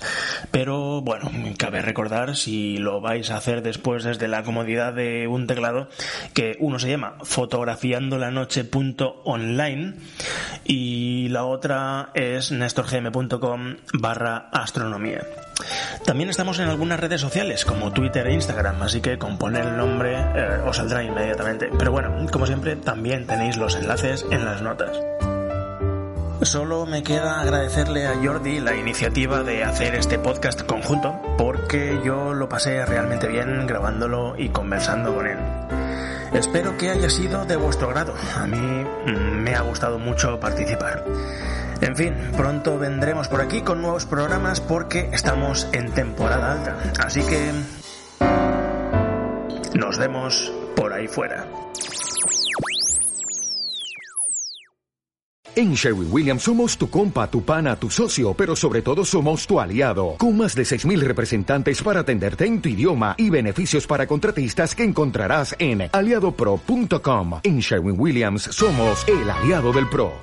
[0.52, 5.46] Pero bueno, cabe recordar, si lo vais a hacer después desde la comodidad de un
[5.46, 5.90] teclado,
[6.34, 9.96] que uno se llama fotografiandolanoche.online
[10.64, 13.76] y la otra es nestorgm.com
[14.52, 15.22] astronomía.
[16.06, 19.78] También estamos en algunas redes sociales como Twitter e Instagram, así que con poner el
[19.78, 21.70] nombre eh, os saldrá inmediatamente.
[21.78, 24.98] Pero bueno, como siempre, también tenéis los enlaces en las notas.
[26.44, 32.34] Solo me queda agradecerle a Jordi la iniciativa de hacer este podcast conjunto, porque yo
[32.34, 35.38] lo pasé realmente bien grabándolo y conversando con él.
[36.34, 38.14] Espero que haya sido de vuestro grado.
[38.38, 41.04] A mí me ha gustado mucho participar.
[41.82, 46.78] En fin, pronto vendremos por aquí con nuevos programas porque estamos en temporada alta.
[47.04, 47.52] Así que...
[49.78, 51.46] Nos vemos por ahí fuera.
[55.58, 59.60] En Sherwin Williams somos tu compa, tu pana, tu socio, pero sobre todo somos tu
[59.60, 64.76] aliado, con más de 6.000 representantes para atenderte en tu idioma y beneficios para contratistas
[64.76, 67.40] que encontrarás en aliadopro.com.
[67.42, 70.14] En Sherwin Williams somos el aliado del PRO.